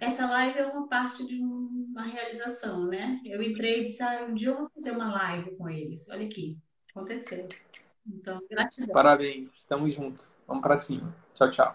Essa 0.00 0.28
live 0.30 0.58
é 0.58 0.66
uma 0.66 0.86
parte 0.86 1.26
de 1.26 1.40
uma 1.40 2.04
realização, 2.04 2.86
né? 2.86 3.20
Eu 3.24 3.42
entrei 3.42 3.80
e 3.80 3.84
disse, 3.84 4.02
ah, 4.02 4.26
um 4.28 4.34
dia 4.34 4.50
eu 4.50 4.56
vou 4.56 4.70
fazer 4.74 4.92
uma 4.92 5.12
live 5.12 5.56
com 5.56 5.68
eles. 5.68 6.08
Olha 6.08 6.24
aqui, 6.24 6.56
aconteceu. 6.94 7.48
Então, 8.06 8.40
gratidão. 8.48 8.94
Parabéns, 8.94 9.64
tamo 9.64 9.88
junto. 9.88 10.24
Vamos 10.46 10.62
para 10.62 10.76
cima. 10.76 11.14
Tchau, 11.34 11.50
tchau. 11.50 11.74